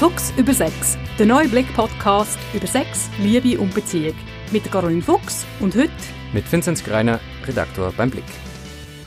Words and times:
Fuchs 0.00 0.32
über 0.38 0.54
Sex, 0.54 0.96
der 1.18 1.26
neue 1.26 1.46
Blick-Podcast 1.46 2.38
über 2.54 2.66
Sex, 2.66 3.10
Liebe 3.18 3.60
und 3.60 3.74
Beziehung. 3.74 4.14
Mit 4.50 4.64
Caroline 4.72 5.02
Fuchs 5.02 5.44
und 5.60 5.76
heute 5.76 5.90
mit 6.32 6.50
Vinzenz 6.50 6.82
Greiner, 6.82 7.20
Redaktor 7.46 7.92
beim 7.94 8.08
Blick. 8.08 8.24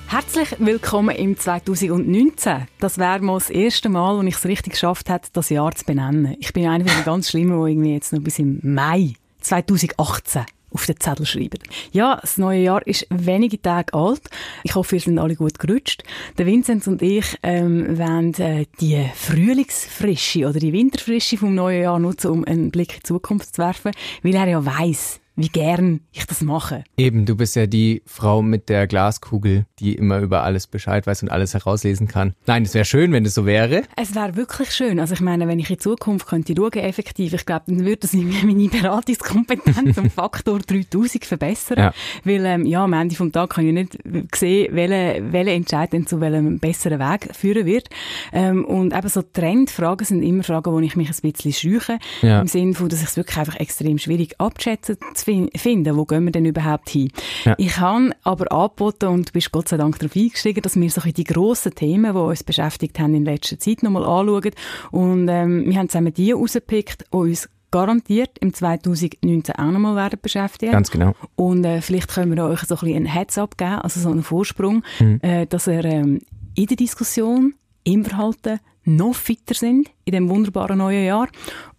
Herzlich 0.05 0.55
willkommen 0.59 1.15
im 1.15 1.35
2019. 1.35 2.67
Das 2.79 2.99
wäre 2.99 3.21
mal 3.21 3.39
das 3.39 3.49
erste 3.49 3.89
Mal, 3.89 4.15
wo 4.15 4.21
ich 4.21 4.35
es 4.35 4.45
richtig 4.45 4.73
geschafft 4.73 5.09
habe, 5.09 5.23
das 5.33 5.49
Jahr 5.49 5.71
zu 5.71 5.83
benennen. 5.83 6.35
Ich 6.37 6.53
bin 6.53 6.67
einer 6.67 6.85
von 6.85 6.95
den 6.95 7.05
ganz 7.05 7.31
Schlimmen, 7.31 7.59
die 7.65 7.71
irgendwie 7.71 7.93
jetzt 7.93 8.13
noch 8.13 8.21
bis 8.21 8.37
im 8.37 8.59
Mai 8.61 9.15
2018 9.41 10.45
auf 10.73 10.85
den 10.85 10.99
Zettel 10.99 11.25
schreiben. 11.25 11.59
Ja, 11.91 12.17
das 12.21 12.37
neue 12.37 12.61
Jahr 12.61 12.85
ist 12.85 13.07
wenige 13.09 13.61
Tage 13.61 13.93
alt. 13.93 14.21
Ich 14.63 14.75
hoffe, 14.75 14.93
wir 14.93 14.99
sind 14.99 15.19
alle 15.19 15.35
gut 15.35 15.59
gerutscht. 15.59 16.03
Der 16.37 16.45
Vinzenz 16.45 16.87
und 16.87 17.01
ich 17.01 17.37
ähm, 17.43 17.97
werden 17.97 18.33
äh, 18.35 18.65
die 18.81 19.05
Frühlingsfrische 19.15 20.47
oder 20.47 20.59
die 20.59 20.73
Winterfrische 20.73 21.37
vom 21.37 21.55
neuen 21.55 21.83
Jahr 21.83 21.99
nutzen, 21.99 22.31
um 22.31 22.45
einen 22.45 22.71
Blick 22.71 22.93
in 22.93 22.99
die 22.99 23.03
Zukunft 23.03 23.55
zu 23.55 23.61
werfen, 23.61 23.91
weil 24.23 24.35
er 24.35 24.47
ja 24.47 24.65
weiß, 24.65 25.19
wie 25.35 25.49
gern 25.49 26.01
ich 26.11 26.25
das 26.25 26.41
mache. 26.41 26.83
Eben, 26.95 27.25
du 27.25 27.35
bist 27.35 27.55
ja 27.55 27.65
die 27.65 28.03
Frau 28.05 28.41
mit 28.41 28.69
der 28.69 28.85
Glaskugel, 28.87 29.65
die 29.79 29.95
immer 29.95 30.19
über 30.19 30.43
alles 30.43 30.67
Bescheid 30.67 31.07
weiß 31.07 31.23
und 31.23 31.29
alles 31.29 31.53
herauslesen 31.53 32.07
kann. 32.07 32.33
Nein, 32.45 32.63
es 32.63 32.73
wäre 32.73 32.85
schön, 32.85 33.11
wenn 33.11 33.25
es 33.25 33.33
so 33.33 33.45
wäre. 33.45 33.83
Es 33.95 34.13
wäre 34.13 34.35
wirklich 34.35 34.71
schön. 34.71 34.99
Also 34.99 35.13
ich 35.15 35.21
meine, 35.21 35.47
wenn 35.47 35.59
ich 35.59 35.69
in 35.69 35.79
Zukunft 35.79 36.27
könnte 36.27 36.53
schauen, 36.55 36.73
effektiv, 36.73 37.33
ich 37.33 37.45
glaube, 37.45 37.63
dann 37.67 37.79
würde 37.79 37.97
das 37.97 38.13
meine 38.13 38.69
Beratungskompetenz 38.69 39.97
um 39.97 40.09
Faktor 40.11 40.59
3000 40.59 41.25
verbessern. 41.25 41.77
Ja. 41.79 41.93
Weil, 42.23 42.45
ähm, 42.45 42.65
ja, 42.65 42.83
am 42.83 42.93
Ende 42.93 43.15
vom 43.15 43.31
Tag 43.31 43.51
kann 43.51 43.65
ich 43.65 43.73
nicht 43.73 43.97
sehen, 44.35 44.75
welche 44.75 45.51
Entscheid 45.51 45.91
denn 45.93 46.05
zu 46.05 46.21
welchem 46.21 46.59
besseren 46.59 46.99
Weg 46.99 47.35
führen 47.35 47.65
wird. 47.65 47.89
Ähm, 48.31 48.65
und 48.65 48.93
eben 48.93 49.09
so 49.09 49.21
Trendfragen 49.21 50.05
sind 50.05 50.21
immer 50.21 50.43
Fragen, 50.43 50.71
wo 50.71 50.79
ich 50.79 50.95
mich 50.95 51.09
ein 51.09 51.31
bisschen 51.31 51.53
scheuche. 51.53 51.97
Ja. 52.21 52.41
Im 52.41 52.47
Sinne 52.47 52.75
von, 52.75 52.89
dass 52.89 53.01
ich 53.01 53.07
es 53.07 53.17
wirklich 53.17 53.37
einfach 53.37 53.59
extrem 53.59 53.97
schwierig 53.97 54.35
abschätzen 54.39 54.97
finden, 55.23 55.97
wo 55.97 56.05
gehen 56.05 56.25
wir 56.25 56.31
denn 56.31 56.45
überhaupt 56.45 56.89
hin? 56.89 57.09
Ja. 57.45 57.55
Ich 57.57 57.77
habe 57.79 58.11
aber 58.23 58.51
angeboten 58.51 59.07
und 59.07 59.29
du 59.29 59.33
bist 59.33 59.51
Gott 59.51 59.69
sei 59.69 59.77
Dank 59.77 59.99
darauf 59.99 60.15
eingestiegen, 60.15 60.61
dass 60.61 60.79
wir 60.79 60.89
so 60.89 61.01
die 61.01 61.23
grossen 61.23 61.75
Themen, 61.75 62.13
die 62.13 62.19
uns 62.19 62.43
beschäftigt 62.43 62.99
haben 62.99 63.15
in 63.15 63.25
letzter 63.25 63.59
Zeit, 63.59 63.83
nochmal 63.83 64.03
anschauen. 64.03 64.51
Und 64.91 65.27
ähm, 65.29 65.65
wir 65.65 65.77
haben 65.77 65.89
zusammen 65.89 66.13
die 66.13 66.31
rausgepickt, 66.31 67.05
die 67.11 67.15
uns 67.15 67.49
garantiert 67.71 68.37
im 68.39 68.53
2019 68.53 69.55
auch 69.55 69.71
nochmal 69.71 69.95
werden 69.95 70.19
beschäftigen. 70.21 70.71
Ganz 70.71 70.91
genau. 70.91 71.15
Und 71.35 71.65
äh, 71.65 71.81
vielleicht 71.81 72.09
können 72.09 72.35
wir 72.35 72.43
euch 72.45 72.59
so 72.59 72.75
ein 72.75 72.79
bisschen 72.79 72.97
einen 72.97 73.05
Heads-up 73.07 73.57
geben, 73.57 73.79
also 73.79 73.99
so 73.99 74.09
einen 74.09 74.21
Vorsprung, 74.21 74.83
mhm. 74.99 75.19
äh, 75.23 75.47
dass 75.47 75.65
ihr 75.65 75.83
ähm, 75.83 76.19
in 76.53 76.67
der 76.67 76.77
Diskussion, 76.77 77.55
im 77.83 78.05
Verhalten 78.05 78.59
noch 78.85 79.15
fitter 79.15 79.55
sind 79.55 79.89
in 80.05 80.13
dem 80.13 80.29
wunderbaren 80.29 80.77
neuen 80.77 81.05
Jahr. 81.05 81.27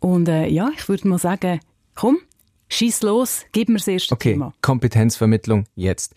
Und 0.01 0.29
äh, 0.29 0.47
ja, 0.49 0.71
ich 0.77 0.89
würde 0.89 1.07
mal 1.09 1.19
sagen, 1.19 1.61
komm, 1.95 2.19
Schieß 2.69 3.03
los, 3.03 3.45
gib 3.53 3.69
mir 3.69 3.79
das 3.79 3.89
erste 3.89 4.15
okay. 4.15 4.33
Thema. 4.33 4.55
Kompetenzvermittlung 4.63 5.65
jetzt. 5.75 6.15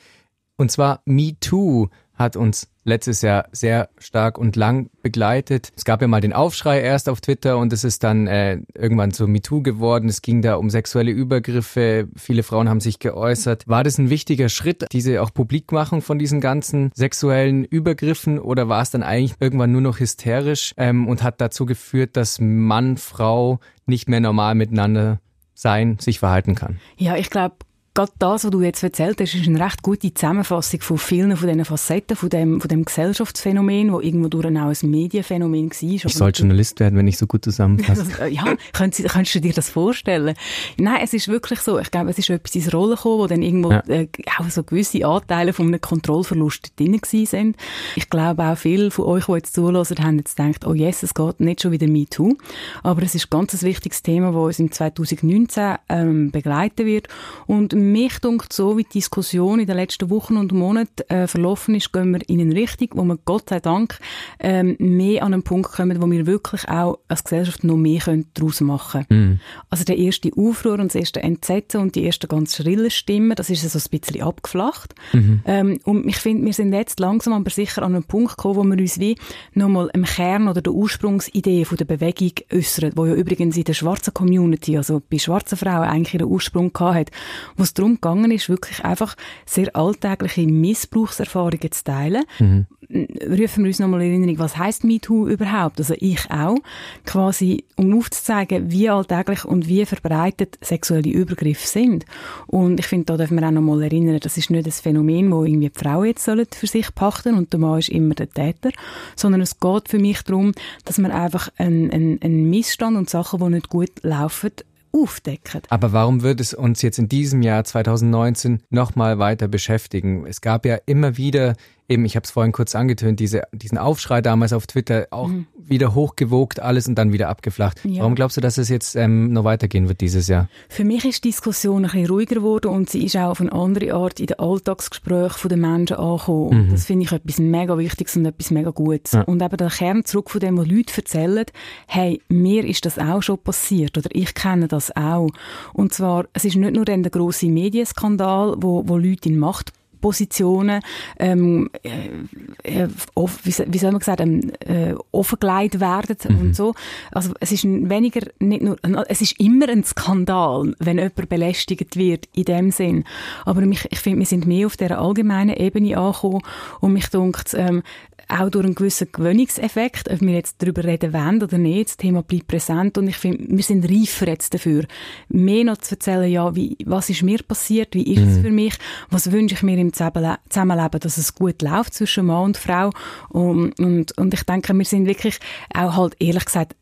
Und 0.57 0.71
zwar 0.71 1.01
Me 1.05 1.35
Too 1.39 1.89
hat 2.15 2.35
uns 2.35 2.67
letztes 2.83 3.21
Jahr 3.21 3.47
sehr 3.51 3.89
stark 3.97 4.37
und 4.37 4.55
lang 4.55 4.89
begleitet. 5.03 5.71
Es 5.75 5.85
gab 5.85 6.01
ja 6.01 6.07
mal 6.07 6.21
den 6.21 6.33
Aufschrei 6.33 6.81
erst 6.81 7.09
auf 7.09 7.21
Twitter 7.21 7.57
und 7.57 7.73
es 7.73 7.83
ist 7.83 8.03
dann 8.03 8.27
äh, 8.27 8.59
irgendwann 8.73 9.11
zu 9.11 9.27
MeToo 9.27 9.61
geworden. 9.61 10.09
Es 10.09 10.21
ging 10.21 10.41
da 10.41 10.55
um 10.55 10.69
sexuelle 10.69 11.11
Übergriffe. 11.11 12.07
Viele 12.15 12.43
Frauen 12.43 12.69
haben 12.69 12.79
sich 12.79 12.99
geäußert. 12.99 13.67
War 13.67 13.83
das 13.83 13.97
ein 13.97 14.09
wichtiger 14.09 14.49
Schritt, 14.49 14.85
diese 14.91 15.21
auch 15.21 15.33
Publikmachung 15.33 16.01
von 16.01 16.17
diesen 16.17 16.41
ganzen 16.41 16.91
sexuellen 16.95 17.65
Übergriffen 17.65 18.39
oder 18.39 18.69
war 18.69 18.81
es 18.81 18.89
dann 18.89 19.03
eigentlich 19.03 19.35
irgendwann 19.39 19.73
nur 19.73 19.81
noch 19.81 19.99
hysterisch 19.99 20.73
ähm, 20.77 21.07
und 21.07 21.23
hat 21.23 21.41
dazu 21.41 21.65
geführt, 21.65 22.15
dass 22.15 22.39
Mann, 22.39 22.97
Frau 22.97 23.59
nicht 23.85 24.09
mehr 24.09 24.21
normal 24.21 24.55
miteinander 24.55 25.19
sein, 25.57 25.97
sich 25.99 26.19
verhalten 26.19 26.53
kann. 26.53 26.79
Ja, 26.97 27.15
ich 27.15 27.31
glaube, 27.31 27.55
gerade 27.97 28.11
das, 28.19 28.43
was 28.43 28.51
du 28.51 28.61
jetzt 28.61 28.83
erzählt 28.83 29.19
hast, 29.19 29.33
ist 29.33 29.47
eine 29.47 29.59
recht 29.59 29.81
gute 29.81 30.13
Zusammenfassung 30.13 30.81
von 30.81 30.97
vielen 30.99 31.35
von 31.35 31.47
diesen 31.47 31.65
Facetten, 31.65 32.15
von 32.15 32.29
dem, 32.29 32.61
von 32.61 32.67
dem 32.67 32.85
Gesellschaftsphänomen, 32.85 33.91
das 33.91 34.03
irgendwo 34.03 34.27
durch 34.27 34.45
auch 34.45 34.49
ein 34.49 34.89
Medienphänomen 34.91 35.71
war. 35.71 35.91
Ich 35.91 36.03
sollte 36.03 36.41
Journalist 36.41 36.79
werden, 36.79 36.95
wenn 36.95 37.07
ich 37.07 37.17
so 37.17 37.25
gut 37.25 37.43
zusammenfasse. 37.43 38.05
Ja, 38.27 38.55
könntest, 38.73 39.09
könntest 39.09 39.35
du 39.35 39.41
dir 39.41 39.53
das 39.53 39.69
vorstellen? 39.69 40.35
Nein, 40.77 40.99
es 41.03 41.13
ist 41.13 41.27
wirklich 41.27 41.59
so. 41.61 41.79
Ich 41.79 41.89
glaube, 41.89 42.09
es 42.09 42.17
ist 42.17 42.29
etwas 42.29 42.53
ins 42.55 42.73
Rollen 42.73 42.95
gekommen, 42.95 43.19
wo 43.19 43.27
dann 43.27 43.41
irgendwo 43.41 43.71
ja. 43.71 43.79
äh, 43.87 44.07
auch 44.37 44.49
so 44.49 44.63
gewisse 44.63 45.05
Anteile 45.05 45.53
von 45.53 45.67
einem 45.67 45.81
Kontrollverlust 45.81 46.73
drin 46.79 46.99
sind. 47.03 47.55
Ich 47.95 48.09
glaube 48.09 48.43
auch 48.43 48.57
viele 48.57 48.91
von 48.91 49.05
euch, 49.05 49.25
die 49.25 49.31
jetzt 49.33 49.55
zulassen, 49.55 49.97
haben 50.03 50.17
jetzt 50.17 50.37
gedacht, 50.37 50.67
oh 50.67 50.73
yes, 50.73 51.03
es 51.03 51.13
geht 51.13 51.39
nicht 51.39 51.61
schon 51.61 51.71
wieder 51.71 51.87
MeToo. 51.87 52.35
Aber 52.83 53.01
es 53.01 53.15
ist 53.15 53.29
ganz 53.29 53.53
ein 53.53 53.61
wichtiges 53.61 54.03
Thema, 54.03 54.31
das 54.31 54.35
uns 54.35 54.59
im 54.59 54.71
2019 54.71 55.75
ähm, 55.89 56.31
begleiten 56.31 56.85
wird. 56.85 57.07
Und 57.45 57.73
mich 57.91 58.19
dunkt 58.19 58.53
so, 58.53 58.77
wie 58.77 58.83
die 58.83 58.99
Diskussion 58.99 59.59
in 59.59 59.67
den 59.67 59.75
letzten 59.75 60.09
Wochen 60.09 60.37
und 60.37 60.51
Monaten 60.51 61.09
äh, 61.09 61.27
verlaufen 61.27 61.75
ist, 61.75 61.91
gehen 61.91 62.13
wir 62.13 62.21
in 62.29 62.41
eine 62.41 62.55
Richtung, 62.55 62.89
wo 62.93 63.03
wir 63.03 63.17
Gott 63.25 63.49
sei 63.49 63.59
Dank 63.59 63.99
ähm, 64.39 64.75
mehr 64.79 65.23
an 65.23 65.33
einen 65.33 65.43
Punkt 65.43 65.71
kommen, 65.71 66.01
wo 66.01 66.09
wir 66.09 66.25
wirklich 66.25 66.67
auch 66.69 66.99
als 67.07 67.23
Gesellschaft 67.23 67.63
noch 67.63 67.77
mehr 67.77 68.01
daraus 68.33 68.61
machen 68.61 69.05
können. 69.07 69.33
Mm. 69.33 69.39
Also 69.69 69.83
der 69.83 69.97
erste 69.97 70.31
Aufruhr 70.35 70.73
und 70.73 70.87
das 70.87 70.95
erste 70.95 71.21
Entsetzen 71.21 71.81
und 71.81 71.95
die 71.95 72.05
ersten 72.05 72.27
ganz 72.27 72.55
schrillen 72.55 72.91
Stimmen, 72.91 73.35
das 73.35 73.49
ist 73.49 73.69
so 73.69 73.77
ein 73.77 73.99
bisschen 73.99 74.21
abgeflacht. 74.21 74.93
Mm 75.13 75.37
ähm, 75.45 75.79
und 75.83 76.07
ich 76.07 76.17
finde, 76.17 76.45
wir 76.45 76.53
sind 76.53 76.73
jetzt 76.73 76.99
langsam 76.99 77.33
aber 77.33 77.49
sicher 77.49 77.83
an 77.83 77.95
einen 77.95 78.03
Punkt 78.03 78.37
gekommen, 78.37 78.55
wo 78.57 78.63
wir 78.63 78.77
uns 78.77 78.99
wie 78.99 79.17
nochmal 79.53 79.89
im 79.93 80.03
Kern 80.03 80.47
oder 80.47 80.61
der 80.61 80.73
Ursprungsidee 80.73 81.65
von 81.65 81.77
der 81.77 81.85
Bewegung 81.85 82.31
äußern, 82.51 82.91
wo 82.95 83.05
ja 83.05 83.13
übrigens 83.13 83.57
in 83.57 83.63
der 83.63 83.73
schwarzen 83.73 84.13
Community, 84.13 84.77
also 84.77 85.01
bei 85.09 85.17
schwarzen 85.17 85.57
Frauen 85.57 85.87
eigentlich 85.87 86.13
ihren 86.15 86.27
Ursprung 86.27 86.73
gehabt 86.73 86.95
hat, 86.95 87.11
wo 87.55 87.63
es 87.63 87.73
darum 87.77 87.95
gegangen 87.95 88.31
ist, 88.31 88.49
wirklich 88.49 88.83
einfach 88.83 89.15
sehr 89.45 89.75
alltägliche 89.75 90.47
Missbrauchserfahrungen 90.47 91.71
zu 91.71 91.83
teilen. 91.83 92.23
Mhm. 92.39 92.65
Rufen 92.89 93.63
wir 93.63 93.69
uns 93.69 93.79
nochmal 93.79 94.01
in 94.03 94.11
Erinnerung, 94.11 94.39
was 94.39 94.57
heißt 94.57 94.85
MeToo 94.85 95.27
überhaupt? 95.27 95.79
Also 95.79 95.93
ich 95.99 96.31
auch. 96.31 96.57
Quasi, 97.05 97.65
um 97.75 97.97
aufzuzeigen, 97.97 98.71
wie 98.71 98.89
alltäglich 98.89 99.43
und 99.43 99.67
wie 99.67 99.85
verbreitet 99.85 100.57
sexuelle 100.61 101.09
Übergriffe 101.09 101.67
sind. 101.67 102.05
Und 102.47 102.79
ich 102.79 102.87
finde, 102.87 103.05
da 103.05 103.17
dürfen 103.17 103.39
wir 103.39 103.47
auch 103.47 103.51
nochmal 103.51 103.83
erinnern, 103.83 104.19
das 104.21 104.37
ist 104.37 104.49
nicht 104.49 104.67
das 104.67 104.79
Phänomen, 104.79 105.31
wo 105.31 105.43
irgendwie 105.43 105.69
die 105.69 105.79
Frau 105.79 106.03
jetzt 106.03 106.23
sollen 106.23 106.47
für 106.49 106.67
sich 106.67 106.93
pachten 106.95 107.35
und 107.35 107.51
der 107.51 107.59
Mann 107.59 107.79
ist 107.79 107.89
immer 107.89 108.15
der 108.15 108.29
Täter, 108.29 108.71
sondern 109.15 109.41
es 109.41 109.59
geht 109.59 109.89
für 109.89 109.99
mich 109.99 110.21
darum, 110.23 110.53
dass 110.85 110.97
man 110.97 111.11
einfach 111.11 111.49
einen, 111.57 111.91
einen, 111.91 112.21
einen 112.21 112.49
Missstand 112.49 112.97
und 112.97 113.09
Sachen, 113.09 113.39
die 113.39 113.49
nicht 113.49 113.69
gut 113.69 113.91
laufen, 114.03 114.51
aufdecken. 114.91 115.61
Aber 115.69 115.93
warum 115.93 116.21
wird 116.21 116.39
es 116.39 116.53
uns 116.53 116.81
jetzt 116.81 116.99
in 116.99 117.09
diesem 117.09 117.41
Jahr 117.41 117.63
2019 117.63 118.63
nochmal 118.69 119.19
weiter 119.19 119.47
beschäftigen? 119.47 120.25
Es 120.25 120.41
gab 120.41 120.65
ja 120.65 120.77
immer 120.85 121.17
wieder 121.17 121.55
eben, 121.89 122.05
ich 122.05 122.15
habe 122.15 122.23
es 122.23 122.31
vorhin 122.31 122.51
kurz 122.51 122.75
angetönt, 122.75 123.19
diese, 123.19 123.43
diesen 123.51 123.77
Aufschrei 123.77 124.21
damals 124.21 124.53
auf 124.53 124.67
Twitter 124.67 125.07
auch 125.11 125.27
mhm. 125.27 125.47
wieder 125.57 125.95
hochgewogt, 125.95 126.59
alles 126.59 126.87
und 126.87 126.95
dann 126.95 127.13
wieder 127.13 127.29
abgeflacht. 127.29 127.79
Ja. 127.83 128.01
Warum 128.01 128.15
glaubst 128.15 128.37
du, 128.37 128.41
dass 128.41 128.57
es 128.57 128.69
jetzt 128.69 128.95
ähm, 128.95 129.31
noch 129.31 129.43
weitergehen 129.43 129.87
wird 129.87 130.01
dieses 130.01 130.27
Jahr? 130.27 130.49
Für 130.69 130.83
mich 130.83 131.05
ist 131.05 131.23
die 131.23 131.29
Diskussion 131.29 131.85
ein 131.85 131.91
bisschen 131.91 132.07
ruhiger 132.07 132.35
geworden 132.35 132.67
und 132.67 132.89
sie 132.89 133.05
ist 133.05 133.15
auch 133.15 133.29
auf 133.29 133.41
eine 133.41 133.51
andere 133.51 133.93
Art 133.93 134.19
in 134.19 134.27
den 134.27 134.39
Alltagsgesprächen 134.39 135.49
der 135.49 135.57
Menschen 135.57 135.97
angekommen. 135.97 136.67
Mhm. 136.67 136.71
Das 136.71 136.85
finde 136.85 137.05
ich 137.05 137.11
etwas 137.11 137.39
mega 137.39 137.77
Wichtiges 137.77 138.15
und 138.17 138.25
etwas 138.25 138.51
mega 138.51 138.71
Gutes. 138.71 139.13
Ja. 139.13 139.21
Und 139.21 139.41
eben 139.41 139.57
der 139.57 139.69
Kern 139.69 140.05
zurück 140.05 140.29
von 140.29 140.39
dem, 140.39 140.57
was 140.57 140.67
Leute 140.67 140.97
erzählen, 140.97 141.45
hey, 141.87 142.21
mir 142.29 142.65
ist 142.65 142.85
das 142.85 142.99
auch 142.99 143.21
schon 143.21 143.37
passiert 143.37 143.97
oder 143.97 144.09
ich 144.11 144.33
kenne 144.33 144.67
das 144.67 144.76
auch. 144.95 145.29
Und 145.73 145.93
zwar, 145.93 146.25
es 146.33 146.45
ist 146.45 146.55
nicht 146.55 146.75
nur 146.75 146.85
der 146.85 146.97
große 146.97 147.47
Medienskandal, 147.47 148.55
wo, 148.57 148.87
wo 148.87 148.97
Leute 148.97 149.29
in 149.29 149.37
Macht 149.37 149.71
Positionen 149.99 150.81
ähm, 151.19 151.69
äh, 151.83 152.83
äh 152.83 152.87
off, 153.15 153.39
wie, 153.43 153.53
wie 153.67 153.77
soll 153.77 153.91
man 153.91 154.01
sagen 154.01 154.51
ähm, 154.65 154.93
äh, 154.93 154.95
offengelegt 155.11 155.79
werden 155.79 156.17
mhm. 156.29 156.39
und 156.39 156.55
so. 156.55 156.73
Also 157.11 157.33
es 157.39 157.51
ist 157.51 157.63
weniger 157.65 158.21
nicht 158.39 158.61
nur 158.61 158.77
es 159.09 159.21
ist 159.21 159.39
immer 159.39 159.69
ein 159.69 159.83
Skandal, 159.83 160.73
wenn 160.79 160.97
jemand 160.97 161.29
belästigt 161.29 161.95
wird 161.95 162.27
in 162.33 162.45
dem 162.45 162.71
Sinn. 162.71 163.03
Aber 163.45 163.61
mich, 163.61 163.87
ich 163.89 163.99
finde, 163.99 164.19
wir 164.19 164.25
sind 164.25 164.45
mehr 164.45 164.67
auf 164.67 164.77
der 164.77 164.99
allgemeinen 164.99 165.55
Ebene 165.55 165.97
angekommen 165.97 166.41
und 166.79 166.93
mich 166.93 167.09
dunkt 167.09 167.53
ähm, 167.55 167.83
auch 168.27 168.49
durch 168.49 168.65
einen 168.65 168.75
gewissen 168.75 169.07
Gewöhnungseffekt, 169.11 170.09
ob 170.11 170.21
wir 170.21 170.33
jetzt 170.33 170.61
darüber 170.61 170.83
reden 170.83 171.13
wollen 171.13 171.41
oder 171.41 171.57
nicht, 171.57 171.89
das 171.89 171.97
Thema 171.97 172.23
bleibt 172.23 172.47
präsent 172.47 172.97
und 172.97 173.07
ich 173.07 173.17
finde, 173.17 173.45
wir 173.47 173.63
sind 173.63 173.89
reifer 173.89 174.27
jetzt 174.27 174.53
dafür, 174.53 174.85
mehr 175.29 175.63
noch 175.63 175.77
zu 175.77 175.95
erzählen, 175.95 176.29
ja, 176.29 176.55
wie, 176.55 176.77
was 176.85 177.09
ist 177.09 177.23
mir 177.23 177.41
passiert, 177.43 177.95
wie 177.95 178.13
ist 178.13 178.21
mhm. 178.21 178.29
es 178.29 178.39
für 178.39 178.51
mich, 178.51 178.73
was 179.09 179.31
wünsche 179.31 179.55
ich 179.55 179.63
mir 179.63 179.77
im 179.77 179.93
Zusammenleben, 179.93 180.99
dass 180.99 181.17
es 181.17 181.35
gut 181.35 181.61
läuft 181.61 181.93
zwischen 181.93 182.25
Mann 182.25 182.45
und 182.45 182.57
Frau? 182.57 182.89
Und, 183.29 183.79
und, 183.79 184.17
und 184.17 184.33
ich 184.33 184.43
denke, 184.43 184.73
wir 184.73 184.85
sind 184.85 185.05
wirklich 185.05 185.39
auch 185.73 185.95
halt, 185.95 186.15
ehrlich 186.19 186.45
gesagt, 186.45 186.75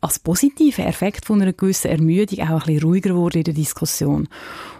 als 0.00 0.18
positiver 0.18 0.86
Effekt 0.86 1.26
von 1.26 1.42
einer 1.42 1.52
gewissen 1.52 1.90
Ermüdung 1.90 2.40
auch 2.40 2.50
ein 2.50 2.58
bisschen 2.58 2.82
ruhiger 2.82 3.10
geworden 3.10 3.38
in 3.38 3.44
der 3.44 3.54
Diskussion. 3.54 4.28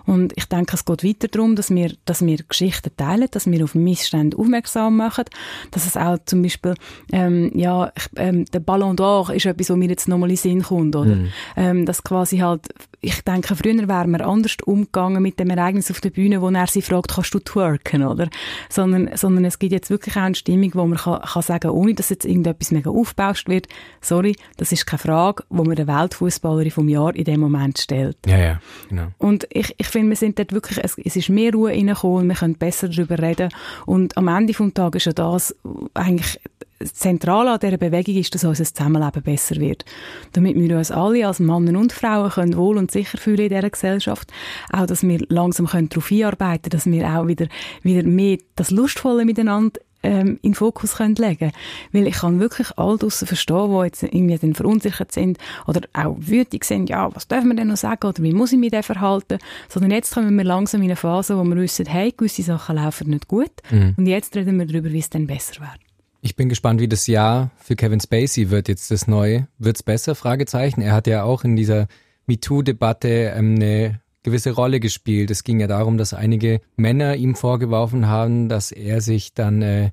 Und 0.09 0.33
ich 0.37 0.47
denke, 0.47 0.75
es 0.75 0.87
geht 0.87 1.05
weiter 1.05 1.29
darum, 1.29 1.55
dass 1.55 1.69
wir, 1.69 1.93
dass 2.07 2.25
wir 2.25 2.39
Geschichten 2.39 2.91
teilen, 2.97 3.29
dass 3.31 3.47
wir 3.51 3.63
auf 3.63 3.75
Missstände 3.75 4.39
aufmerksam 4.39 4.97
machen, 4.97 5.25
dass 5.71 5.87
es 5.87 5.99
auch 5.99 6.17
zum 6.25 6.41
Beispiel, 6.41 6.75
ähm, 7.13 7.51
ja, 7.55 7.93
ähm, 8.17 8.47
der 8.47 8.61
Ballon 8.61 8.97
d'Or 8.97 9.35
ist 9.35 9.45
etwas, 9.45 9.69
was 9.69 9.77
mir 9.77 9.91
jetzt 9.91 10.09
nochmal 10.09 10.31
in 10.31 10.37
den 10.37 10.41
Sinn 10.41 10.63
kommt, 10.63 10.97
oder? 10.97 11.15
Mm. 11.15 11.29
Ähm, 11.57 11.85
dass 11.85 12.03
quasi 12.03 12.39
halt, 12.39 12.69
ich 13.03 13.21
denke, 13.23 13.55
früher 13.55 13.87
wären 13.87 14.11
wir 14.13 14.27
anders 14.27 14.57
umgegangen 14.65 15.23
mit 15.23 15.39
dem 15.39 15.51
Ereignis 15.51 15.91
auf 15.91 16.01
der 16.01 16.11
Bühne, 16.11 16.41
wo 16.41 16.49
er 16.49 16.67
sie 16.69 16.81
fragt, 16.81 17.13
kannst 17.15 17.35
du 17.35 17.41
twerken, 17.41 18.03
oder? 18.03 18.31
Sondern, 18.71 19.11
sondern 19.15 19.45
es 19.45 19.59
gibt 19.59 19.73
jetzt 19.73 19.91
wirklich 19.91 20.17
auch 20.17 20.23
eine 20.23 20.35
Stimmung, 20.35 20.71
wo 20.73 20.87
man 20.87 20.97
kann, 20.97 21.21
kann 21.21 21.43
sagen, 21.43 21.69
ohne 21.69 21.93
dass 21.93 22.09
jetzt 22.09 22.25
irgendetwas 22.25 22.71
mega 22.71 22.89
aufgebauscht 22.89 23.51
wird, 23.51 23.67
sorry, 24.01 24.37
das 24.57 24.73
ist 24.73 24.87
keine 24.87 25.01
Frage, 25.09 25.45
wo 25.49 25.65
man 25.65 25.77
der 25.77 25.87
Weltfußballerin 25.87 26.71
vom 26.71 26.89
Jahr 26.89 27.15
in 27.15 27.25
dem 27.25 27.41
Moment 27.41 27.79
stellt. 27.79 28.17
Ja, 28.27 28.39
ja, 28.39 28.61
genau. 28.89 29.09
Und 29.19 29.47
ich, 29.51 29.75
ich 29.79 29.87
finde, 29.87 30.11
wir 30.11 30.17
sind 30.17 30.39
dort 30.39 30.53
wirklich, 30.53 30.79
es, 30.83 30.99
es 30.99 31.17
ist 31.17 31.29
mehr 31.29 31.53
Ruhe 31.53 31.71
reingekommen 31.71 32.29
wir 32.29 32.35
können 32.35 32.57
besser 32.57 32.89
darüber 32.89 33.19
reden. 33.19 33.49
Und 33.87 34.17
am 34.17 34.29
Ende 34.29 34.53
des 34.53 34.75
Tages 34.75 35.03
ist 35.03 35.07
ja 35.07 35.13
das 35.13 35.57
eigentlich 35.95 36.39
zentral 36.85 37.49
an 37.49 37.59
dieser 37.59 37.77
Bewegung 37.77 38.17
ist, 38.17 38.35
dass 38.35 38.45
unser 38.45 38.65
Zusammenleben 38.65 39.23
besser 39.23 39.57
wird. 39.57 39.85
Damit 40.33 40.57
wir 40.57 40.77
uns 40.77 40.91
alle 40.91 41.27
als 41.27 41.41
Männer 41.41 41.79
und 41.79 41.93
Frauen 41.93 42.31
können 42.31 42.57
wohl 42.57 42.77
und 42.77 42.91
sicher 42.91 43.19
fühlen 43.19 43.41
in 43.41 43.49
dieser 43.49 43.71
Gesellschaft. 43.71 44.33
Auch, 44.73 44.87
dass 44.87 45.03
wir 45.03 45.25
langsam 45.29 45.67
können 45.67 45.89
darauf 45.89 46.11
einarbeiten 46.13 46.71
können, 46.71 46.71
dass 46.71 46.87
wir 46.87 47.09
auch 47.09 47.27
wieder, 47.27 47.49
wieder 47.83 48.07
mehr 48.07 48.39
das 48.57 48.71
Lustvolle 48.71 49.25
miteinander 49.25 49.81
ähm, 50.03 50.39
in 50.43 50.51
den 50.51 50.55
Fokus 50.55 50.97
können 50.97 51.15
legen 51.15 51.53
Weil 51.93 52.07
ich 52.07 52.17
kann 52.17 52.41
wirklich 52.41 52.77
all 52.77 52.97
draussen 52.97 53.27
verstehen, 53.27 53.71
die 53.71 53.85
jetzt 53.85 54.03
irgendwie 54.03 54.39
dann 54.39 54.55
verunsichert 54.55 55.13
sind 55.13 55.39
oder 55.67 55.81
auch 55.93 56.17
wütig 56.19 56.65
sind, 56.65 56.89
ja, 56.89 57.15
was 57.15 57.29
dürfen 57.29 57.49
wir 57.49 57.57
denn 57.57 57.69
noch 57.69 57.77
sagen 57.77 58.07
oder 58.07 58.23
wie 58.23 58.33
muss 58.33 58.53
ich 58.53 58.59
mich 58.59 58.71
denn 58.71 58.83
verhalten? 58.83 59.39
Sondern 59.69 59.91
jetzt 59.91 60.15
kommen 60.15 60.37
wir 60.37 60.45
langsam 60.45 60.83
in 60.83 60.89
eine 60.89 60.97
Phase, 60.97 61.37
wo 61.37 61.45
wir 61.45 61.57
wissen, 61.57 61.87
hey, 61.87 62.13
gewisse 62.17 62.43
Sachen 62.43 62.77
laufen 62.77 63.11
nicht 63.11 63.29
gut 63.29 63.51
mhm. 63.71 63.95
und 63.97 64.07
jetzt 64.07 64.37
reden 64.37 64.59
wir 64.59 64.67
darüber, 64.67 64.91
wie 64.93 64.99
es 64.99 65.11
dann 65.11 65.27
besser 65.27 65.61
wird. 65.61 65.79
Ich 66.21 66.35
bin 66.35 66.49
gespannt, 66.49 66.81
wie 66.81 66.89
das 66.89 67.07
Jahr 67.07 67.51
für 67.59 67.77
Kevin 67.77 68.01
Spacey 68.01 68.51
wird 68.51 68.69
jetzt 68.69 68.91
das 68.91 69.07
neue. 69.07 69.47
Wird's 69.59 69.85
besser? 69.85 70.15
Fragezeichen. 70.15 70.81
Er 70.81 70.93
hat 70.93 71.07
ja 71.07 71.23
auch 71.23 71.45
in 71.45 71.55
dieser 71.55 71.87
MeToo-Debatte 72.27 73.33
ähm, 73.37 73.55
eine 73.55 74.01
gewisse 74.29 74.53
Rolle 74.53 74.79
gespielt. 74.79 75.31
Es 75.31 75.43
ging 75.43 75.61
ja 75.61 75.67
darum, 75.67 75.99
dass 75.99 76.15
einige 76.15 76.61
Männer 76.77 77.17
ihm 77.17 77.35
vorgeworfen 77.35 78.09
haben, 78.09 78.49
dass 78.49 78.73
er 78.73 79.01
sich 79.01 79.33
dann 79.33 79.63
äh, 79.63 79.91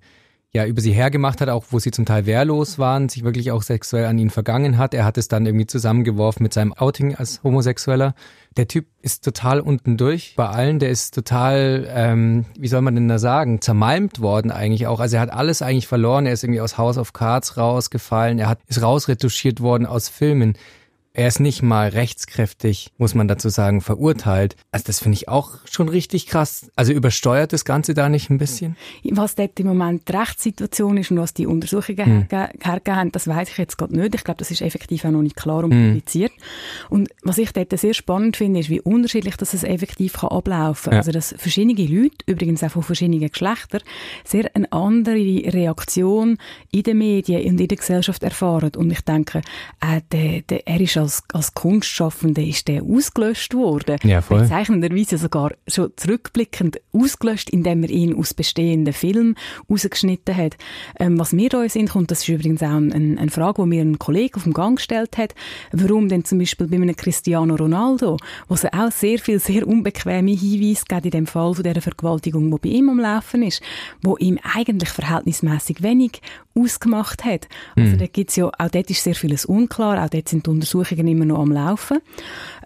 ja 0.56 0.66
über 0.66 0.82
sie 0.82 0.94
hergemacht 0.94 1.42
hat, 1.42 1.50
auch 1.50 1.66
wo 1.70 1.80
sie 1.80 1.92
zum 1.92 2.06
Teil 2.06 2.26
wehrlos 2.26 2.80
waren, 2.80 3.10
sich 3.10 3.24
wirklich 3.24 3.52
auch 3.52 3.62
sexuell 3.62 4.06
an 4.06 4.18
ihnen 4.18 4.30
vergangen 4.30 4.78
hat. 4.78 4.94
Er 4.94 5.06
hat 5.06 5.18
es 5.18 5.28
dann 5.28 5.46
irgendwie 5.46 5.68
zusammengeworfen 5.68 6.44
mit 6.44 6.54
seinem 6.54 6.74
Outing 6.74 7.16
als 7.16 7.44
Homosexueller. 7.44 8.14
Der 8.58 8.68
Typ 8.68 8.88
ist 9.02 9.24
total 9.24 9.60
unten 9.60 9.98
durch 9.98 10.34
bei 10.36 10.48
allen. 10.48 10.80
Der 10.80 10.90
ist 10.90 11.14
total, 11.14 11.88
ähm, 11.90 12.46
wie 12.58 12.70
soll 12.70 12.82
man 12.82 12.96
denn 12.96 13.10
da 13.10 13.20
sagen, 13.20 13.62
zermalmt 13.62 14.22
worden 14.22 14.50
eigentlich 14.50 14.88
auch. 14.88 15.02
Also 15.02 15.18
er 15.18 15.22
hat 15.22 15.32
alles 15.32 15.62
eigentlich 15.62 15.88
verloren. 15.88 16.26
Er 16.26 16.34
ist 16.34 16.44
irgendwie 16.44 16.62
aus 16.62 16.78
House 16.78 16.98
of 16.98 17.12
Cards 17.12 17.58
rausgefallen. 17.58 18.40
Er 18.40 18.48
hat 18.48 18.60
ist 18.68 18.82
rausretuschiert 18.82 19.60
worden 19.60 19.86
aus 19.86 20.08
Filmen. 20.08 20.58
Er 21.16 21.30
ist 21.30 21.40
nicht 21.40 21.64
mal 21.64 21.88
rechtskräftig, 21.88 22.92
muss 22.98 23.16
man 23.16 23.30
dazu 23.30 23.48
sagen, 23.48 23.80
verurteilt. 23.80 24.58
Also 24.72 24.84
das 24.88 25.00
finde 25.00 25.16
ich 25.16 25.30
auch 25.30 25.52
schon 25.64 25.88
richtig 25.88 26.28
krass. 26.28 26.70
Also 26.76 26.92
übersteuert 26.92 27.54
das 27.54 27.64
Ganze 27.64 27.94
da 27.94 28.10
nicht 28.10 28.30
ein 28.30 28.38
bisschen? 28.38 28.76
Was 29.12 29.36
dort 29.36 29.58
im 29.60 29.68
Moment 29.68 30.10
die 30.10 30.12
Rechtssituation 30.12 30.98
ist 30.98 31.12
und 31.12 31.18
was 31.18 31.34
die 31.34 31.48
Untersuchungen 31.48 32.06
hm. 32.06 32.28
hergegeben 32.30 32.96
haben, 32.96 33.12
das 33.14 33.28
weiß 33.28 33.50
ich 33.50 33.58
jetzt 33.58 33.78
gerade 33.78 33.96
nicht. 33.96 34.14
Ich 34.14 34.26
glaube, 34.26 34.40
das 34.40 34.52
ist 34.52 34.62
effektiv 34.62 35.06
auch 35.06 35.12
noch 35.12 35.22
nicht 35.22 35.38
klar 35.38 35.64
und 35.64 35.72
hm. 35.72 35.88
publiziert. 35.88 36.34
Und 36.90 37.10
was 37.24 37.38
ich 37.38 37.52
dort 37.54 37.78
sehr 37.80 37.94
spannend 37.94 38.36
finde, 38.36 38.60
ist, 38.60 38.70
wie 38.70 38.82
unterschiedlich 38.82 39.38
das 39.38 39.54
effektiv 39.64 40.14
kann 40.14 40.30
ablaufen 40.30 40.90
kann. 40.90 40.94
Ja. 40.94 41.00
Also, 41.00 41.12
dass 41.12 41.34
verschiedene 41.38 41.82
Leute, 41.88 42.18
übrigens 42.26 42.62
auch 42.62 42.72
von 42.72 42.84
verschiedenen 42.84 43.30
Geschlechtern, 43.30 43.82
sehr 44.26 44.52
eine 44.54 44.70
andere 44.74 45.16
Reaktion 45.16 46.38
in 46.72 46.84
den 46.84 46.98
Medien 46.98 47.42
und 47.50 47.62
in 47.62 47.68
der 47.68 47.78
Gesellschaft 47.78 48.22
erfahren. 48.22 48.72
Und 48.76 48.92
ich 48.92 49.02
denke, 49.02 49.42
äh, 49.80 50.02
der, 50.12 50.42
der, 50.42 50.68
er 50.68 50.82
ist 50.82 50.98
als, 50.98 51.05
als 51.34 51.54
Kunstschaffender 51.54 52.42
ist 52.42 52.68
der 52.68 52.84
ausgelöscht 52.84 53.54
worden. 53.54 53.98
Ja, 54.04 54.22
voll. 54.22 54.42
Bezeichnenderweise 54.42 55.18
sogar 55.18 55.52
schon 55.68 55.92
zurückblickend 55.96 56.80
ausgelöscht, 56.94 57.50
indem 57.50 57.84
er 57.84 57.90
ihn 57.90 58.16
aus 58.16 58.34
bestehenden 58.34 58.94
Filmen 58.94 59.36
rausgeschnitten 59.70 60.36
hat. 60.36 60.58
Ähm, 61.00 61.20
was 61.20 61.34
mir 61.34 61.50
da 61.50 61.64
in 61.64 61.70
Sinn 61.70 61.88
kommt, 61.88 62.12
das 62.12 62.22
ist 62.22 62.30
übrigens 62.30 62.62
auch 62.64 62.68
eine, 62.68 62.94
eine 63.20 63.32
Frage, 63.32 63.62
die 63.64 63.70
mir 63.70 63.82
ein 63.82 64.00
Kollege 64.00 64.38
auf 64.38 64.44
dem 64.44 64.54
Gang 64.54 64.78
gestellt 64.78 65.18
hat, 65.18 65.36
warum 65.72 66.10
denn 66.10 66.26
zum 66.26 66.40
Beispiel 66.40 66.68
bei 66.68 66.76
einem 66.76 66.96
Cristiano 66.96 67.56
Ronaldo, 67.56 68.18
wo 68.48 68.54
es 68.54 68.66
auch 68.66 68.92
sehr 68.92 69.20
viel, 69.20 69.40
sehr 69.40 69.68
unbequeme 69.68 70.32
Hinweise 70.32 70.86
gibt 70.88 71.06
in 71.06 71.12
dem 71.12 71.28
Fall 71.28 71.54
von 71.54 71.64
dieser 71.64 71.82
Vergewaltigung, 71.82 72.52
die 72.52 72.70
bei 72.70 72.76
ihm 72.76 72.90
am 72.90 73.00
Laufen 73.00 73.44
ist, 73.44 73.62
wo 74.02 74.18
ihm 74.18 74.40
eigentlich 74.54 74.90
verhältnismäßig 74.90 75.82
wenig 75.82 76.22
ausgemacht 76.56 77.26
hat. 77.26 77.48
Also 77.76 77.96
mhm. 77.96 78.00
da 78.00 78.08
gibt's 78.08 78.36
ja, 78.36 78.48
auch 78.48 78.70
dort 78.72 78.90
ist 78.90 79.04
sehr 79.04 79.16
vieles 79.16 79.46
unklar, 79.46 80.04
auch 80.04 80.10
dort 80.10 80.30
sind 80.30 80.46
die 80.46 80.50
Untersuchungen 80.50 81.08
immer 81.08 81.26
noch 81.26 81.40
am 81.40 81.52
Laufen. 81.52 82.00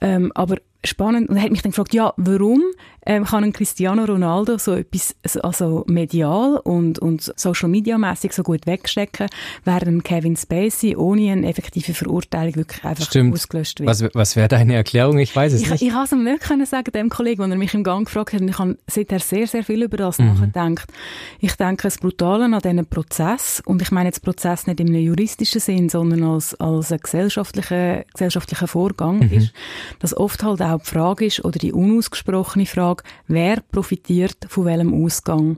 Ähm, 0.01 0.31
aber 0.35 0.57
spannend. 0.83 1.29
Und 1.29 1.37
er 1.37 1.43
hat 1.43 1.51
mich 1.51 1.61
dann 1.61 1.71
gefragt, 1.71 1.93
ja, 1.93 2.13
warum 2.17 2.63
ähm, 3.09 3.23
kann 3.25 3.43
ein 3.43 3.53
Cristiano 3.53 4.05
Ronaldo 4.05 4.59
so 4.59 4.75
etwas, 4.75 5.15
also 5.41 5.83
medial 5.87 6.57
und, 6.63 6.99
und 6.99 7.33
Social 7.35 7.67
Media 7.67 7.97
mäßig 7.97 8.33
so 8.33 8.43
gut 8.43 8.67
wegstecken, 8.67 9.27
während 9.65 10.03
Kevin 10.03 10.37
Spacey 10.37 10.95
ohne 10.95 11.31
eine 11.31 11.49
effektive 11.49 11.95
Verurteilung 11.95 12.55
wirklich 12.57 12.85
einfach 12.85 13.05
Stimmt. 13.05 13.33
ausgelöscht 13.33 13.79
wird. 13.79 13.89
Was, 13.89 14.03
was 14.13 14.35
wäre 14.35 14.47
deine 14.47 14.75
Erklärung? 14.75 15.17
Ich 15.17 15.35
weiß 15.35 15.53
es 15.53 15.63
ich, 15.63 15.71
nicht. 15.71 15.81
Ich 15.81 15.89
kann 15.89 16.03
es 16.03 16.11
ihm 16.11 16.23
nicht 16.23 16.41
können 16.41 16.67
sagen, 16.67 16.91
dem 16.91 17.09
Kollegen, 17.09 17.41
als 17.41 17.49
er 17.51 17.57
mich 17.57 17.73
im 17.73 17.83
Gang 17.83 18.05
gefragt 18.05 18.33
hat, 18.33 18.41
und 18.41 18.47
ich 18.47 18.59
habe 18.59 18.77
seither 18.85 19.19
sehr, 19.19 19.47
sehr 19.47 19.63
viel 19.63 19.81
über 19.81 19.97
das 19.97 20.19
mhm. 20.19 20.27
nachgedacht. 20.27 20.93
Ich 21.39 21.55
denke, 21.55 21.81
das 21.81 21.97
Brutale 21.97 22.45
an 22.45 22.59
diesem 22.59 22.85
Prozess, 22.85 23.63
und 23.65 23.81
ich 23.81 23.89
meine 23.89 24.09
jetzt 24.09 24.21
Prozess 24.21 24.67
nicht 24.67 24.79
im 24.79 24.93
juristischen 24.93 25.61
Sinn, 25.61 25.89
sondern 25.89 26.23
als, 26.23 26.53
als 26.59 26.91
ein 26.91 26.99
gesellschaftlicher, 26.99 28.03
gesellschaftlicher 28.13 28.67
Vorgang 28.67 29.17
mhm. 29.17 29.31
ist, 29.31 29.51
dass 29.97 30.15
oft 30.15 30.43
halt 30.43 30.61
auch 30.61 30.79
die 30.79 30.85
Frage 30.85 31.25
ist, 31.25 31.43
oder 31.43 31.57
die 31.57 31.73
unausgesprochene 31.73 32.67
Frage, 32.67 32.98
wer 33.27 33.61
profitiert 33.61 34.37
von 34.47 34.65
welchem 34.65 35.03
Ausgang. 35.03 35.57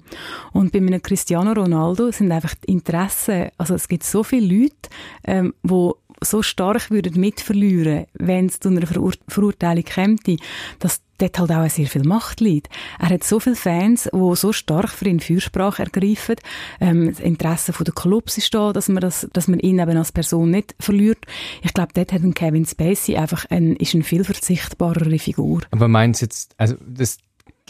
Und 0.54 0.72
bei 0.72 0.80
einem 0.80 1.02
Cristiano 1.02 1.54
Ronaldo 1.54 2.12
sind 2.12 2.32
einfach 2.32 2.56
die 2.56 2.72
Interessen, 2.72 3.50
also 3.58 3.76
es 3.76 3.88
gibt 3.88 4.04
so 4.04 4.24
viele 4.24 4.62
Leute, 4.62 4.90
ähm, 5.26 5.54
wo 5.64 5.98
so 6.24 6.44
stark 6.44 6.92
würden 6.92 7.20
mitverlieren, 7.20 8.06
wenn 8.14 8.46
es 8.46 8.60
zu 8.60 8.70
einer 8.70 8.86
Verur 8.86 9.14
Verurteilung 9.28 9.84
käme, 9.84 10.18
dass 10.80 11.02
dort 11.18 11.40
halt 11.40 11.52
auch 11.52 11.70
sehr 11.70 11.88
viel 11.88 12.04
Macht 12.04 12.42
liegt. 12.42 12.70
Er 13.00 13.10
hat 13.10 13.24
so 13.24 13.40
viele 13.40 13.56
Fans, 13.56 14.10
die 14.12 14.36
so 14.36 14.54
stark 14.54 14.90
für 14.90 15.08
ihn 15.08 15.20
Fürsprache 15.20 15.84
ergreifen. 15.84 16.36
Ähm, 16.80 17.08
das 17.08 17.20
Interesse 17.20 17.72
der 17.72 17.94
Clubs 17.94 18.38
ist 18.38 18.54
da, 18.54 18.74
dass 18.74 18.88
man, 18.90 19.02
das, 19.02 19.28
dass 19.34 19.48
man 19.48 19.60
ihn 19.60 19.80
eben 19.80 19.98
als 19.98 20.12
Person 20.12 20.52
nicht 20.52 20.76
verliert. 20.80 21.20
Ich 21.62 21.74
glaube, 21.74 21.92
dort 21.94 22.12
hat 22.12 22.22
ein 22.22 22.34
Kevin 22.34 22.66
Spacey 22.66 23.18
einfach 23.18 23.46
ein, 23.50 23.76
ist 23.76 23.94
eine 23.94 24.04
viel 24.04 24.24
verzichtbarere 24.24 25.20
Figur. 25.20 25.62
Aber 25.72 25.88
meinst 25.88 26.22
jetzt, 26.22 26.54
also 26.58 26.76
das 26.86 27.18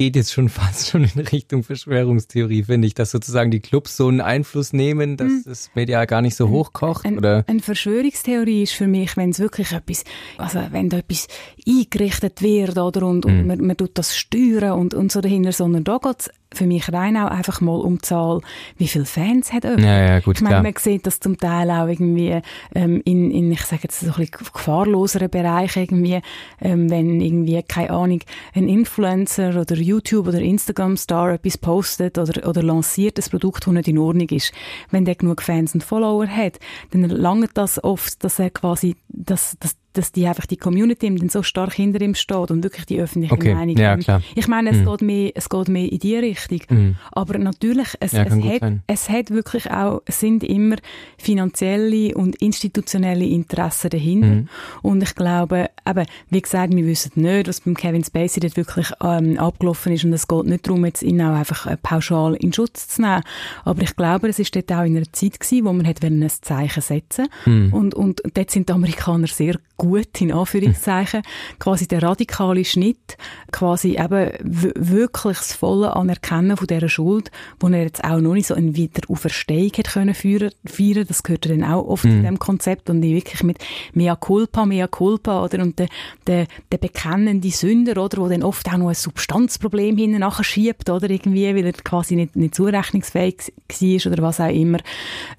geht 0.02 0.16
jetzt 0.16 0.34
schon 0.34 0.50
fast 0.62 0.90
schon 0.90 1.04
in 1.04 1.22
Richtung 1.22 1.64
Verschwörungstheorie, 1.64 2.64
finde 2.64 2.88
ich, 2.88 2.96
dass 2.96 3.12
sozusagen 3.12 3.52
die 3.52 3.60
Clubs 3.60 3.98
so 3.98 4.08
einen 4.08 4.20
Einfluss 4.20 4.74
nehmen, 4.74 5.16
dass 5.16 5.28
hm. 5.28 5.44
das 5.46 5.70
medial 5.76 6.08
gar 6.08 6.24
nicht 6.24 6.36
so 6.36 6.50
hochkocht? 6.50 7.06
Ein, 7.06 7.20
oder? 7.20 7.44
Eine 7.46 7.60
Verschwörungstheorie 7.60 8.64
ist 8.64 8.74
für 8.74 8.88
mich, 8.88 9.16
wenn 9.16 9.30
es 9.30 9.40
wirklich 9.40 9.72
etwas, 9.72 10.04
also 10.40 10.60
wenn 10.72 10.90
da 10.90 10.98
etwas 10.98 11.28
eingerichtet 11.68 12.42
wird 12.42 12.80
oder 12.80 13.06
und, 13.06 13.26
und 13.26 13.32
hm. 13.32 13.48
man, 13.48 13.62
man 13.62 13.78
tut 13.78 13.92
das 13.94 14.18
steuern 14.18 14.80
und, 14.80 14.96
und 14.96 15.12
so 15.12 15.22
dahinter, 15.22 15.52
sondern 15.52 15.84
da 15.84 16.00
geht 16.00 16.22
es 16.22 16.30
für 16.54 16.66
mich 16.66 16.92
rein 16.92 17.18
auch 17.18 17.30
einfach 17.30 17.62
mal 17.62 17.80
um 17.80 17.96
die 17.96 18.02
Zahl, 18.02 18.42
wie 18.78 18.88
viele 18.88 19.06
Fans 19.06 19.54
hat 19.54 19.64
jemand. 19.64 19.84
Ja, 19.84 20.06
ja, 20.06 20.20
gut, 20.20 20.38
ich 20.38 20.42
meine, 20.42 20.62
man 20.62 20.74
sieht 20.78 21.08
das 21.08 21.20
zum 21.20 21.38
Teil 21.38 21.70
auch 21.72 21.88
irgendwie 21.88 22.42
ähm, 22.76 23.02
in, 23.06 23.32
in, 23.32 23.52
ich 23.52 23.62
sage 23.62 23.84
jetzt 23.84 24.00
so 24.00 24.08
ein 24.08 24.14
bisschen 24.14 24.50
gefahrloseren 24.54 25.30
Bereich 25.30 25.78
irgendwie, 25.78 26.22
ähm, 26.60 26.90
wenn 26.90 27.22
irgendwie, 27.22 27.62
keine 27.64 27.92
Ahnung, 27.92 28.20
ein 28.54 28.68
Influencer 28.68 29.60
oder 29.60 29.76
YouTube 29.76 30.28
oder 30.28 30.40
Instagram-Star 30.40 31.34
etwas 31.34 31.58
postet 31.58 32.18
oder, 32.18 32.48
oder 32.48 32.64
lanciert 32.64 33.18
ein 33.18 33.30
Produkt, 33.30 33.66
das 33.68 33.74
nicht 33.74 33.88
in 33.88 33.98
Ordnung 33.98 34.30
ist. 34.30 34.52
Wenn 34.90 35.06
der 35.06 35.16
genug 35.16 35.42
Fans 35.42 35.74
und 35.74 35.84
Follower 35.84 36.28
hat, 36.28 36.60
dann 36.92 37.04
langt 37.04 37.52
das 37.54 37.84
oft, 37.84 38.24
dass 38.24 38.40
er 38.40 38.50
quasi, 38.50 38.96
dass, 39.08 39.58
dass 39.60 39.76
dass 39.94 40.12
die 40.12 40.28
einfach 40.28 40.46
die 40.46 40.58
Community 40.58 41.14
dann 41.14 41.30
so 41.30 41.44
stark 41.44 41.74
hinter 41.74 42.02
ihm 42.02 42.16
steht 42.16 42.52
und 42.52 42.64
wirklich 42.64 42.86
die 42.86 43.00
öffentliche 43.00 43.34
okay. 43.34 43.54
Meinung. 43.54 43.78
Ja, 43.78 43.98
klar. 43.98 44.22
Ich 44.36 44.48
meine, 44.48 44.72
es, 44.72 44.78
mhm. 44.78 44.86
geht 44.86 45.02
mehr, 45.02 45.32
es 45.36 45.50
geht 45.50 45.68
mehr 45.68 45.92
in 45.92 46.00
die 46.00 46.16
Richtung. 46.16 46.62
Mhm. 46.70 46.96
Aber 47.12 47.38
natürlich, 47.38 47.90
es, 48.00 48.14
ja, 48.14 48.24
es, 48.24 48.34
hat, 48.34 48.74
es 48.88 49.10
hat 49.10 49.32
wirklich 49.32 49.70
auch, 49.70 50.02
es 50.06 50.20
sind 50.20 50.44
immer 50.44 50.78
finanzielle 51.18 52.16
und 52.16 52.36
institutionelle 52.38 53.26
Interessen 53.26 53.90
dahinter. 53.90 54.28
Mhm. 54.28 54.50
Und 54.82 55.04
ich 55.04 55.16
glaube, 55.16 55.70
eben, 55.88 56.06
wie 56.30 56.42
gesagt, 56.42 56.76
wir 56.76 56.86
wissen 56.86 57.22
nicht, 57.22 57.48
was 57.48 57.62
beim 57.62 57.76
Kevin 57.76 58.04
Spacey 58.04 58.40
dort 58.40 58.58
wirklich 58.58 58.92
ähm, 59.02 59.38
abgelaufen 59.38 59.94
ist 59.94 60.06
und 60.06 60.14
es 60.14 60.28
geht 60.28 60.46
nicht 60.46 60.68
darum, 60.68 60.86
jetzt 60.86 61.04
ihn 61.04 61.22
auch 61.22 61.36
einfach 61.36 61.66
äh, 61.68 61.78
pauschal 61.78 62.36
in 62.36 62.54
Schutz 62.54 62.88
zu 62.88 63.02
nehmen. 63.02 63.24
Aber 63.66 63.82
ich 63.82 63.96
glaube, 63.96 64.30
es 64.30 64.40
ist 64.40 64.56
dort 64.56 64.72
auch 64.72 64.84
in 64.84 64.96
einer 64.96 65.12
Zeit 65.12 65.40
gewesen, 65.40 65.66
wo 65.66 65.74
man 65.74 65.88
hat 65.88 66.04
ein 66.04 66.30
Zeichen 66.30 66.82
setzen 66.82 67.28
mhm. 67.46 67.74
und, 67.74 67.94
und 67.94 68.22
dort 68.34 68.52
sind 68.52 68.70
die 68.70 68.74
Amerikaner 68.74 69.28
sehr 69.28 69.56
gut, 69.82 70.22
in 70.22 70.32
Anführungszeichen, 70.32 71.24
quasi 71.58 71.88
der 71.88 72.04
radikale 72.04 72.64
Schnitt, 72.64 73.18
quasi 73.52 73.98
eben 73.98 74.30
wirklich 74.44 75.38
das 75.40 75.54
volle 75.54 75.96
Anerkennen 75.96 76.56
von 76.56 76.68
dieser 76.68 76.88
Schuld, 76.88 77.32
wo 77.60 77.68
er 77.68 77.82
jetzt 77.82 78.04
auch 78.04 78.20
noch 78.20 78.34
nicht 78.34 78.46
so 78.46 78.54
eine 78.54 78.76
Wiederauferstehung 78.76 79.72
hat 79.76 79.88
können 79.92 80.14
feiern, 80.14 81.06
das 81.08 81.24
gehört 81.24 81.50
dann 81.50 81.64
auch 81.64 81.88
oft 81.88 82.06
mhm. 82.06 82.12
in 82.12 82.24
dem 82.24 82.40
Konzept. 82.40 82.92
Und 82.92 83.02
die 83.02 83.16
wirklich 83.16 83.42
mit 83.42 83.58
mea 83.94 84.16
culpa, 84.16 84.68
mea 84.68 84.86
culpa, 84.86 85.44
oder, 85.44 85.64
und 85.64 85.80
der, 85.80 85.88
der, 86.28 86.46
der 86.72 86.78
bekennende 86.78 87.50
Sünder, 87.50 88.04
oder, 88.04 88.20
wo 88.20 88.30
dann 88.30 88.44
oft 88.44 88.68
auch 88.68 88.78
noch 88.78 88.90
ein 88.90 88.94
Substanzproblem 88.94 89.98
hinten 89.98 90.20
nachher 90.20 90.44
schiebt, 90.44 90.92
oder, 90.92 91.10
irgendwie, 91.10 91.56
weil 91.56 91.66
er 91.66 91.74
quasi 91.74 92.16
nicht, 92.16 92.36
nicht 92.36 92.54
zurechnungsfähig 92.54 93.52
war 93.68 94.12
oder 94.12 94.22
was 94.22 94.40
auch 94.40 94.54
immer. 94.54 94.78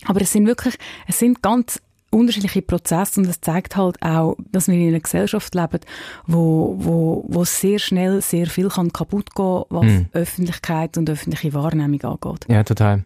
Aber 0.06 0.20
es 0.20 0.32
sind 0.32 0.48
wirklich, 0.48 0.74
es 1.06 1.20
sind 1.20 1.42
ganz 1.42 1.80
unterschiedliche 2.12 2.62
Prozesse 2.62 3.20
und 3.20 3.26
es 3.26 3.40
zeigt 3.40 3.76
halt 3.76 4.00
auch, 4.02 4.36
dass 4.50 4.68
wir 4.68 4.74
in 4.74 4.88
einer 4.88 5.00
Gesellschaft 5.00 5.54
leben, 5.54 5.80
wo, 6.26 6.76
wo, 6.78 7.24
wo 7.28 7.44
sehr 7.44 7.78
schnell 7.78 8.20
sehr 8.20 8.46
viel 8.46 8.68
kann 8.68 8.92
kaputt 8.92 9.34
gehen, 9.34 9.64
was 9.70 9.84
mhm. 9.84 10.06
Öffentlichkeit 10.12 10.98
und 10.98 11.08
öffentliche 11.08 11.52
Wahrnehmung 11.54 12.02
angeht. 12.02 12.46
Ja, 12.48 12.62
total. 12.62 13.04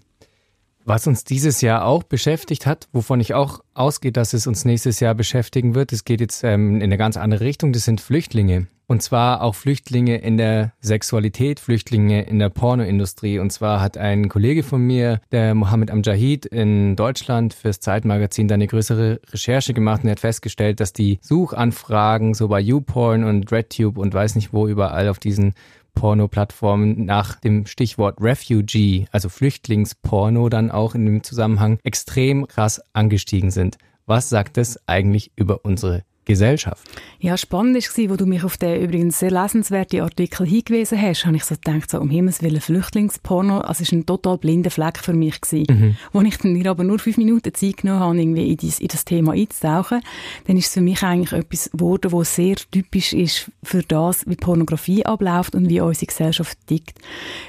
Was 0.84 1.06
uns 1.08 1.24
dieses 1.24 1.62
Jahr 1.62 1.84
auch 1.84 2.04
beschäftigt 2.04 2.64
hat, 2.64 2.88
wovon 2.92 3.18
ich 3.18 3.34
auch 3.34 3.60
ausgehe, 3.74 4.12
dass 4.12 4.32
es 4.32 4.46
uns 4.46 4.64
nächstes 4.64 5.00
Jahr 5.00 5.14
beschäftigen 5.14 5.74
wird, 5.74 5.92
es 5.92 6.04
geht 6.04 6.20
jetzt 6.20 6.44
ähm, 6.44 6.76
in 6.76 6.84
eine 6.84 6.96
ganz 6.96 7.16
andere 7.16 7.44
Richtung, 7.44 7.72
das 7.72 7.84
sind 7.84 8.00
Flüchtlinge. 8.00 8.68
Und 8.88 9.02
zwar 9.02 9.42
auch 9.42 9.56
Flüchtlinge 9.56 10.18
in 10.18 10.36
der 10.36 10.72
Sexualität, 10.80 11.58
Flüchtlinge 11.58 12.22
in 12.22 12.38
der 12.38 12.50
Pornoindustrie. 12.50 13.40
Und 13.40 13.50
zwar 13.50 13.80
hat 13.80 13.98
ein 13.98 14.28
Kollege 14.28 14.62
von 14.62 14.80
mir, 14.80 15.20
der 15.32 15.54
Mohammed 15.54 15.90
Amjahid 15.90 16.46
in 16.46 16.94
Deutschland 16.94 17.52
fürs 17.52 17.80
Zeitmagazin 17.80 18.46
da 18.46 18.54
eine 18.54 18.68
größere 18.68 19.20
Recherche 19.32 19.74
gemacht 19.74 20.02
und 20.02 20.08
er 20.08 20.12
hat 20.12 20.20
festgestellt, 20.20 20.78
dass 20.78 20.92
die 20.92 21.18
Suchanfragen 21.20 22.34
so 22.34 22.46
bei 22.46 22.60
YouPorn 22.60 23.24
und 23.24 23.50
RedTube 23.50 23.98
und 23.98 24.14
weiß 24.14 24.36
nicht 24.36 24.52
wo 24.52 24.68
überall 24.68 25.08
auf 25.08 25.18
diesen 25.18 25.54
Porno-Plattformen 25.96 27.04
nach 27.06 27.40
dem 27.40 27.66
Stichwort 27.66 28.20
Refugee, 28.20 29.06
also 29.10 29.28
Flüchtlingsporno 29.28 30.48
dann 30.48 30.70
auch 30.70 30.94
in 30.94 31.06
dem 31.06 31.24
Zusammenhang 31.24 31.78
extrem 31.82 32.46
krass 32.46 32.80
angestiegen 32.92 33.50
sind. 33.50 33.78
Was 34.04 34.28
sagt 34.28 34.58
das 34.58 34.78
eigentlich 34.86 35.32
über 35.34 35.64
unsere 35.64 36.04
Gesellschaft. 36.26 36.86
Ja, 37.20 37.36
spannend 37.36 37.76
war, 37.76 38.10
wo 38.10 38.16
du 38.16 38.26
mich 38.26 38.44
auf 38.44 38.56
den 38.56 38.82
übrigens 38.82 39.20
sehr 39.20 39.30
lesenswerten 39.30 40.00
Artikel 40.00 40.46
hingewiesen 40.46 41.00
hast, 41.00 41.24
habe 41.24 41.36
ich 41.36 41.44
so 41.44 41.54
gedacht, 41.54 41.88
so 41.90 42.00
um 42.00 42.10
Himmels 42.10 42.42
Willen 42.42 42.60
Flüchtlingsporno, 42.60 43.60
also 43.60 43.82
es 43.82 43.92
war 43.92 43.98
ein 44.00 44.06
total 44.06 44.36
blinder 44.36 44.70
Fleck 44.70 44.98
für 44.98 45.12
mich 45.12 45.40
gewesen. 45.40 45.66
Mhm. 45.68 45.96
Wo 46.12 46.20
ich 46.20 46.36
dann 46.36 46.52
mir 46.52 46.68
aber 46.68 46.84
nur 46.84 46.98
fünf 46.98 47.16
Minuten 47.16 47.54
Zeit 47.54 47.78
genommen 47.78 48.00
habe, 48.00 48.18
irgendwie 48.18 48.50
in, 48.50 48.56
dies, 48.56 48.80
in 48.80 48.88
das 48.88 49.04
Thema 49.04 49.32
einzutauchen, 49.32 50.02
dann 50.46 50.56
ist 50.56 50.66
es 50.66 50.74
für 50.74 50.80
mich 50.80 51.02
eigentlich 51.02 51.32
etwas 51.32 51.70
geworden, 51.70 52.12
was 52.12 52.34
sehr 52.34 52.56
typisch 52.56 53.12
ist 53.12 53.50
für 53.62 53.82
das, 53.82 54.26
wie 54.26 54.36
Pornografie 54.36 55.06
abläuft 55.06 55.54
und 55.54 55.68
wie 55.68 55.80
unsere 55.80 56.06
Gesellschaft 56.06 56.58
tickt. 56.66 56.98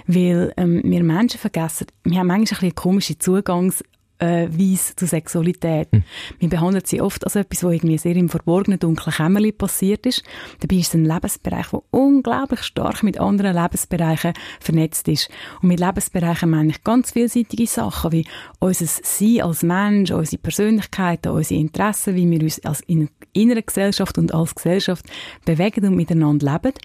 Weil 0.05 0.53
ähm, 0.55 0.81
wir 0.83 1.03
Menschen 1.03 1.39
vergessen, 1.39 1.87
wir 2.03 2.19
haben 2.19 2.27
manchmal 2.27 2.37
ein 2.37 2.41
bisschen 2.43 2.59
eine 2.59 2.71
komische 2.73 3.13
Zugangs- 3.13 3.83
äh, 4.19 4.47
Weise 4.49 4.95
zur 4.95 5.07
Sexualität. 5.07 5.91
Mhm. 5.91 6.03
Wir 6.39 6.49
behandeln 6.49 6.83
sie 6.85 7.01
oft 7.01 7.23
als 7.23 7.35
etwas, 7.35 7.63
was 7.63 7.73
irgendwie 7.73 7.97
sehr 7.97 8.15
im 8.15 8.29
verborgenen, 8.29 8.79
dunklen 8.79 9.13
Kämmerlein 9.13 9.57
passiert 9.57 10.05
ist. 10.05 10.23
Dabei 10.59 10.77
ist 10.77 10.89
es 10.89 10.93
ein 10.95 11.05
Lebensbereich, 11.05 11.67
der 11.69 11.81
unglaublich 11.91 12.63
stark 12.63 13.03
mit 13.03 13.19
anderen 13.19 13.55
Lebensbereichen 13.55 14.33
vernetzt 14.59 15.07
ist. 15.07 15.29
Und 15.61 15.69
mit 15.69 15.79
Lebensbereichen 15.79 16.49
meine 16.49 16.69
ich 16.69 16.83
ganz 16.83 17.11
vielseitige 17.11 17.67
Sachen, 17.67 18.11
wie 18.11 18.25
unser 18.59 18.85
Sein 18.85 19.41
als 19.41 19.63
Mensch, 19.63 20.11
unsere 20.11 20.41
Persönlichkeit, 20.41 21.27
unsere 21.27 21.59
Interessen, 21.59 22.15
wie 22.15 22.29
wir 22.29 22.41
uns 22.41 22.63
als 22.65 22.81
in 22.81 23.09
einer 23.35 23.61
Gesellschaft 23.61 24.17
und 24.17 24.33
als 24.33 24.55
Gesellschaft 24.55 25.05
bewegen 25.45 25.85
und 25.85 25.95
miteinander 25.95 26.53
leben. 26.53 26.77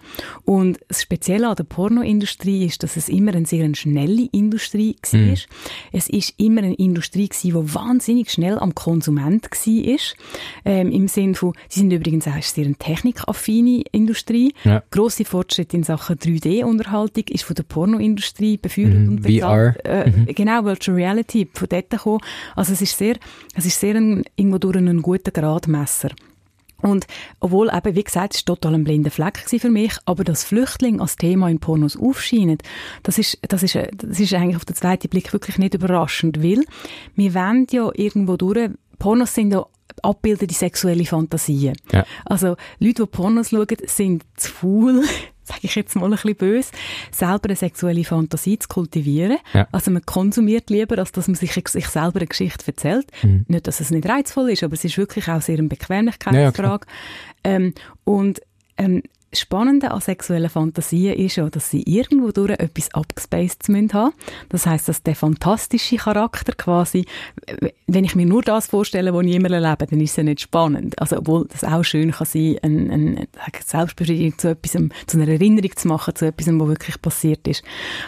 Und 0.45 0.79
das 0.87 1.01
Spezielle 1.01 1.47
an 1.47 1.55
der 1.55 1.63
Pornoindustrie 1.63 2.65
ist, 2.65 2.83
dass 2.83 2.95
es 2.95 3.09
immer 3.09 3.33
eine 3.33 3.45
sehr 3.45 3.73
schnelle 3.75 4.27
Industrie 4.31 4.95
war. 5.11 5.19
Mhm. 5.19 5.35
Es 5.91 6.09
ist 6.09 6.33
immer 6.37 6.61
eine 6.61 6.75
Industrie 6.75 7.22
Gewesen, 7.29 7.47
die 7.47 7.75
wahnsinnig 7.75 8.31
schnell 8.31 8.57
am 8.57 8.75
Konsument 8.75 9.49
war. 9.49 9.99
Ähm, 10.65 10.91
Im 10.91 11.07
Sinne 11.07 11.35
von, 11.35 11.53
sie 11.69 11.81
sind 11.81 11.91
übrigens 11.91 12.27
auch 12.27 12.41
sehr 12.41 12.65
eine 12.65 12.75
technikaffine 12.75 13.83
Industrie. 13.91 14.53
Ja. 14.63 14.83
Grosse 14.91 15.25
Fortschritte 15.25 15.77
in 15.77 15.83
Sachen 15.83 16.17
3D-Unterhaltung 16.17 17.25
ist 17.29 17.43
von 17.43 17.55
der 17.55 17.63
Pornoindustrie 17.63 18.57
beführt 18.57 18.93
mhm, 18.93 19.09
und 19.09 19.21
bezahlt. 19.21 19.81
VR. 19.83 20.05
Äh, 20.05 20.09
mhm. 20.09 20.25
Genau, 20.27 20.65
Virtual 20.65 20.95
Reality, 20.97 21.47
von 21.53 21.67
dort 21.69 21.89
gekommen. 21.89 22.19
Also 22.55 22.73
es 22.73 22.81
ist 22.81 22.97
sehr, 22.97 23.17
es 23.55 23.65
ist 23.65 23.79
sehr 23.79 23.95
ein, 23.95 24.23
irgendwo 24.35 24.57
durch 24.57 24.77
einen 24.77 25.01
guten 25.01 25.33
Gradmesser. 25.33 26.09
Und 26.83 27.07
obwohl 27.39 27.71
eben, 27.73 27.95
wie 27.95 28.03
gesagt, 28.03 28.35
es 28.35 28.41
war 28.41 28.55
total 28.55 28.75
ein 28.75 28.83
blinder 28.83 29.09
Fleck 29.09 29.39
für 29.47 29.69
mich, 29.69 29.93
aber 30.05 30.23
dass 30.23 30.43
Flüchtlinge 30.43 31.01
als 31.01 31.15
Thema 31.15 31.49
in 31.49 31.59
Pornos 31.59 31.97
aufscheinen, 31.97 32.57
das 33.03 33.17
ist, 33.17 33.39
das 33.47 33.63
ist, 33.63 33.75
das 33.95 34.19
ist 34.19 34.33
eigentlich 34.33 34.57
auf 34.57 34.65
den 34.65 34.75
zweiten 34.75 35.07
Blick 35.07 35.31
wirklich 35.31 35.57
nicht 35.57 35.73
überraschend, 35.73 36.43
weil 36.43 36.65
wir 37.15 37.33
wollen 37.33 37.67
ja 37.71 37.89
irgendwo 37.95 38.35
durch, 38.35 38.69
Pornos 38.99 39.33
sind 39.33 39.53
ja 39.53 39.65
abbildete 40.01 40.53
sexuelle 40.53 41.05
Fantasien. 41.05 41.75
Ja. 41.91 42.05
Also 42.25 42.57
Leute, 42.79 43.03
die 43.03 43.09
Pornos 43.09 43.51
schauen, 43.51 43.67
sind 43.85 44.23
zu 44.35 44.51
faul, 44.51 45.03
sage 45.43 45.61
ich 45.63 45.75
jetzt 45.75 45.95
mal 45.95 46.05
ein 46.05 46.11
bisschen 46.11 46.35
böse, 46.35 46.71
selber 47.11 47.45
eine 47.45 47.55
sexuelle 47.55 48.03
Fantasie 48.03 48.59
zu 48.59 48.67
kultivieren. 48.67 49.37
Ja. 49.53 49.67
Also 49.71 49.91
man 49.91 50.05
konsumiert 50.05 50.69
lieber, 50.69 50.97
als 50.97 51.11
dass 51.11 51.27
man 51.27 51.35
sich, 51.35 51.53
sich 51.53 51.87
selber 51.87 52.19
eine 52.19 52.27
Geschichte 52.27 52.65
erzählt. 52.67 53.07
Mhm. 53.23 53.45
Nicht, 53.47 53.67
dass 53.67 53.79
es 53.79 53.91
nicht 53.91 54.07
reizvoll 54.07 54.51
ist, 54.51 54.63
aber 54.63 54.73
es 54.73 54.83
ist 54.83 54.97
wirklich 54.97 55.27
auch 55.27 55.41
sehr 55.41 55.57
eine 55.57 55.67
Bequemlichkeitsfrage. 55.67 56.85
Ja, 57.45 57.55
ähm, 57.55 57.73
und 58.03 58.41
ähm, 58.77 59.03
Spannende 59.35 59.91
an 59.91 60.01
sexuellen 60.01 60.49
Fantasien 60.49 61.15
ist 61.15 61.35
ja, 61.35 61.49
dass 61.49 61.69
sie 61.69 61.83
irgendwo 61.83 62.31
durch 62.31 62.51
etwas 62.51 62.93
abgespaced 62.93 63.67
haben. 63.93 64.13
Das 64.49 64.65
heißt, 64.65 64.87
dass 64.87 65.03
der 65.03 65.15
fantastische 65.15 65.97
Charakter 65.97 66.53
quasi, 66.53 67.05
wenn 67.87 68.03
ich 68.03 68.15
mir 68.15 68.25
nur 68.25 68.41
das 68.41 68.67
vorstelle, 68.67 69.13
was 69.13 69.25
ich 69.25 69.35
immer 69.35 69.51
erlebe, 69.51 69.87
dann 69.87 70.01
ist 70.01 70.11
es 70.11 70.15
ja 70.17 70.23
nicht 70.23 70.41
spannend. 70.41 70.99
Also, 70.99 71.17
obwohl 71.17 71.47
das 71.47 71.63
auch 71.63 71.83
schön 71.83 72.11
kann 72.11 72.27
sein, 72.27 72.57
eine, 72.61 72.93
eine 72.93 73.27
Selbstbefriedigung 73.65 74.37
zu 74.37 74.49
etwas, 74.49 74.71
zu 74.71 75.17
einer 75.17 75.27
Erinnerung 75.27 75.75
zu 75.75 75.87
machen, 75.87 76.15
zu 76.15 76.25
etwas, 76.25 76.47
was 76.47 76.67
wirklich 76.67 77.01
passiert 77.01 77.47
ist. 77.47 77.63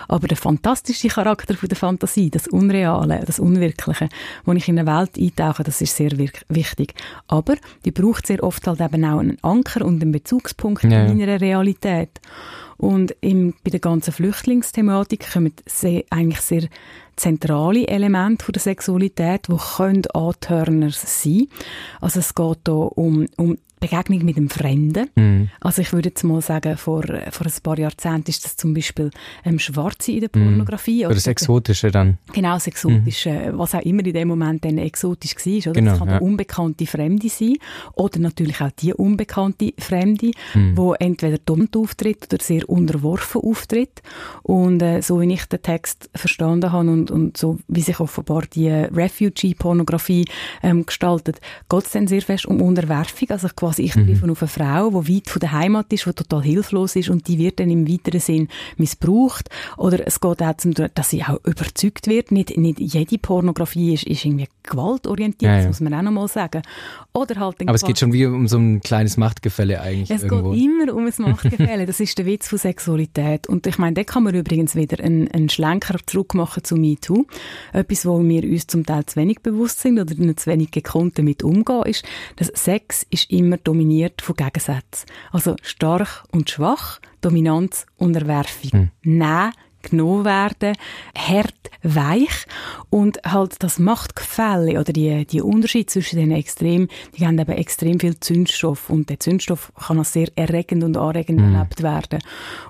Aber 0.08 0.28
der 0.28 0.38
fantastische 0.38 1.08
Charakter 1.08 1.56
von 1.56 1.70
der 1.70 1.78
Fantasie, 1.78 2.30
das 2.30 2.48
Unreale, 2.48 3.24
das 3.26 3.40
Unwirkliche, 3.40 4.10
wo 4.46 4.54
ich 4.54 4.68
in 4.68 4.80
eine 4.80 4.92
Welt 4.92 5.18
eintauche, 5.18 5.64
das 5.64 5.82
ist 5.82 5.96
sehr 5.96 6.12
wichtig. 6.18 6.94
Aber 7.28 7.56
die 7.84 7.92
braucht 7.92 8.28
sehr 8.28 8.44
oft 8.44 8.66
halt 8.68 8.82
eben 8.82 9.06
auch 9.06 9.20
einen 9.20 9.38
Anker 9.42 9.86
und 9.86 10.02
einen 10.02 10.12
Bezugspunkt 10.12 10.84
ja 10.84 11.15
seiner 11.18 11.42
Realität. 11.42 12.22
Und 12.78 13.16
im, 13.22 13.54
bei 13.64 13.72
der 13.72 13.80
ganzen 13.80 14.12
Flüchtlingsthematik 14.12 15.32
kommen 15.32 15.54
sehr, 15.66 16.04
eigentlich 16.10 16.42
sehr 16.42 16.68
zentrale 17.16 17.88
Elemente 17.88 18.44
von 18.44 18.52
der 18.52 18.62
Sexualität, 18.62 19.48
die 19.48 19.56
können 19.78 20.06
Antörners 20.14 21.24
sein. 21.24 21.48
Also 22.02 22.20
es 22.20 22.36
geht 22.36 22.60
hier 22.66 22.98
um, 22.98 23.28
um 23.38 23.58
Begegnung 23.80 24.24
mit 24.24 24.38
dem 24.38 24.50
Fremden. 24.50 25.10
Mhm. 25.16 25.50
Also 25.60 25.82
ich 25.82 25.92
würde 25.92 26.10
jetzt 26.10 26.24
mal 26.24 26.42
sagen, 26.42 26.78
vor, 26.78 27.04
vor 27.04 27.48
ein 27.48 27.54
paar 27.64 27.80
Jahrzehnten 27.80 28.30
ist 28.30 28.46
das 28.46 28.56
zum 28.56 28.74
Beispiel 28.74 29.10
ähm, 29.44 29.60
Schwarze 29.60 30.12
in 30.12 30.22
der. 30.22 30.30
Pornografie. 30.36 31.00
Mhm. 31.00 31.06
Oder 31.06 31.16
das 31.16 31.28
Exotische 31.28 31.92
dann. 31.92 32.18
Genau, 32.34 32.54
das 32.56 32.68
Exotische, 32.68 33.30
mhm. 33.32 33.58
was 33.58 33.76
auch 33.76 33.82
immer 33.82 34.06
in 34.06 34.14
dem 34.14 34.28
Moment 34.28 34.66
dann 34.66 34.78
exotisch 34.78 35.36
war. 35.36 35.72
Oder? 35.72 35.72
Genau, 35.74 35.92
das 35.92 36.00
kann 36.00 36.10
ja. 36.10 36.18
unbekannte 36.18 36.86
Fremde 36.86 37.30
sein 37.30 37.58
oder 37.94 38.20
natürlich 38.20 38.62
auch 38.62 38.72
die 38.72 38.94
unbekannte 38.94 39.74
Fremde, 39.78 40.32
mhm. 40.54 40.78
wo 40.78 40.94
entweder 40.94 41.38
dumm 41.38 41.68
auftritt 41.76 42.34
oder 42.34 42.44
sehr 42.44 42.68
unterworfen 42.70 43.42
auftritt. 43.42 44.02
Und 44.44 44.82
äh, 44.82 45.02
so 45.02 45.22
wie 45.22 45.34
ich 45.34 45.46
den 45.46 45.62
Text 45.62 46.10
verstanden 46.16 46.72
habe 46.72 46.90
und, 46.90 47.12
und 47.12 47.38
so 47.38 47.60
wie 47.68 47.82
sich 47.82 48.00
offenbar 48.00 48.44
die 48.54 48.70
Refugee-Pornografie 48.70 50.26
ähm, 50.64 50.86
gestaltet, 50.86 51.40
geht 51.70 51.84
es 51.86 51.92
dann 51.92 52.08
sehr 52.08 52.22
fest 52.22 52.46
um 52.46 52.62
Unterwerfung. 52.62 53.30
Also 53.30 53.48
quasi 53.66 53.84
ich 53.84 53.96
mhm. 53.96 54.06
treffe 54.06 54.32
auf 54.32 54.42
eine 54.42 54.48
Frau, 54.48 55.02
die 55.02 55.16
weit 55.16 55.30
von 55.30 55.40
der 55.40 55.52
Heimat 55.52 55.92
ist, 55.92 56.06
die 56.06 56.14
total 56.14 56.44
hilflos 56.44 56.96
ist 56.96 57.10
und 57.10 57.28
die 57.28 57.40
wird 57.40 57.60
dann 57.60 57.70
im 57.70 57.88
weiteren 57.88 58.20
Sinn 58.20 58.48
missbraucht. 58.78 59.50
Oder 59.78 60.06
es 60.06 60.20
geht 60.20 60.30
auch 60.30 60.36
darum, 60.36 60.74
dass 60.94 61.10
sie 61.10 61.24
auch 61.24 61.40
überzeugt 61.44 62.08
wird. 62.08 62.32
Nicht, 62.32 62.58
nicht 62.58 62.80
jede 62.80 63.18
Pornografie 63.18 63.94
ist, 63.94 64.04
ist 64.04 64.26
irgendwie 64.26 64.48
gewaltorientiert, 64.68 65.52
ja, 65.52 65.62
ja. 65.62 65.68
muss 65.68 65.82
man 65.82 65.94
auch 65.94 66.02
noch 66.02 66.12
mal 66.12 66.28
sagen. 66.28 66.62
Oder 67.14 67.40
halt 67.40 67.62
Aber 67.62 67.76
es 67.76 67.84
geht 67.84 68.00
schon 68.00 68.14
wie 68.14 68.26
um 68.26 68.48
so 68.48 68.58
ein 68.58 68.82
kleines 68.82 69.18
Machtgefälle 69.18 69.82
eigentlich 69.82 70.12
Es 70.12 70.24
irgendwo. 70.24 70.52
geht 70.52 70.64
immer 70.64 70.94
um 70.94 71.06
ein 71.06 71.14
Machtgefälle, 71.18 71.86
das 71.86 72.00
ist 72.00 72.18
der 72.18 72.26
Witz 72.26 72.48
von 72.48 72.58
Sexualität. 72.58 73.48
Und 73.48 73.68
ich 73.68 73.78
meine, 73.78 73.94
da 73.94 74.04
kann 74.04 74.24
man 74.24 74.36
übrigens 74.36 74.76
wieder 74.76 75.04
einen, 75.04 75.30
einen 75.32 75.50
Schlenker 75.50 75.98
zurückmachen 76.06 76.64
zu 76.64 76.76
MeToo. 76.76 77.26
Etwas, 77.74 78.06
wo 78.06 78.22
wir 78.24 78.44
uns 78.44 78.68
zum 78.68 78.86
Teil 78.86 79.06
zu 79.06 79.18
wenig 79.18 79.42
bewusst 79.42 79.82
sind 79.82 80.00
oder 80.00 80.14
nicht 80.16 80.40
zu 80.40 80.50
wenig 80.50 80.72
gekonnt 80.72 81.18
damit 81.18 81.44
umgehen, 81.44 81.84
ist, 81.84 82.04
dass 82.36 82.48
Sex 82.48 83.06
ist 83.10 83.32
immer 83.32 83.58
dominiert 83.58 84.22
von 84.22 84.36
Gegensätzen. 84.36 85.06
Also 85.32 85.56
stark 85.62 86.24
und 86.32 86.50
schwach, 86.50 87.00
Dominanz, 87.22 87.86
Unterwerfung. 87.98 88.72
Hm. 88.72 88.92
Nein, 89.04 89.52
genommen 89.90 90.26
werden, 90.26 90.76
hart, 91.18 91.54
weich 91.86 92.46
und 92.90 93.20
halt 93.26 93.62
das 93.62 93.80
Machtgefälle 93.80 94.80
oder 94.80 94.92
die, 94.92 95.26
die 95.26 95.42
Unterschied 95.42 95.90
zwischen 95.90 96.18
den 96.18 96.32
Extremen, 96.32 96.88
die 97.18 97.26
haben 97.26 97.38
eben 97.38 97.52
extrem 97.52 98.00
viel 98.00 98.20
Zündstoff 98.20 98.90
und 98.90 99.10
der 99.10 99.20
Zündstoff 99.20 99.72
kann 99.88 100.00
als 100.00 100.14
sehr 100.14 100.28
erregend 100.36 100.84
und 100.84 100.98
anregend 100.98 101.42
mhm. 101.42 101.54
erlebt 101.54 101.84
werden. 101.84 102.20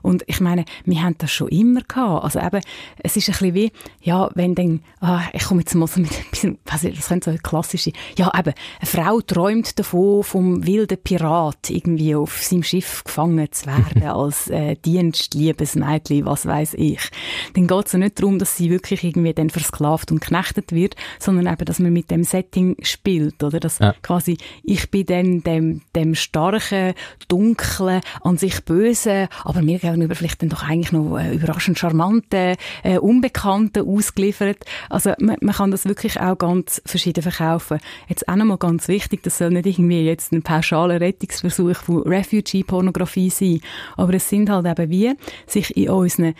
Und 0.01 0.23
ich 0.27 0.41
meine, 0.41 0.65
wir 0.83 1.01
haben 1.01 1.15
das 1.17 1.31
schon 1.31 1.49
immer 1.49 1.81
gehabt. 1.81 2.23
Also 2.23 2.39
eben, 2.39 2.61
es 3.03 3.15
ist 3.15 3.29
ein 3.29 3.31
bisschen 3.33 3.53
wie, 3.55 3.71
ja, 4.01 4.29
wenn 4.35 4.55
dann, 4.55 4.81
ah, 4.99 5.21
ich 5.33 5.43
komme 5.45 5.61
jetzt 5.61 5.75
mal 5.75 5.87
so 5.87 6.01
mit 6.01 6.11
ein 6.17 6.29
bisschen, 6.29 6.57
was, 6.65 6.81
das 6.81 7.07
könnte 7.07 7.31
so 7.31 7.37
klassische, 7.37 7.91
ja 8.17 8.31
eben, 8.37 8.53
eine 8.79 8.87
Frau 8.87 9.21
träumt 9.21 9.79
davon, 9.79 10.23
vom 10.23 10.65
wilden 10.65 10.97
Pirat 10.97 11.69
irgendwie 11.69 12.15
auf 12.15 12.41
seinem 12.41 12.63
Schiff 12.63 13.03
gefangen 13.03 13.47
zu 13.51 13.67
werden 13.67 14.03
als 14.03 14.49
äh, 14.49 14.75
Dienstliebesmädchen, 14.75 16.25
was 16.25 16.45
weiß 16.45 16.73
ich 16.75 17.04
dann 17.53 17.67
geht 17.67 17.85
es 17.85 17.91
ja 17.93 17.99
nicht 17.99 18.19
darum, 18.19 18.39
dass 18.39 18.57
sie 18.57 18.69
wirklich 18.69 19.03
irgendwie 19.03 19.33
dann 19.33 19.49
versklavt 19.49 20.11
und 20.11 20.21
knechtet 20.21 20.71
wird, 20.71 20.95
sondern 21.19 21.51
eben, 21.51 21.65
dass 21.65 21.79
man 21.79 21.93
mit 21.93 22.11
dem 22.11 22.23
Setting 22.23 22.75
spielt, 22.81 23.43
oder? 23.43 23.59
Dass 23.59 23.79
ja. 23.79 23.93
quasi, 24.01 24.37
ich 24.63 24.89
bin 24.91 25.05
dann 25.05 25.43
dem, 25.43 25.81
dem 25.95 26.15
starken, 26.15 26.93
dunklen, 27.27 28.01
an 28.21 28.37
sich 28.37 28.63
bösen, 28.63 29.27
aber 29.43 29.61
mir 29.61 29.79
gegenüber 29.79 30.15
vielleicht 30.15 30.41
dann 30.41 30.49
doch 30.49 30.63
eigentlich 30.63 30.91
noch 30.91 31.17
äh, 31.17 31.35
überraschend 31.35 31.79
charmanten, 31.79 32.55
äh, 32.83 32.97
Unbekannten 32.97 33.87
ausgeliefert. 33.87 34.65
Also 34.89 35.13
man, 35.19 35.37
man 35.41 35.55
kann 35.55 35.71
das 35.71 35.85
wirklich 35.85 36.19
auch 36.19 36.37
ganz 36.37 36.81
verschieden 36.85 37.21
verkaufen. 37.21 37.79
Jetzt 38.07 38.27
auch 38.27 38.35
nochmal 38.35 38.57
ganz 38.57 38.87
wichtig, 38.87 39.23
das 39.23 39.37
soll 39.37 39.51
nicht 39.51 39.65
irgendwie 39.65 40.01
jetzt 40.01 40.31
ein 40.31 40.41
pauschaler 40.41 40.99
Rettungsversuch 41.01 41.77
von 41.77 42.03
Refugee-Pornografie 42.03 43.29
sein, 43.29 43.61
aber 43.97 44.13
es 44.15 44.29
sind 44.29 44.49
halt 44.49 44.65
eben 44.65 44.89
wie, 44.89 45.13
sich 45.47 45.75
in 45.75 45.89
unseren 45.89 46.35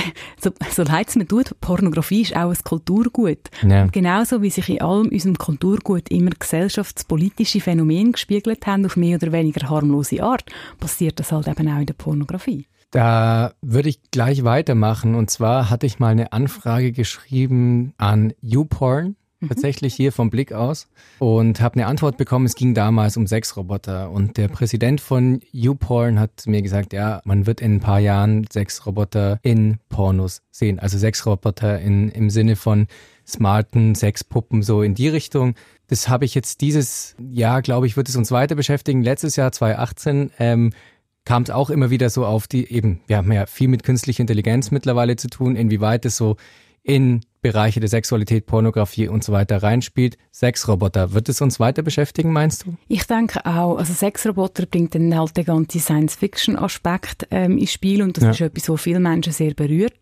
so, 0.40 0.50
so 0.70 0.82
leid 0.82 1.08
es 1.08 1.16
mir 1.16 1.26
tut, 1.26 1.58
Pornografie 1.60 2.22
ist 2.22 2.36
auch 2.36 2.50
ein 2.50 2.58
Kulturgut. 2.64 3.38
Ja. 3.66 3.86
genauso 3.86 4.42
wie 4.42 4.50
sich 4.50 4.68
in 4.68 4.80
allem 4.80 5.08
unserem 5.08 5.36
Kulturgut 5.36 6.10
immer 6.10 6.30
gesellschaftspolitische 6.30 7.60
Phänomene 7.60 8.12
gespiegelt 8.12 8.66
haben, 8.66 8.86
auf 8.86 8.96
mehr 8.96 9.16
oder 9.16 9.32
weniger 9.32 9.68
harmlose 9.68 10.22
Art, 10.22 10.44
passiert 10.78 11.18
das 11.20 11.32
halt 11.32 11.48
eben 11.48 11.68
auch 11.68 11.80
in 11.80 11.86
der 11.86 11.94
Pornografie. 11.94 12.66
Da 12.90 13.52
würde 13.60 13.90
ich 13.90 14.00
gleich 14.10 14.44
weitermachen. 14.44 15.14
Und 15.14 15.30
zwar 15.30 15.68
hatte 15.70 15.86
ich 15.86 15.98
mal 15.98 16.08
eine 16.08 16.32
Anfrage 16.32 16.92
geschrieben 16.92 17.92
an 17.98 18.32
YouPorn. 18.40 19.16
Mhm. 19.40 19.48
tatsächlich 19.48 19.94
hier 19.94 20.10
vom 20.10 20.30
Blick 20.30 20.52
aus 20.52 20.88
und 21.20 21.60
habe 21.60 21.74
eine 21.74 21.86
Antwort 21.86 22.16
bekommen. 22.16 22.46
Es 22.46 22.56
ging 22.56 22.74
damals 22.74 23.16
um 23.16 23.28
Sexroboter 23.28 24.10
und 24.10 24.36
der 24.36 24.48
Präsident 24.48 25.00
von 25.00 25.40
YouPorn 25.52 26.18
hat 26.18 26.46
mir 26.46 26.60
gesagt, 26.60 26.92
ja, 26.92 27.20
man 27.24 27.46
wird 27.46 27.60
in 27.60 27.76
ein 27.76 27.80
paar 27.80 28.00
Jahren 28.00 28.46
Sexroboter 28.50 29.38
in 29.42 29.78
Pornos 29.90 30.42
sehen. 30.50 30.80
Also 30.80 30.98
Sexroboter 30.98 31.78
in, 31.78 32.08
im 32.08 32.30
Sinne 32.30 32.56
von 32.56 32.88
smarten 33.28 33.94
Sexpuppen 33.94 34.62
so 34.62 34.82
in 34.82 34.94
die 34.94 35.08
Richtung. 35.08 35.54
Das 35.86 36.08
habe 36.08 36.24
ich 36.24 36.34
jetzt 36.34 36.60
dieses 36.60 37.14
Jahr, 37.30 37.62
glaube 37.62 37.86
ich, 37.86 37.96
wird 37.96 38.08
es 38.08 38.16
uns 38.16 38.32
weiter 38.32 38.56
beschäftigen. 38.56 39.02
Letztes 39.02 39.36
Jahr 39.36 39.52
2018 39.52 40.32
ähm, 40.40 40.72
kam 41.24 41.44
es 41.44 41.50
auch 41.50 41.70
immer 41.70 41.90
wieder 41.90 42.10
so 42.10 42.26
auf 42.26 42.48
die 42.48 42.72
eben, 42.72 43.02
wir 43.06 43.18
haben 43.18 43.30
ja 43.30 43.46
viel 43.46 43.68
mit 43.68 43.84
künstlicher 43.84 44.22
Intelligenz 44.22 44.72
mittlerweile 44.72 45.14
zu 45.14 45.28
tun, 45.28 45.54
inwieweit 45.54 46.06
es 46.06 46.16
so 46.16 46.36
in 46.82 47.20
Bereiche 47.52 47.80
der 47.80 47.88
Sexualität, 47.88 48.44
Pornografie 48.44 49.08
und 49.08 49.24
so 49.24 49.32
weiter 49.32 49.62
reinspielt. 49.62 50.18
Sexroboter, 50.32 51.14
wird 51.14 51.30
es 51.30 51.40
uns 51.40 51.58
weiter 51.58 51.82
beschäftigen, 51.82 52.30
meinst 52.30 52.66
du? 52.66 52.74
Ich 52.88 53.06
denke 53.06 53.44
auch. 53.46 53.78
Also 53.78 53.94
Sexroboter 53.94 54.66
bringt 54.66 54.94
dann 54.94 55.16
halt 55.16 55.34
den 55.34 55.46
ganzen 55.46 55.80
Science-Fiction-Aspekt 55.80 57.26
ähm, 57.30 57.56
ins 57.56 57.72
Spiel 57.72 58.02
und 58.02 58.18
das 58.18 58.24
ja. 58.24 58.30
ist 58.30 58.40
etwas, 58.42 58.68
was 58.68 58.82
viele 58.82 59.00
Menschen 59.00 59.32
sehr 59.32 59.54
berührt. 59.54 59.94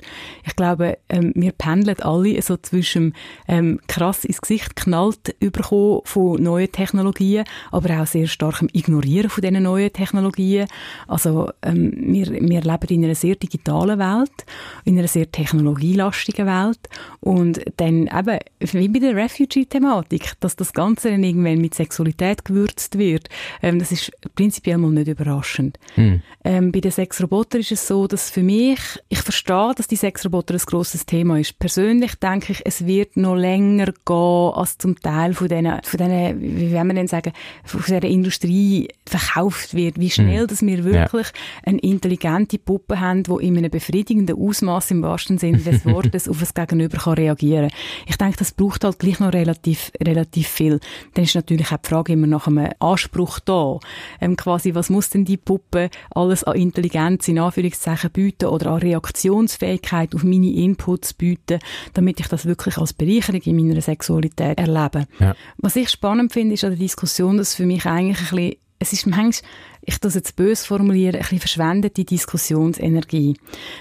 Ich 0.44 0.56
glaube, 0.56 0.98
ähm, 1.08 1.32
wir 1.36 1.52
pendeln 1.52 2.00
alle 2.00 2.42
so 2.42 2.56
zwischen 2.56 3.14
ähm, 3.46 3.78
krass 3.86 4.24
ins 4.24 4.40
Gesicht 4.40 4.74
knallt 4.74 5.34
überkommen 5.38 6.00
von 6.04 6.42
neuen 6.42 6.72
Technologien, 6.72 7.44
aber 7.70 8.02
auch 8.02 8.06
sehr 8.06 8.26
starkem 8.26 8.68
Ignorieren 8.72 9.30
von 9.30 9.42
diesen 9.42 9.62
neuen 9.62 9.92
Technologien. 9.92 10.66
Also 11.06 11.50
ähm, 11.62 11.92
wir, 11.96 12.26
wir 12.26 12.60
leben 12.60 12.88
in 12.88 13.04
einer 13.04 13.14
sehr 13.14 13.36
digitalen 13.36 14.00
Welt, 14.00 14.44
in 14.84 14.98
einer 14.98 15.08
sehr 15.08 15.30
technologielastigen 15.30 16.46
Welt 16.46 16.88
und 17.20 17.35
dann 17.76 18.08
eben, 18.08 18.38
wie 18.60 18.88
bei 18.88 18.98
der 18.98 19.16
Refugee-Thematik, 19.16 20.32
dass 20.40 20.56
das 20.56 20.72
Ganze 20.72 21.10
dann 21.10 21.22
irgendwann 21.22 21.58
mit 21.58 21.74
Sexualität 21.74 22.44
gewürzt 22.44 22.98
wird, 22.98 23.28
ähm, 23.62 23.78
das 23.78 23.92
ist 23.92 24.12
prinzipiell 24.34 24.78
mal 24.78 24.90
nicht 24.90 25.08
überraschend. 25.08 25.78
Hm. 25.94 26.22
Ähm, 26.44 26.72
bei 26.72 26.80
den 26.80 26.90
Sexrobotern 26.90 27.60
ist 27.60 27.72
es 27.72 27.86
so, 27.86 28.06
dass 28.06 28.30
für 28.30 28.42
mich, 28.42 28.78
ich 29.08 29.18
verstehe, 29.18 29.72
dass 29.76 29.88
die 29.88 29.96
Sexroboter 29.96 30.54
ein 30.54 30.60
grosses 30.64 31.06
Thema 31.06 31.38
ist. 31.38 31.58
Persönlich 31.58 32.14
denke 32.16 32.52
ich, 32.52 32.62
es 32.64 32.86
wird 32.86 33.16
noch 33.16 33.36
länger 33.36 33.92
gehen, 34.04 34.52
als 34.54 34.78
zum 34.78 34.98
Teil 35.00 35.34
von 35.34 35.48
diesen, 35.48 35.80
von 35.82 35.98
diesen 35.98 36.40
wie 36.40 36.72
will 36.72 36.84
man 36.84 36.96
denn 36.96 37.08
sagen, 37.08 37.32
von 37.64 37.82
dieser 37.86 38.04
Industrie 38.04 38.88
verkauft 39.06 39.74
wird. 39.74 39.98
Wie 39.98 40.10
schnell, 40.10 40.42
hm. 40.42 40.46
dass 40.46 40.62
wir 40.62 40.84
wirklich 40.84 41.26
ja. 41.26 41.32
eine 41.64 41.78
intelligente 41.78 42.58
Puppe 42.58 43.00
haben, 43.00 43.22
die 43.22 43.46
in 43.46 43.58
einem 43.58 43.70
befriedigenden 43.70 44.36
Ausmaß 44.36 44.90
im 44.92 45.02
wahrsten 45.02 45.38
Sinne 45.38 45.58
des 45.58 45.84
Wortes 45.84 46.28
auf 46.28 46.40
das 46.40 46.54
Gegenüber 46.54 46.98
kann 46.98 47.15
reagieren 47.16 47.70
Ich 48.06 48.16
denke, 48.16 48.36
das 48.38 48.52
braucht 48.52 48.84
halt 48.84 48.98
gleich 48.98 49.20
noch 49.20 49.32
relativ, 49.32 49.92
relativ 50.02 50.48
viel. 50.48 50.80
Dann 51.14 51.24
ist 51.24 51.34
natürlich 51.34 51.72
auch 51.72 51.78
die 51.78 51.88
Frage 51.88 52.12
immer 52.12 52.26
nach 52.26 52.46
einem 52.46 52.70
Anspruch 52.78 53.38
da. 53.40 53.78
Ähm, 54.20 54.36
quasi, 54.36 54.74
was 54.74 54.90
muss 54.90 55.10
denn 55.10 55.24
die 55.24 55.36
Puppe 55.36 55.90
alles 56.10 56.44
an 56.44 56.56
Intelligenz 56.56 57.28
in 57.28 57.38
Anführungszeichen 57.38 58.10
bieten 58.10 58.46
oder 58.46 58.72
an 58.72 58.80
Reaktionsfähigkeit 58.80 60.14
auf 60.14 60.24
meine 60.24 60.52
Inputs 60.52 61.12
bieten, 61.14 61.58
damit 61.94 62.20
ich 62.20 62.28
das 62.28 62.46
wirklich 62.46 62.78
als 62.78 62.92
Bereicherung 62.92 63.40
in 63.42 63.56
meiner 63.56 63.80
Sexualität 63.80 64.58
erlebe. 64.58 65.06
Ja. 65.18 65.34
Was 65.58 65.76
ich 65.76 65.90
spannend 65.90 66.32
finde, 66.32 66.54
ist 66.54 66.64
an 66.64 66.70
der 66.70 66.78
Diskussion, 66.78 67.36
dass 67.38 67.54
für 67.54 67.66
mich 67.66 67.86
eigentlich 67.86 68.32
ein 68.32 68.36
bisschen 68.36 68.56
es 68.78 68.92
ist 68.92 69.06
manchmal, 69.06 69.50
ich 69.82 69.98
das 70.00 70.14
jetzt 70.14 70.36
böse 70.36 70.66
formulieren, 70.66 71.16
ein 71.16 71.20
bisschen 71.20 71.38
verschwendete 71.38 72.04
Diskussionsenergie. 72.04 73.36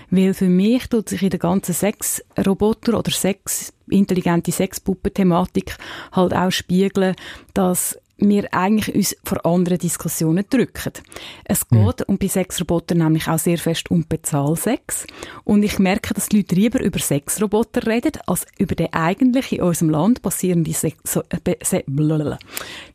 Weil 0.09 0.33
für 0.33 0.47
mich 0.47 0.87
tut 0.87 1.09
sich 1.09 1.23
in 1.23 1.31
der 1.31 1.39
ganzen 1.39 1.73
Sexroboter 1.73 2.97
oder 2.99 3.11
Sex, 3.11 3.73
intelligente 3.89 4.51
Sexpuppen-Thematik 4.51 5.77
halt 6.11 6.33
auch 6.33 6.51
spiegeln, 6.51 7.15
dass 7.53 7.97
wir 8.17 8.53
eigentlich 8.53 8.95
uns 8.95 9.15
vor 9.23 9.45
anderen 9.45 9.77
Diskussionen 9.77 10.45
drücken. 10.49 10.93
Es 11.43 11.65
mhm. 11.69 11.85
geht 11.85 11.99
mhm. 11.99 12.05
um 12.07 12.17
bei 12.17 12.27
Sexrobotern 12.27 12.99
nämlich 12.99 13.27
auch 13.27 13.39
sehr 13.39 13.57
fest 13.57 13.91
um 13.91 14.05
Bezahlsex. 14.07 15.05
Und 15.43 15.63
ich 15.63 15.79
merke, 15.79 16.13
dass 16.13 16.29
die 16.29 16.37
Leute 16.37 16.55
lieber 16.55 16.81
über 16.81 16.99
Sexroboter 16.99 17.85
reden, 17.87 18.13
als 18.25 18.45
über 18.57 18.75
den 18.75 18.93
eigentlich 18.93 19.51
in 19.51 19.61
unserem 19.61 19.89
Land 19.89 20.21
passierenden 20.21 20.73
Sex, 20.73 20.97
so, 21.03 21.23
äh, 21.29 21.55
se, 21.63 21.83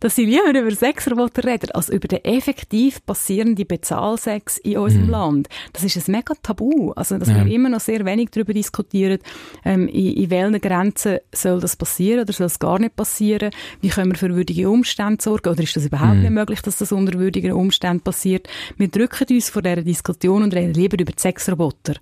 dass 0.00 0.16
sie 0.16 0.24
lieber 0.24 0.58
über 0.58 0.70
Sexroboter 0.70 1.44
reden, 1.44 1.70
als 1.72 1.90
über 1.90 2.08
den 2.08 2.24
effektiv 2.24 3.04
passierenden 3.04 3.66
Bezahlsex 3.66 4.58
in 4.58 4.78
unserem 4.78 5.06
mhm. 5.06 5.10
Land. 5.10 5.48
Das 5.72 5.84
ist 5.84 5.96
ein 5.96 6.12
mega 6.12 6.34
Tabu. 6.42 6.92
Also, 6.92 7.18
dass 7.18 7.28
ja. 7.28 7.44
wir 7.44 7.52
immer 7.52 7.68
noch 7.68 7.80
sehr 7.80 8.04
wenig 8.04 8.30
darüber 8.30 8.54
diskutieren, 8.54 9.18
ähm, 9.64 9.86
in, 9.88 10.14
in 10.14 10.30
welchen 10.30 10.60
Grenzen 10.60 11.18
soll 11.32 11.60
das 11.60 11.76
passieren 11.76 12.22
oder 12.22 12.32
soll 12.32 12.46
es 12.46 12.58
gar 12.58 12.78
nicht 12.78 12.96
passieren? 12.96 13.50
Wie 13.80 13.88
können 13.88 14.12
wir 14.12 14.18
für 14.18 14.34
würdige 14.34 14.68
Umstände 14.70 15.09
Umständen 15.10 15.20
sorgen? 15.20 15.48
Oder 15.50 15.62
ist 15.62 15.76
das 15.76 15.84
überhaupt 15.84 16.16
mm. 16.16 16.20
nicht 16.20 16.30
möglich, 16.30 16.62
dass 16.62 16.78
das 16.78 16.92
unter 16.92 17.18
würdigen 17.18 17.52
Umständen 17.52 18.02
passiert? 18.02 18.48
Wir 18.76 18.88
drücken 18.88 19.26
uns 19.30 19.50
vor 19.50 19.62
dieser 19.62 19.82
Diskussion 19.82 20.42
und 20.42 20.54
reden 20.54 20.74
lieber 20.74 20.98
über 20.98 21.12
die 21.12 21.20
Sexroboter. 21.20 21.94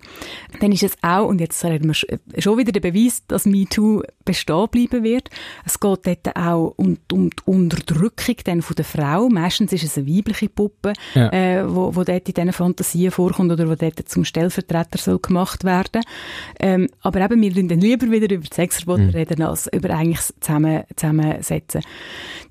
Dann 0.59 0.71
ist 0.71 0.83
es 0.83 0.95
auch, 1.01 1.27
und 1.27 1.41
jetzt 1.41 1.63
reden 1.63 1.87
wir 1.89 2.41
schon 2.41 2.57
wieder 2.57 2.71
der 2.71 2.79
Beweis, 2.79 3.23
dass 3.27 3.45
MeToo 3.45 4.03
bestehen 4.25 4.67
bleiben 4.69 5.03
wird. 5.03 5.29
Es 5.65 5.79
geht 5.79 6.05
dort 6.05 6.35
auch 6.35 6.73
um, 6.77 6.97
um 7.11 7.29
die 7.29 7.43
Unterdrückung 7.45 8.35
dann 8.43 8.61
von 8.61 8.75
der 8.75 8.85
Frau. 8.85 9.29
Meistens 9.29 9.73
ist 9.73 9.83
es 9.83 9.97
eine 9.97 10.07
weibliche 10.07 10.49
Puppe, 10.49 10.93
ja. 11.15 11.31
äh, 11.31 11.63
wo, 11.67 11.95
wo 11.95 12.03
dort 12.03 12.27
in 12.27 12.33
diesen 12.33 12.53
Fantasien 12.53 13.11
vorkommt 13.11 13.51
oder 13.51 13.69
wo 13.69 13.75
dort 13.75 14.07
zum 14.07 14.25
Stellvertreter 14.25 14.97
soll 14.97 15.19
gemacht 15.19 15.63
werden. 15.63 16.03
Ähm, 16.59 16.89
aber 17.01 17.21
eben, 17.21 17.41
wir 17.41 17.67
dann 17.67 17.81
lieber 17.81 18.11
wieder 18.11 18.33
über 18.33 18.45
die 18.45 18.53
Sexroboter 18.53 19.03
mhm. 19.03 19.09
reden, 19.09 19.41
als 19.41 19.67
über 19.71 19.89
eigentlich 19.89 20.21
zusammen, 20.39 20.83
zusammensetzen. 20.95 21.81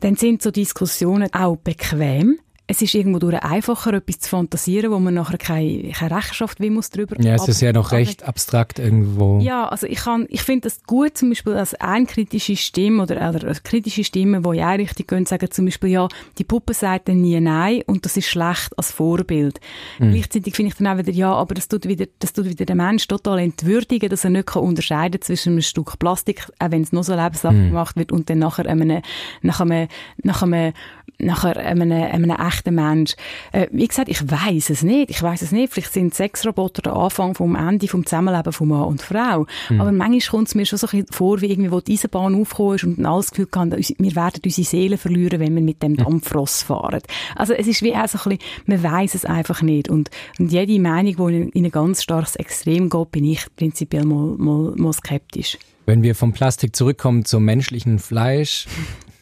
Dann 0.01 0.17
sind 0.17 0.43
so 0.43 0.48
so 0.49 0.53
Diskussionen 0.53 1.29
auch 1.35 1.57
bequem. 1.57 2.39
Es 2.71 2.83
ist 2.83 2.95
irgendwo 2.95 3.19
durch 3.19 3.43
einfacher, 3.43 3.95
etwas 3.95 4.21
zu 4.21 4.29
fantasieren, 4.29 4.91
wo 4.93 4.99
man 4.99 5.15
nachher 5.15 5.39
keine, 5.39 5.91
keine 5.91 6.15
Rechenschaft 6.15 6.61
wie 6.61 6.69
muss 6.69 6.91
drüber 6.91 7.17
Ja, 7.19 7.35
es 7.35 7.49
ist 7.49 7.63
ja 7.63 7.73
noch 7.73 7.93
recht 7.93 8.25
abstrakt 8.25 8.79
irgendwo. 8.79 9.39
Ja, 9.41 9.67
also 9.69 9.87
ich 9.87 10.01
kann, 10.01 10.27
ich 10.29 10.43
finde 10.43 10.69
das 10.69 10.83
gut, 10.85 11.17
zum 11.17 11.31
Beispiel 11.31 11.55
als 11.55 11.75
ein 11.75 12.07
kritische 12.07 12.57
Stimme 12.57 13.03
oder, 13.03 13.31
oder 13.31 13.55
kritische 13.55 14.05
Stimme, 14.05 14.45
wo 14.45 14.53
ja 14.53 14.73
richtig 14.73 15.09
gehen, 15.09 15.25
sagen 15.25 15.51
zum 15.51 15.65
Beispiel, 15.65 15.89
ja, 15.89 16.09
die 16.37 16.45
Puppe 16.45 16.75
sagt 16.75 17.09
dann 17.09 17.23
nie 17.23 17.41
nein 17.41 17.83
und 17.87 18.05
das 18.05 18.19
ist 18.19 18.29
schlecht 18.29 18.77
als 18.77 18.93
Vorbild. 18.93 19.61
Mhm. 19.99 20.13
Gleichzeitig 20.13 20.55
finde 20.55 20.73
ich 20.73 20.77
dann 20.77 20.89
auch 20.89 20.99
wieder, 20.99 21.13
ja, 21.13 21.33
aber 21.33 21.55
das 21.55 21.69
tut 21.69 21.89
wieder, 21.89 22.05
das 22.19 22.35
tut 22.35 22.45
wieder 22.45 22.67
den 22.67 22.77
Mensch 22.77 23.09
total 23.09 23.39
entwürdigen, 23.39 24.11
dass 24.11 24.25
er 24.25 24.31
nicht 24.31 24.47
kann 24.47 24.63
unterscheiden 24.63 25.23
zwischen 25.23 25.55
einem 25.55 25.63
Stück 25.63 25.99
Plastik, 25.99 26.47
auch 26.59 26.71
wenn 26.71 26.83
es 26.83 26.93
nur 26.93 27.03
so 27.03 27.15
lebenslang 27.15 27.65
mhm. 27.65 27.69
gemacht 27.69 27.97
wird, 27.97 28.13
und 28.13 28.29
dann 28.29 28.41
nachher 28.41 28.67
einem, 28.67 29.01
nach 29.41 29.61
einem, 29.61 29.89
nach 30.23 30.43
einem, 30.43 30.75
nachher 31.19 31.57
einem, 31.57 31.93
einem 31.93 32.31
echten 32.59 32.75
Mensch. 32.75 33.15
Äh, 33.53 33.69
wie 33.71 33.87
gesagt, 33.87 34.09
ich 34.09 34.31
weiß 34.31 34.71
es 34.71 34.83
nicht. 34.83 35.11
Ich 35.11 35.23
weiß 35.23 35.43
es 35.43 35.53
nicht. 35.53 35.73
Vielleicht 35.73 35.93
sind 35.93 36.15
Sexroboter 36.15 36.83
der 36.83 36.95
Anfang 36.95 37.35
vom 37.35 37.55
Ende 37.55 37.89
vom 37.89 38.05
Zusammenleben 38.05 38.53
von 38.53 38.69
Mann 38.69 38.85
und 38.85 39.03
Frau. 39.03 39.47
Mhm. 39.69 39.81
Aber 39.81 39.93
manchmal 39.93 40.21
kommt 40.31 40.49
es 40.49 40.55
mir 40.55 40.67
schon 40.67 40.79
so 40.79 40.87
ein 40.89 40.91
bisschen 40.91 41.13
vor, 41.13 41.41
wie 41.41 41.47
irgendwie, 41.47 41.71
wo 41.71 41.81
die 41.81 41.93
Eisenbahn 41.93 42.35
aufgekommen 42.35 42.75
ist 42.77 42.85
und 42.85 43.07
alles 43.07 43.31
Gefühl 43.31 43.47
kann, 43.47 43.73
wir 43.73 44.17
werden 44.17 44.41
unsere 44.45 44.67
Seele 44.67 44.99
verlieren, 44.99 45.41
wenn 45.41 45.55
wir 45.55 45.63
mit 45.63 45.83
dem 45.83 45.97
Dampfross 45.97 46.63
fahren. 46.63 47.01
Also 47.37 47.53
es 47.53 47.67
ist 47.67 47.83
wie 47.83 47.95
auch 47.95 48.09
so 48.09 48.19
ein 48.19 48.37
bisschen, 48.37 48.39
man 48.67 48.83
weiß 48.83 49.15
es 49.15 49.25
einfach 49.25 49.63
nicht. 49.63 49.89
Und, 49.89 50.11
und 50.39 50.53
jede 50.53 50.79
Meinung, 50.81 51.29
die 51.29 51.59
in 51.59 51.65
ein 51.65 51.71
ganz 51.71 52.03
starkes 52.03 52.37
Extrem 52.37 52.89
geht, 52.89 53.11
bin 53.13 53.25
ich 53.25 53.45
prinzipiell 53.57 54.05
mal, 54.05 54.37
mal, 54.37 54.75
mal 54.77 54.93
skeptisch. 54.93 55.59
Wenn 55.87 56.03
wir 56.03 56.15
vom 56.15 56.33
Plastik 56.33 56.77
zurückkommen 56.77 57.25
zum 57.25 57.45
menschlichen 57.45 57.99
Fleisch, 57.99 58.67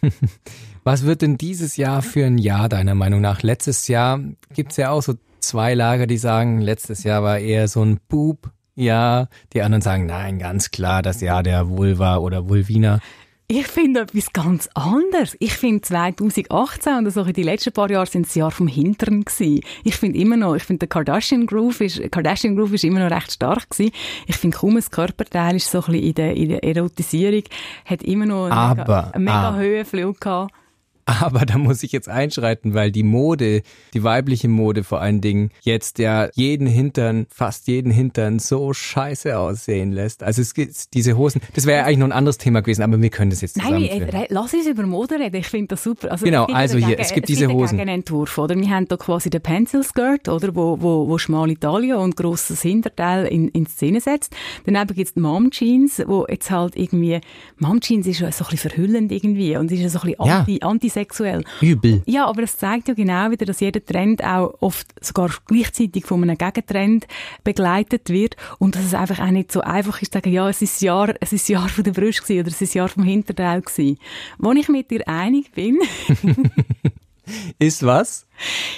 was 0.87 1.05
wird 1.05 1.23
denn 1.23 1.37
dieses 1.37 1.77
Jahr 1.77 2.01
für 2.01 2.25
ein 2.25 2.39
Jahr 2.39 2.69
deiner 2.69 2.95
Meinung 2.95 3.21
nach? 3.21 3.43
Letztes 3.43 3.89
Jahr 3.89 4.21
gibt 4.55 4.71
es 4.71 4.77
ja 4.77 4.91
auch 4.91 5.03
so 5.03 5.15
zwei 5.41 5.75
Lager, 5.75 6.07
die 6.07 6.17
sagen, 6.17 6.61
letztes 6.61 7.03
Jahr 7.03 7.25
war 7.25 7.41
eher 7.41 7.67
so 7.67 7.85
ein 7.85 7.99
Bub. 8.09 8.53
Ja, 8.77 9.27
die 9.53 9.63
anderen 9.63 9.83
sagen, 9.83 10.07
nein, 10.07 10.39
ganz 10.39 10.71
klar, 10.71 11.03
das 11.03 11.21
Jahr 11.21 11.43
der 11.43 11.69
Vulva 11.69 12.19
oder 12.19 12.49
Vulvina. 12.49 13.01
Ich 13.49 13.67
finde 13.67 14.03
etwas 14.03 14.33
ganz 14.33 14.69
anderes. 14.75 15.37
Ich 15.41 15.55
finde 15.55 15.81
2018 15.81 16.99
und 16.99 17.07
also 17.07 17.25
die 17.25 17.43
letzten 17.43 17.73
paar 17.73 17.91
Jahre 17.91 18.07
sind 18.07 18.27
das 18.27 18.37
Jahr 18.37 18.53
vom 18.53 18.69
Hintern 18.69 19.25
gewesen. 19.25 19.63
Ich 19.83 19.97
finde 19.97 20.21
immer 20.21 20.37
noch, 20.37 20.55
ich 20.55 20.63
finde 20.63 20.87
der 20.87 20.89
Kardashian 20.89 21.47
Groove 21.47 21.81
ist, 21.81 22.13
Kardashian 22.13 22.55
Groove 22.55 22.75
ist 22.75 22.85
immer 22.85 23.01
noch 23.01 23.11
recht 23.11 23.33
stark 23.33 23.71
gewesen. 23.71 23.91
Ich 24.29 24.37
finde 24.37 24.57
kaum 24.57 24.77
ein 24.77 24.85
Körperteil 24.89 25.57
ist 25.57 25.69
so 25.69 25.79
ein 25.79 25.87
bisschen 25.87 26.05
in 26.05 26.15
der, 26.15 26.37
in 26.37 26.49
der 26.49 26.63
Erotisierung, 26.63 27.43
hat 27.85 28.05
immer 28.05 28.27
noch 28.27 28.45
einen 28.45 28.53
Aber, 28.53 28.83
mega, 28.83 29.11
einen 29.11 29.25
mega 29.25 29.49
ah. 29.49 29.57
Höhenflug 29.57 30.21
gehabt. 30.21 30.53
Aber 31.07 31.47
da 31.47 31.57
muss 31.57 31.85
ich 31.85 31.93
jetzt 31.93 32.09
einschreiten, 32.09 32.75
weil 32.75 32.91
die 32.91 33.05
Mode, 33.05 33.63
die 33.95 34.03
weibliche 34.03 34.49
Mode 34.49 34.83
vor 34.83 35.01
allen 35.01 35.21
Dingen, 35.21 35.51
jetzt 35.63 36.01
ja 36.01 36.29
jeden 36.35 36.67
Hintern, 36.67 37.27
fast 37.31 37.69
jeden 37.69 37.93
Hintern 37.93 38.41
so 38.41 38.73
scheiße 38.73 39.39
aussehen 39.39 39.93
lässt. 39.93 40.25
Also 40.25 40.43
es 40.43 40.53
gibt 40.53 40.95
diese 40.95 41.17
Hosen, 41.17 41.41
das 41.55 41.65
wäre 41.65 41.79
ja 41.79 41.85
eigentlich 41.85 41.99
noch 41.99 42.09
ein 42.09 42.13
anderes 42.13 42.39
Thema 42.39 42.61
gewesen, 42.61 42.83
aber 42.83 43.01
wir 43.01 43.11
können 43.11 43.31
das 43.31 43.41
jetzt 43.41 43.57
Nein, 43.57 43.85
äh, 43.85 44.27
lass 44.31 44.53
uns 44.53 44.67
über 44.67 44.83
Mode 44.85 45.21
reden, 45.21 45.37
ich 45.37 45.47
finde 45.47 45.69
das 45.69 45.85
super. 45.85 46.11
Also 46.11 46.25
genau, 46.25 46.47
also 46.47 46.77
hier, 46.77 46.99
es 46.99 47.13
gibt 47.13 47.29
diese 47.29 47.49
Hosen. 47.49 47.79
Entwurf, 47.79 48.37
oder? 48.39 48.57
Wir 48.57 48.69
haben 48.69 48.89
da 48.89 48.97
quasi 48.97 49.31
den 49.31 49.41
Pencil 49.41 49.85
Skirt, 49.85 50.29
oder? 50.29 50.57
Wo, 50.57 50.81
wo, 50.81 51.09
wo 51.09 51.19
schmale 51.19 51.59
Taille 51.59 51.99
und 51.99 52.17
grosses 52.17 52.63
Hinterteil 52.63 53.27
in, 53.27 53.49
in 53.49 53.67
Szene 53.67 54.01
setzt. 54.01 54.35
Daneben 54.65 54.95
gibt 54.95 55.09
es 55.09 55.15
die 55.15 55.21
Mom 55.21 55.51
Jeans, 55.53 56.03
wo 56.07 56.27
jetzt 56.29 56.51
halt 56.51 56.77
irgendwie, 56.77 57.21
Mom 57.59 57.81
Jeans 57.81 58.09
ist 58.09 58.19
so 58.19 58.25
ein 58.25 58.31
bisschen 58.33 58.59
verhüllend 58.59 59.13
irgendwie 59.13 59.57
und 59.57 59.71
ist 59.71 59.93
so 59.93 60.01
ein 60.01 60.07
bisschen 60.11 60.21
anti, 60.21 60.59
ja. 60.61 60.69
anti 60.69 60.89
sexuell. 60.97 61.45
Übel. 61.61 62.03
Ja, 62.07 62.27
aber 62.27 62.41
das 62.41 62.57
zeigt 62.57 62.89
ja 62.89 62.95
genau 62.95 63.31
wieder, 63.31 63.45
dass 63.45 63.61
jeder 63.61 63.85
Trend 63.85 64.25
auch 64.25 64.55
oft 64.61 64.87
sogar 65.05 65.31
gleichzeitig 65.47 66.07
von 66.07 66.23
einem 66.23 66.39
Gegentrend 66.39 67.07
begleitet 67.45 68.09
wird 68.09 68.37
und 68.59 68.75
dass 68.75 68.85
es 68.85 68.95
einfach 68.95 69.21
auch 69.21 69.31
nicht 69.31 69.53
so 69.53 69.61
einfach 69.61 70.01
ist, 70.01 70.13
zu 70.13 70.17
sagen, 70.17 70.33
ja, 70.33 70.49
es 70.49 70.63
ist 70.63 70.81
Jahr, 70.81 71.15
es 71.21 71.33
ist 71.35 71.49
Jahr 71.49 71.69
von 71.69 71.85
der 71.85 71.93
Brust 71.93 72.23
gewesen, 72.23 72.41
oder 72.41 72.49
es 72.49 72.63
ist 72.63 72.75
Jahr 72.75 72.89
vom 72.89 73.03
Hinterteil 73.03 73.61
gewesen. 73.61 73.99
Wo 74.39 74.53
ich 74.53 74.69
mit 74.69 74.91
dir 74.91 75.07
einig 75.07 75.53
bin. 75.53 75.79
ist 77.59 77.85
was? 77.85 78.27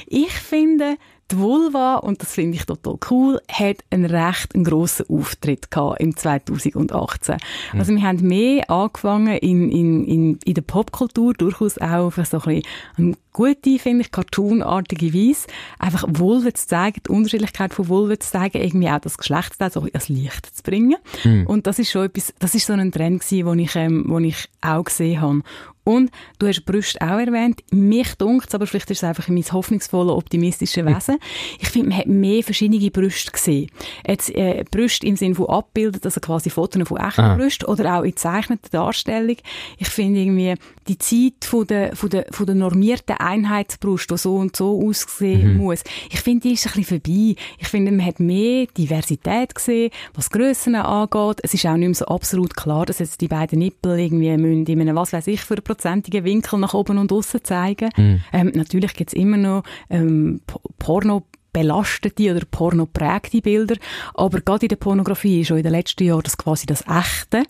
Ich 0.07 0.33
finde, 0.33 0.97
die 1.31 1.39
Vulva, 1.39 1.97
und 1.97 2.23
das 2.23 2.35
finde 2.35 2.57
ich 2.57 2.65
total 2.65 2.97
cool, 3.11 3.41
hat 3.51 3.79
einen 3.91 4.07
recht 4.07 4.55
einen 4.55 4.65
grossen 4.65 5.07
Auftritt 5.09 5.71
gehabt 5.71 6.01
im 6.01 6.17
2018. 6.17 7.37
Mhm. 7.73 7.79
Also 7.79 7.95
wir 7.95 8.03
haben 8.03 8.27
mehr 8.27 8.71
angefangen 8.71 9.37
in, 9.39 9.71
in, 9.71 10.05
in, 10.05 10.39
in 10.45 10.55
der 10.55 10.63
Popkultur, 10.63 11.35
durchaus 11.35 11.79
auch 11.79 12.07
auf 12.07 12.17
so 12.17 12.41
ein 12.41 12.63
bisschen 12.97 13.17
gute, 13.39 13.79
finde 13.79 14.01
ich, 14.01 14.11
cartoonartige 14.11 15.15
Weise, 15.15 15.47
einfach 15.79 16.05
Vulva 16.09 16.53
zu 16.55 16.67
zeigen, 16.67 17.03
die 17.07 17.11
Unterschiedlichkeit 17.11 17.73
von 17.73 17.89
Vulva 17.89 18.19
zu 18.19 18.31
zeigen, 18.31 18.61
irgendwie 18.61 18.89
auch 18.89 18.99
das 18.99 19.17
Geschlechtsteil 19.17 19.71
so 19.71 19.87
als 19.93 20.09
Licht 20.09 20.57
zu 20.57 20.63
bringen. 20.63 20.97
Mhm. 21.25 21.47
Und 21.47 21.67
das 21.67 21.79
ist 21.79 21.91
schon 21.91 22.07
etwas, 22.07 22.35
das 22.39 22.55
ist 22.55 22.67
so 22.67 22.73
ein 22.73 22.91
Trend 22.91 23.21
gewesen, 23.21 23.47
den 23.47 23.59
ich, 23.61 23.77
ähm, 23.77 24.07
den 24.09 24.25
ich 24.25 24.49
auch 24.61 24.85
gesehen 24.85 25.21
habe. 25.21 25.43
Und 25.89 26.11
du 26.39 26.47
hast 26.47 26.67
Brüste 26.67 27.01
auch 27.01 27.19
erwähnt. 27.19 27.63
Mich 27.71 28.15
dunkt 28.17 28.55
aber 28.55 28.67
vielleicht 28.67 28.91
ist 28.91 28.99
es 28.99 29.05
einfach 29.05 29.29
mein 29.29 29.43
hoffnungsvolle, 29.43 30.13
optimistische 30.13 30.85
Wesen. 30.85 31.17
Ich 31.61 31.69
finde, 31.69 31.89
man 31.89 31.99
hat 31.99 32.07
mehr 32.07 32.43
verschiedene 32.43 32.91
Brüste 32.91 33.33
gesehen. 33.33 33.71
Jetzt, 34.07 34.29
äh, 34.35 34.67
Brüste 34.71 35.07
im 35.07 35.17
Sinne 35.17 35.35
von 35.35 35.47
abbildet, 35.47 36.05
also 36.05 36.21
quasi 36.21 36.51
Fotos 36.51 36.87
von 36.87 36.99
echten 36.99 37.23
ah. 37.23 37.37
Brüsten 37.37 37.69
oder 37.69 37.97
auch 37.97 38.03
in 38.03 38.11
gezeichneter 38.11 38.69
Darstellung. 38.71 39.37
Ich 39.79 39.89
finde 39.89 40.21
irgendwie, 40.21 40.57
die 40.89 40.99
Zeit 40.99 41.47
von 41.47 41.67
der, 41.67 41.97
von 41.97 42.11
der, 42.11 42.27
von 42.33 42.45
der 42.45 42.55
normierten 42.55 43.17
Einheitsbrust, 43.17 44.11
die 44.11 44.19
so 44.19 44.37
und 44.37 44.57
so 44.57 44.87
aussehen 44.87 45.55
mhm. 45.55 45.57
muss, 45.57 45.85
ich 46.11 46.21
finde, 46.21 46.49
die 46.49 46.53
ist 46.53 46.67
ein 46.67 46.73
bisschen 46.75 47.01
vorbei. 47.01 47.35
Ich 47.59 47.69
finde, 47.69 47.93
man 47.93 48.05
hat 48.05 48.21
mehr 48.21 48.67
Diversität 48.77 49.55
gesehen, 49.55 49.91
was 50.13 50.29
Grössen 50.29 50.75
angeht. 50.75 51.39
Es 51.43 51.55
ist 51.55 51.65
auch 51.65 51.77
nicht 51.77 51.89
mehr 51.89 51.95
so 51.95 52.05
absolut 52.07 52.57
klar, 52.57 52.85
dass 52.85 52.99
jetzt 52.99 53.23
die 53.23 53.29
beiden 53.29 53.61
Nippel 53.61 53.99
irgendwie 53.99 54.37
müssen 54.37 54.67
in 54.67 54.81
einem, 54.83 54.97
was 54.97 55.15
weiß 55.15 55.27
ich, 55.29 55.41
für 55.41 55.57
hundertprozentigen 55.79 56.25
Winkel 56.25 56.59
nach 56.59 56.75
oben 56.75 56.99
und 56.99 57.13
außen 57.13 57.45
zeigen. 57.45 57.91
Mhm. 57.97 58.21
Ähm, 58.33 58.53
natürlich 58.55 58.95
gibt 58.95 59.11
es 59.11 59.15
immer 59.15 59.37
noch 59.37 59.63
ähm, 59.91 60.41
Porno 60.79 61.25
belastete 61.53 62.31
oder 62.35 62.45
pornoprägte 62.51 63.41
Bilder, 63.41 63.77
aber 64.15 64.41
gerade 64.41 64.67
in 64.67 64.69
der 64.69 64.77
Pornografie 64.77 65.41
ist 65.41 65.49
schon 65.49 65.57
in 65.57 65.63
den 65.63 65.73
letzten 65.73 66.05
Jahren 66.05 66.23
das 66.23 66.37
quasi 66.37 66.67
das 66.67 66.85
Echte 66.87 67.45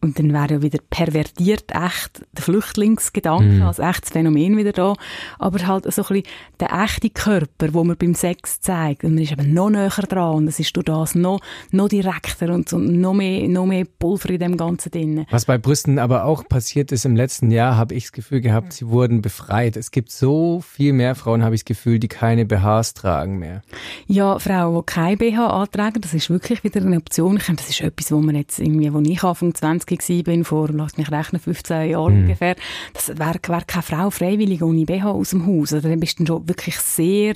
und 0.00 0.18
dann 0.18 0.32
wäre 0.32 0.54
ja 0.54 0.62
wieder 0.62 0.78
pervertiert 0.90 1.72
echt 1.72 2.24
der 2.32 2.44
Flüchtlingsgedanke 2.44 3.58
mm. 3.58 3.62
als 3.62 3.80
echtes 3.80 4.10
Phänomen 4.10 4.56
wieder 4.56 4.70
da. 4.70 4.94
Aber 5.40 5.66
halt 5.66 5.92
so 5.92 6.02
ein 6.02 6.08
bisschen 6.08 6.22
der 6.60 6.72
echte 6.72 7.10
Körper, 7.10 7.74
wo 7.74 7.82
man 7.82 7.96
beim 7.96 8.14
Sex 8.14 8.60
zeigt. 8.60 9.02
Und 9.02 9.14
man 9.14 9.24
ist 9.24 9.32
eben 9.32 9.52
noch 9.52 9.70
näher 9.70 9.88
dran. 9.88 10.36
Und 10.36 10.48
es 10.48 10.60
ist 10.60 10.76
durch 10.76 10.84
das 10.84 11.16
noch, 11.16 11.40
noch 11.72 11.88
direkter 11.88 12.54
und 12.54 12.68
so, 12.68 12.78
noch, 12.78 13.12
mehr, 13.12 13.48
noch 13.48 13.66
mehr 13.66 13.86
Pulver 13.98 14.30
in 14.30 14.38
dem 14.38 14.56
Ganzen 14.56 14.92
drin. 14.92 15.26
Was 15.30 15.46
bei 15.46 15.58
Brüsten 15.58 15.98
aber 15.98 16.24
auch 16.24 16.46
passiert 16.48 16.92
ist 16.92 17.04
im 17.04 17.16
letzten 17.16 17.50
Jahr, 17.50 17.76
habe 17.76 17.94
ich 17.94 18.04
das 18.04 18.12
Gefühl 18.12 18.40
gehabt, 18.40 18.72
sie 18.72 18.86
wurden 18.88 19.20
befreit. 19.20 19.76
Es 19.76 19.90
gibt 19.90 20.12
so 20.12 20.60
viel 20.60 20.92
mehr 20.92 21.16
Frauen, 21.16 21.42
habe 21.42 21.56
ich 21.56 21.62
das 21.62 21.76
Gefühl, 21.76 21.98
die 21.98 22.08
keine 22.08 22.46
BHs 22.46 22.94
tragen 22.94 23.40
mehr. 23.40 23.62
Ja, 24.06 24.38
Frauen, 24.38 24.76
die 24.76 24.86
keine 24.86 25.16
BH 25.16 25.44
antragen, 25.48 26.00
das 26.00 26.14
ist 26.14 26.30
wirklich 26.30 26.62
wieder 26.62 26.82
eine 26.82 26.98
Option. 26.98 27.36
Ich 27.36 27.42
finde, 27.42 27.62
das 27.62 27.70
ist 27.70 27.80
etwas, 27.80 28.12
wo 28.12 28.20
man 28.20 28.36
jetzt 28.36 28.60
irgendwie, 28.60 28.92
wo 28.92 29.00
ich 29.00 29.24
Anfang 29.24 29.52
20 29.54 29.87
20 29.88 30.24
bin, 30.24 30.44
vor, 30.44 30.68
lass 30.70 30.96
mich 30.96 31.10
rechnen, 31.10 31.40
15 31.40 31.90
Jahren 31.90 32.14
mhm. 32.14 32.22
ungefähr, 32.22 32.56
das 32.92 33.08
wäre 33.08 33.38
wär 33.46 33.60
keine 33.66 33.82
Frau 33.82 34.10
freiwillig 34.10 34.62
ohne 34.62 34.84
BH 34.84 35.10
aus 35.10 35.30
dem 35.30 35.46
Haus. 35.46 35.72
Also 35.72 35.88
dann 35.88 36.00
bist 36.00 36.20
du 36.20 36.26
schon 36.26 36.48
wirklich 36.48 36.76
sehr 36.78 37.34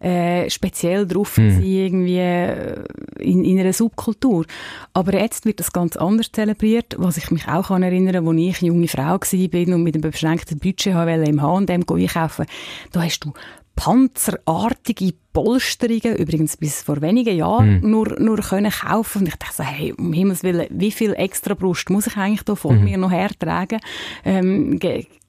äh, 0.00 0.48
speziell 0.50 1.06
drauf 1.06 1.38
mhm. 1.38 1.60
irgendwie 1.62 2.18
äh, 2.18 2.84
in, 3.18 3.44
in 3.44 3.58
einer 3.58 3.72
Subkultur. 3.72 4.44
Aber 4.92 5.14
jetzt 5.14 5.46
wird 5.46 5.60
das 5.60 5.72
ganz 5.72 5.96
anders 5.96 6.30
zelebriert, 6.32 6.94
was 6.98 7.16
ich 7.16 7.30
mich 7.30 7.48
auch 7.48 7.70
an 7.70 7.82
erinnern, 7.82 8.26
als 8.26 8.38
ich 8.38 8.62
junge 8.62 8.88
Frau 8.88 9.02
war 9.04 9.74
und 9.74 9.82
mit 9.82 9.94
einem 9.94 10.02
beschränkten 10.02 10.58
Budget 10.58 10.94
im 10.94 11.42
H&M 11.42 11.70
einkaufen 11.70 12.46
da 12.92 13.02
hast 13.02 13.20
du 13.20 13.32
panzerartige 13.74 15.14
Polsterungen, 15.32 16.16
übrigens 16.16 16.56
bis 16.56 16.82
vor 16.82 17.00
wenigen 17.02 17.36
Jahren, 17.36 17.80
mm. 17.80 17.90
nur, 17.90 18.20
nur 18.20 18.38
können 18.38 18.70
kaufen. 18.70 19.22
Und 19.22 19.28
ich 19.28 19.36
dachte 19.36 19.56
so, 19.56 19.62
hey, 19.64 19.92
um 19.92 20.12
Himmels 20.12 20.42
Willen, 20.42 20.66
wie 20.70 20.92
viel 20.92 21.12
extra 21.14 21.54
Brust 21.54 21.90
muss 21.90 22.06
ich 22.06 22.16
eigentlich 22.16 22.44
da 22.44 22.54
vor 22.54 22.72
mm. 22.72 22.84
mir 22.84 22.98
noch 22.98 23.10
hertragen? 23.10 23.80
Ähm, 24.24 24.78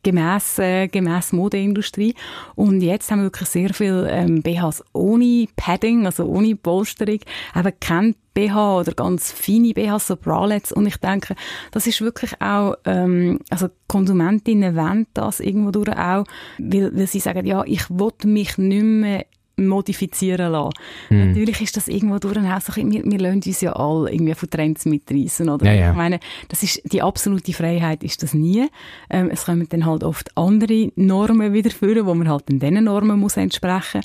gemäss, 0.06 0.60
äh, 0.60 0.88
gemäss 0.88 1.34
Modeindustrie. 1.34 2.14
Und 2.54 2.82
jetzt 2.82 3.10
haben 3.10 3.20
wir 3.20 3.26
wirklich 3.26 3.50
sehr 3.50 3.74
viel 3.74 4.08
ähm, 4.10 4.42
BHs 4.42 4.84
ohne 4.94 5.48
Padding, 5.56 6.06
also 6.06 6.26
ohne 6.26 6.56
Polsterung, 6.56 7.20
eben 7.56 7.74
kein 7.82 8.16
BH 8.36 8.80
oder 8.80 8.92
ganz 8.94 9.32
feine 9.32 9.74
BHs, 9.74 10.08
so 10.08 10.16
Bralets. 10.16 10.72
Und 10.72 10.86
ich 10.86 10.98
denke, 10.98 11.36
das 11.72 11.88
ist 11.88 12.02
wirklich 12.02 12.40
auch, 12.40 12.76
ähm, 12.86 13.40
also 13.50 13.68
Konsumentinnen 13.88 14.76
wollen 14.76 15.08
das 15.16 15.40
irgendwo 15.40 15.72
durch 15.72 15.90
auch, 15.90 16.26
weil, 16.60 16.96
weil 16.96 17.08
sie 17.08 17.20
sagen, 17.20 17.46
ja, 17.46 17.64
ich 17.66 17.90
will 17.90 18.12
mich 18.26 18.58
nicht 18.58 18.84
mehr 18.84 19.26
modifizieren 19.58 20.52
lassen. 20.52 20.74
Mhm. 21.10 21.28
Natürlich 21.28 21.62
ist 21.62 21.78
das 21.78 21.88
irgendwo 21.88 22.20
durch 22.20 22.38
auch 22.38 22.62
so, 22.62 22.76
wir, 22.76 23.04
wir 23.04 23.20
lassen 23.20 23.42
uns 23.46 23.62
ja 23.62 23.74
alle 23.74 24.12
irgendwie 24.12 24.34
von 24.34 24.50
Trends 24.50 24.86
mitreißen, 24.86 25.50
oder? 25.50 25.66
Ja, 25.66 25.74
ja. 25.74 25.90
Ich 25.92 25.96
meine, 25.96 26.20
das 26.50 26.64
ist, 26.64 26.82
die 26.92 27.02
absolute 27.02 27.54
Freiheit 27.54 28.04
ist 28.04 28.24
das 28.24 28.34
nie. 28.34 28.68
Ähm, 29.10 29.30
es 29.32 29.46
kommen 29.46 29.68
dann 29.70 29.86
halt 29.86 30.04
oft 30.04 30.36
andere 30.38 30.92
Normen 30.96 31.54
wieder 31.54 31.72
führen, 31.72 32.06
wo 32.06 32.14
man 32.14 32.30
halt 32.30 32.50
in 32.50 32.60
diesen 32.60 32.84
Normen 32.84 33.20
muss 33.20 33.38
entsprechen. 33.38 34.02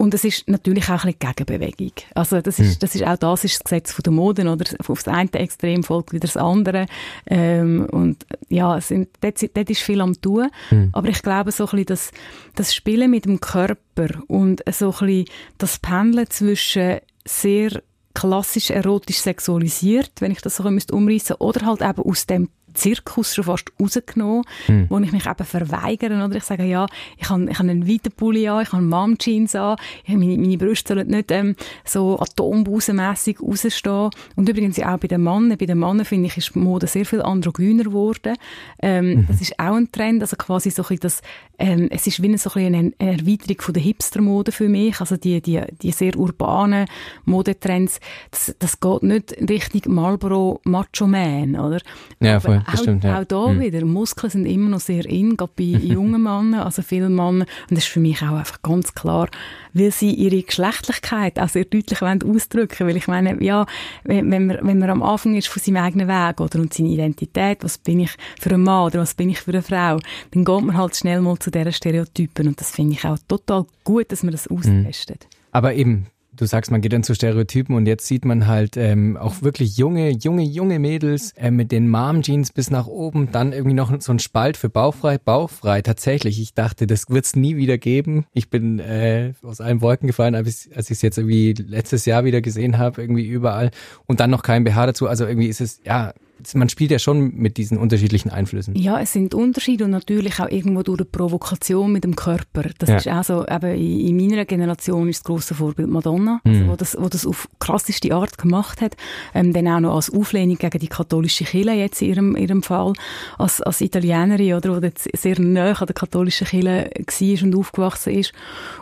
Und 0.00 0.14
es 0.14 0.24
ist 0.24 0.48
natürlich 0.48 0.88
auch 0.88 1.04
ein 1.04 1.12
bisschen 1.12 1.34
Gegenbewegung. 1.36 1.92
Also 2.14 2.40
das 2.40 2.58
ist, 2.58 2.76
mhm. 2.76 2.78
das 2.80 2.94
ist 2.94 3.06
auch 3.06 3.18
das 3.18 3.44
ist 3.44 3.56
das 3.56 3.64
Gesetz 3.64 3.92
von 3.92 4.02
der 4.02 4.12
Mode, 4.14 4.50
oder? 4.50 4.64
Auf 4.78 5.02
das 5.02 5.08
eine 5.08 5.30
Extrem 5.34 5.82
folgt 5.82 6.14
wieder 6.14 6.26
das 6.26 6.38
andere. 6.38 6.86
Ähm, 7.26 7.86
und 7.90 8.24
ja, 8.48 8.78
es 8.78 8.88
sind, 8.88 9.10
dort, 9.20 9.42
dort 9.54 9.68
ist 9.68 9.82
viel 9.82 10.00
am 10.00 10.18
tun. 10.18 10.48
Mhm. 10.70 10.88
Aber 10.92 11.08
ich 11.08 11.20
glaube 11.20 11.52
so 11.52 11.64
ein 11.64 11.70
bisschen, 11.70 11.86
dass 11.86 12.12
das 12.54 12.74
Spielen 12.74 13.10
mit 13.10 13.26
dem 13.26 13.40
Körper 13.40 14.08
und 14.26 14.62
so 14.72 14.89
bisschen 14.92 15.24
das 15.58 15.78
Pendeln 15.78 16.28
zwischen 16.30 16.98
sehr 17.26 17.82
klassisch 18.14 18.70
erotisch 18.70 19.18
sexualisiert, 19.18 20.12
wenn 20.20 20.32
ich 20.32 20.40
das 20.40 20.56
so 20.56 20.64
umreißen 20.64 21.04
müsste, 21.04 21.38
oder 21.38 21.66
halt 21.66 21.80
eben 21.80 22.02
aus 22.02 22.26
dem 22.26 22.48
Zirkus 22.74 23.34
schon 23.34 23.44
fast 23.44 23.72
rausgenommen, 23.80 24.42
mhm. 24.68 24.86
wo 24.88 24.98
ich 24.98 25.12
mich 25.12 25.26
eben 25.26 25.44
verweigere. 25.44 26.24
Oder 26.24 26.36
ich 26.36 26.44
sage, 26.44 26.64
ja, 26.64 26.86
ich 27.16 27.28
habe, 27.28 27.48
ich 27.50 27.58
habe 27.58 27.70
einen 27.70 27.88
weiten 27.88 28.12
Pulli 28.12 28.48
an, 28.48 28.62
ich 28.62 28.72
habe 28.72 28.82
Mom-Jeans 28.82 29.54
an, 29.54 29.76
meine, 30.06 30.36
meine 30.38 30.58
Brüste 30.58 30.94
sollen 30.94 31.08
nicht 31.08 31.30
ähm, 31.30 31.56
so 31.84 32.18
atombusenmässig 32.18 33.40
rausstehen. 33.40 34.10
Und 34.36 34.48
übrigens 34.48 34.78
auch 34.80 34.98
bei 34.98 35.08
den 35.08 35.22
Männern. 35.22 35.56
Bei 35.58 35.66
den 35.66 35.78
Männern, 35.78 36.04
finde 36.04 36.26
ich, 36.28 36.36
ist 36.36 36.54
die 36.54 36.58
Mode 36.58 36.86
sehr 36.86 37.06
viel 37.06 37.22
androgyner 37.22 37.84
geworden. 37.84 38.36
Ähm, 38.82 39.10
mhm. 39.10 39.26
Das 39.28 39.40
ist 39.40 39.58
auch 39.58 39.74
ein 39.74 39.90
Trend, 39.92 40.22
also 40.22 40.36
quasi 40.36 40.70
so 40.70 40.82
ein 40.82 40.88
bisschen 40.88 41.00
das, 41.00 41.22
ähm, 41.58 41.88
es 41.90 42.06
ist 42.06 42.22
wie 42.22 42.36
so 42.36 42.50
ein 42.54 42.74
eine 42.74 42.92
Erweiterung 42.98 43.60
von 43.60 43.74
der 43.74 43.82
Hipster-Mode 43.82 44.52
für 44.52 44.68
mich. 44.68 45.00
Also 45.00 45.16
die, 45.16 45.40
die, 45.40 45.60
die 45.82 45.92
sehr 45.92 46.16
urbanen 46.16 46.86
Modetrends, 47.24 48.00
das, 48.30 48.54
das 48.58 48.80
geht 48.80 49.02
nicht 49.02 49.36
Richtung 49.48 49.94
Marlboro 49.94 50.60
Macho 50.64 51.06
Man, 51.06 51.56
oder? 51.56 51.80
Ja, 52.20 52.40
voll 52.40 52.59
auch, 52.66 52.78
stimmt, 52.78 53.04
ja. 53.04 53.20
auch 53.20 53.24
da 53.24 53.48
mhm. 53.48 53.60
wieder, 53.60 53.84
Muskeln 53.84 54.30
sind 54.30 54.46
immer 54.46 54.68
noch 54.68 54.80
sehr 54.80 55.04
in, 55.06 55.36
gerade 55.36 55.52
bei 55.56 55.64
jungen 55.64 56.22
Männern, 56.22 56.54
also 56.54 56.82
vielen 56.82 57.14
Männern. 57.14 57.42
Und 57.42 57.70
das 57.70 57.80
ist 57.80 57.88
für 57.88 58.00
mich 58.00 58.22
auch 58.22 58.36
einfach 58.36 58.62
ganz 58.62 58.94
klar, 58.94 59.28
weil 59.72 59.90
sie 59.90 60.12
ihre 60.12 60.42
Geschlechtlichkeit 60.42 61.38
auch 61.38 61.48
sehr 61.48 61.64
deutlich 61.64 62.00
wollen 62.02 62.22
ausdrücken 62.22 62.86
Weil 62.86 62.96
ich 62.96 63.08
meine, 63.08 63.42
ja, 63.42 63.66
wenn, 64.04 64.30
wenn, 64.30 64.46
man, 64.46 64.58
wenn 64.62 64.78
man 64.78 64.90
am 64.90 65.02
Anfang 65.02 65.34
ist 65.36 65.48
von 65.48 65.62
seinem 65.62 65.76
eigenen 65.76 66.08
Weg 66.08 66.40
oder 66.40 66.58
und 66.58 66.74
seine 66.74 66.90
Identität, 66.90 67.62
was 67.62 67.78
bin 67.78 68.00
ich 68.00 68.10
für 68.38 68.50
einen 68.50 68.62
Mann 68.62 68.86
oder 68.86 69.00
was 69.00 69.14
bin 69.14 69.30
ich 69.30 69.40
für 69.40 69.52
eine 69.52 69.62
Frau, 69.62 69.98
dann 70.30 70.44
geht 70.44 70.64
man 70.64 70.76
halt 70.76 70.96
schnell 70.96 71.20
mal 71.20 71.38
zu 71.38 71.50
diesen 71.50 71.72
Stereotypen. 71.72 72.48
Und 72.48 72.60
das 72.60 72.70
finde 72.70 72.94
ich 72.94 73.04
auch 73.04 73.18
total 73.28 73.66
gut, 73.84 74.10
dass 74.12 74.22
man 74.22 74.32
das 74.32 74.48
mhm. 74.48 74.58
austestet. 74.58 75.26
Aber 75.52 75.74
eben, 75.74 76.06
Du 76.40 76.46
sagst, 76.46 76.70
man 76.70 76.80
geht 76.80 76.94
dann 76.94 77.02
zu 77.02 77.14
Stereotypen 77.14 77.76
und 77.76 77.84
jetzt 77.84 78.06
sieht 78.06 78.24
man 78.24 78.46
halt 78.46 78.78
ähm, 78.78 79.18
auch 79.18 79.42
wirklich 79.42 79.76
junge, 79.76 80.08
junge, 80.08 80.42
junge 80.42 80.78
Mädels 80.78 81.32
äh, 81.32 81.50
mit 81.50 81.70
den 81.70 81.90
Mom-Jeans 81.90 82.52
bis 82.52 82.70
nach 82.70 82.86
oben, 82.86 83.30
dann 83.30 83.52
irgendwie 83.52 83.74
noch 83.74 83.92
so 84.00 84.10
ein 84.10 84.18
Spalt 84.20 84.56
für 84.56 84.70
bauchfrei, 84.70 85.18
bauchfrei. 85.18 85.82
Tatsächlich, 85.82 86.40
ich 86.40 86.54
dachte, 86.54 86.86
das 86.86 87.10
wird's 87.10 87.36
nie 87.36 87.58
wieder 87.58 87.76
geben. 87.76 88.24
Ich 88.32 88.48
bin 88.48 88.78
äh, 88.78 89.34
aus 89.42 89.60
allen 89.60 89.82
Wolken 89.82 90.06
gefallen, 90.06 90.34
als 90.34 90.66
ich 90.66 90.74
es 90.74 91.02
jetzt 91.02 91.18
irgendwie 91.18 91.52
letztes 91.52 92.06
Jahr 92.06 92.24
wieder 92.24 92.40
gesehen 92.40 92.78
habe, 92.78 93.02
irgendwie 93.02 93.26
überall 93.26 93.70
und 94.06 94.20
dann 94.20 94.30
noch 94.30 94.42
kein 94.42 94.64
BH 94.64 94.86
dazu. 94.86 95.08
Also 95.08 95.26
irgendwie 95.26 95.48
ist 95.48 95.60
es, 95.60 95.82
ja, 95.84 96.14
man 96.54 96.68
spielt 96.68 96.90
ja 96.90 96.98
schon 96.98 97.34
mit 97.34 97.56
diesen 97.56 97.78
unterschiedlichen 97.78 98.30
Einflüssen. 98.30 98.74
Ja, 98.74 99.00
es 99.00 99.12
sind 99.12 99.34
Unterschiede 99.34 99.84
und 99.84 99.90
natürlich 99.90 100.40
auch 100.40 100.48
irgendwo 100.48 100.82
durch 100.82 101.00
eine 101.00 101.06
Provokation 101.06 101.92
mit 101.92 102.04
dem 102.04 102.16
Körper. 102.16 102.70
Das 102.78 102.88
ja. 102.88 102.96
ist 102.96 103.08
auch 103.08 103.24
so, 103.24 103.46
eben 103.46 103.74
in, 103.76 104.16
meiner 104.16 104.44
Generation 104.44 105.08
ist 105.08 105.20
das 105.20 105.24
grosse 105.24 105.54
Vorbild 105.54 105.88
Madonna, 105.88 106.40
mhm. 106.44 106.52
also, 106.52 106.68
wo, 106.68 106.76
das, 106.76 106.96
wo 106.98 107.08
das 107.08 107.26
auf 107.26 107.48
krasseste 107.58 108.14
Art 108.14 108.38
gemacht 108.38 108.80
hat. 108.80 108.96
Ähm, 109.34 109.52
dann 109.52 109.68
auch 109.68 109.80
noch 109.80 109.96
als 109.96 110.10
Auflehnung 110.10 110.56
gegen 110.56 110.78
die 110.78 110.88
katholische 110.88 111.44
Kirche 111.44 111.72
jetzt 111.72 112.02
in 112.02 112.08
ihrem, 112.08 112.36
ihrem 112.36 112.62
Fall, 112.62 112.92
als, 113.38 113.60
als 113.60 113.80
Italienerin, 113.80 114.54
oder, 114.54 114.80
die 114.80 114.92
sehr 115.16 115.40
nahe 115.40 115.78
an 115.78 115.86
der 115.86 115.94
katholischen 115.94 116.46
Kirche 116.46 116.90
war 116.90 117.44
und 117.44 117.54
aufgewachsen 117.56 118.14
ist. 118.14 118.32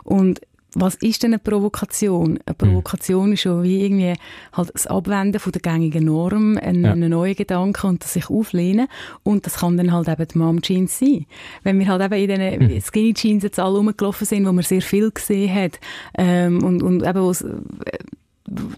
Und 0.05 0.41
was 0.75 0.95
ist 0.97 1.23
denn 1.23 1.33
eine 1.33 1.39
Provokation? 1.39 2.39
Eine 2.45 2.49
hm. 2.49 2.57
Provokation 2.57 3.27
mhm. 3.29 3.33
ist 3.33 3.41
schon 3.41 3.63
wie 3.63 3.85
irgendwie 3.85 4.15
halt 4.53 4.71
das 4.75 4.87
Abwenden 4.87 5.41
von 5.41 5.53
der 5.53 5.63
gängigen 5.63 6.05
Norm, 6.05 6.59
ein, 6.59 6.85
ja. 6.85 6.93
einen 6.93 7.11
neuen 7.11 7.35
Gedanken 7.35 7.87
und 7.87 8.05
das 8.05 8.13
sich 8.13 8.29
auflehnen. 8.29 8.89
Und 9.23 9.47
das 9.47 9.57
kann 9.59 9.77
dann 9.77 9.93
halt 9.93 10.09
eben 10.09 10.29
die 10.29 10.39
Mom 10.39 10.61
Jeans 10.61 10.99
sein. 10.99 11.27
Wenn 11.63 11.79
wir 11.79 11.89
halt 11.89 12.03
eben 12.03 12.31
in 12.31 12.61
diesen 12.61 12.75
mhm. 12.75 12.81
Skinny 12.81 13.15
Jeans 13.15 13.43
jetzt 13.45 13.59
alle 13.59 13.79
rumgelaufen 13.79 14.27
sind, 14.27 14.47
wo 14.47 14.53
man 14.53 14.65
sehr 14.65 14.83
viel 14.83 15.11
gesehen 15.11 15.55
hat, 15.55 15.81
ähm, 16.17 16.63
und, 16.63 16.83
und 16.83 17.03
eben, 17.03 17.21
wo 17.21 17.33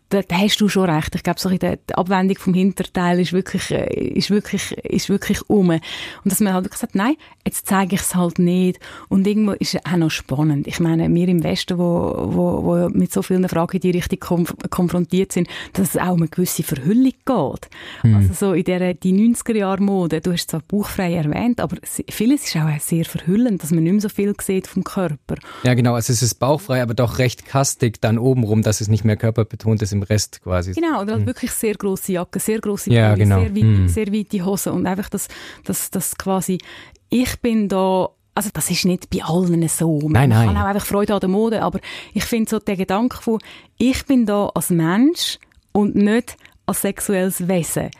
da, 0.09 0.22
da 0.22 0.37
hast 0.37 0.61
du 0.61 0.68
schon 0.68 0.88
recht. 0.88 1.14
Ich 1.14 1.22
glaube, 1.22 1.40
so 1.40 1.48
die, 1.48 1.78
Abwendung 1.94 2.37
vom 2.38 2.54
Hinterteil 2.54 3.20
ist 3.20 3.33
wirklich, 3.33 3.70
äh, 3.70 3.92
ist 3.94 4.30
wirklich, 4.30 4.72
ist 4.78 5.09
wirklich 5.09 5.48
um. 5.48 5.70
Und 5.70 5.80
dass 6.24 6.40
man 6.40 6.54
halt 6.54 6.70
gesagt 6.70 6.94
nein, 6.94 7.14
jetzt 7.46 7.66
zeige 7.66 7.94
ich 7.94 8.00
es 8.00 8.14
halt 8.14 8.38
nicht. 8.38 8.80
Und 9.09 9.26
irgendwo 9.26 9.52
ist 9.52 9.74
es 9.74 9.87
auch 9.87 9.96
noch 9.96 10.11
spannend. 10.11 10.66
Ich 10.66 10.80
meine, 10.80 11.12
wir 11.12 11.28
im 11.28 11.42
Westen, 11.44 11.78
wo, 11.78 12.14
wo, 12.16 12.64
wo 12.64 12.88
mit 12.90 13.12
so 13.12 13.22
vielen 13.22 13.48
Fragen 13.48 13.76
in 13.76 13.80
die 13.80 13.90
Richtung 13.90 14.18
konf 14.18 14.54
konfrontiert 14.70 15.33
sind, 15.33 15.48
dass 15.72 15.90
es 15.90 15.96
auch 15.96 16.12
um 16.12 16.20
eine 16.20 16.28
gewisse 16.28 16.62
Verhüllung 16.62 17.12
geht. 17.24 17.68
Mhm. 18.02 18.14
Also 18.16 18.35
so 18.35 18.52
in 18.52 18.64
der, 18.64 18.94
die 18.94 19.12
90er-Jahr-Mode, 19.12 20.20
du 20.20 20.33
hast 20.33 20.50
zwar 20.50 20.61
bauchfrei 20.61 21.14
erwähnt, 21.14 21.61
aber 21.61 21.76
vieles 21.83 22.44
ist 22.44 22.56
auch 22.56 22.80
sehr 22.80 23.04
verhüllend, 23.04 23.62
dass 23.62 23.70
man 23.70 23.85
nicht 23.85 23.92
mehr 23.92 24.00
so 24.00 24.09
viel 24.09 24.35
sieht 24.40 24.66
vom 24.66 24.85
Körper. 24.85 25.37
Ja, 25.62 25.74
genau. 25.74 25.94
Also 25.94 26.12
es 26.12 26.22
ist 26.22 26.35
bauchfrei, 26.35 26.83
aber 26.83 26.94
doch 26.94 27.18
recht 27.18 27.44
kastig 27.44 28.00
dann 28.00 28.18
obenrum, 28.18 28.62
dass 28.62 28.80
es 28.80 28.88
nicht 28.88 29.04
mehr 29.04 29.16
körperbetont 29.16 29.60
ist 29.64 29.92
im 29.92 30.03
Rest 30.03 30.40
quasi. 30.42 30.73
Genau, 30.73 31.03
oder 31.03 31.12
halt 31.12 31.23
mhm. 31.23 31.27
wirklich 31.27 31.51
sehr 31.53 31.75
große 31.75 32.12
Jacke, 32.12 32.40
sehr 32.40 32.61
große 32.61 32.92
ja, 32.92 33.14
genau. 33.14 33.40
sehr, 33.40 33.55
weite, 33.55 33.64
mhm. 33.64 33.88
sehr 33.88 34.12
weite 34.12 34.44
Hosen 34.44 34.73
und 34.73 34.87
einfach 34.87 35.09
das, 35.09 35.29
das, 35.64 35.90
das 35.90 36.16
quasi 36.16 36.59
ich 37.11 37.40
bin 37.40 37.68
da 37.68 38.09
also 38.35 38.51
das 38.53 38.70
ist 38.70 38.85
nicht 38.85 39.11
bei 39.11 39.23
allen 39.25 39.68
so. 39.68 39.99
Nein, 40.09 40.31
nein. 40.31 40.46
Man 40.46 40.55
kann 40.55 40.62
auch 40.62 40.68
einfach 40.68 40.87
Freude 40.87 41.14
an 41.14 41.20
der 41.20 41.29
Mode, 41.29 41.62
aber 41.62 41.81
ich 42.14 42.25
finde 42.25 42.49
so 42.49 42.59
der 42.59 42.77
Gedanke 42.77 43.16
von, 43.20 43.38
ich 43.77 44.07
bin 44.07 44.25
da 44.25 44.46
als 44.55 44.70
Mensch 44.70 45.38
und 45.73 45.96
nicht 45.96 46.37
als 46.64 46.83
sexuelles 46.83 47.49
Wesen 47.49 47.90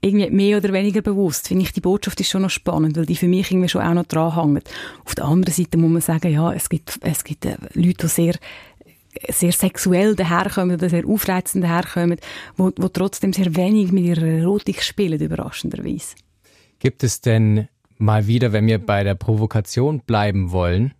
irgendwie 0.00 0.30
mehr 0.30 0.58
oder 0.58 0.72
weniger 0.72 1.02
bewusst, 1.02 1.48
finde 1.48 1.64
ich, 1.64 1.72
die 1.72 1.80
Botschaft 1.80 2.20
ist 2.20 2.30
schon 2.30 2.42
noch 2.42 2.50
spannend, 2.50 2.96
weil 2.96 3.06
die 3.06 3.16
für 3.16 3.26
mich 3.26 3.50
irgendwie 3.50 3.68
schon 3.68 3.82
auch 3.82 3.94
noch 3.94 4.06
dran 4.06 4.32
hängt. 4.32 4.70
Auf 5.04 5.14
der 5.14 5.24
anderen 5.24 5.54
Seite 5.54 5.76
muss 5.76 5.90
man 5.90 6.02
sagen, 6.02 6.32
ja, 6.32 6.52
es 6.52 6.68
gibt, 6.68 7.00
es 7.02 7.24
gibt 7.24 7.44
äh, 7.44 7.56
Leute, 7.74 8.06
die 8.06 8.08
sehr 8.08 8.34
sehr 9.28 9.52
sexuell 9.52 10.14
daherkommen 10.14 10.76
oder 10.76 10.88
sehr 10.88 11.06
aufreizend 11.06 11.64
daherkommen, 11.64 12.18
wo, 12.56 12.70
wo 12.76 12.88
trotzdem 12.88 13.32
sehr 13.32 13.54
wenig 13.56 13.92
mit 13.92 14.04
ihrer 14.04 14.26
Erotik 14.26 14.82
spielen, 14.82 15.20
überraschenderweise. 15.20 16.16
Gibt 16.78 17.02
es 17.02 17.20
denn 17.20 17.68
mal 17.98 18.26
wieder, 18.26 18.52
wenn 18.52 18.66
wir 18.66 18.78
bei 18.78 19.04
der 19.04 19.14
Provokation 19.14 20.00
bleiben 20.00 20.52
wollen, 20.52 20.94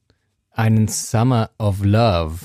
einen 0.50 0.88
Summer 0.88 1.50
of 1.58 1.84
Love 1.84 2.38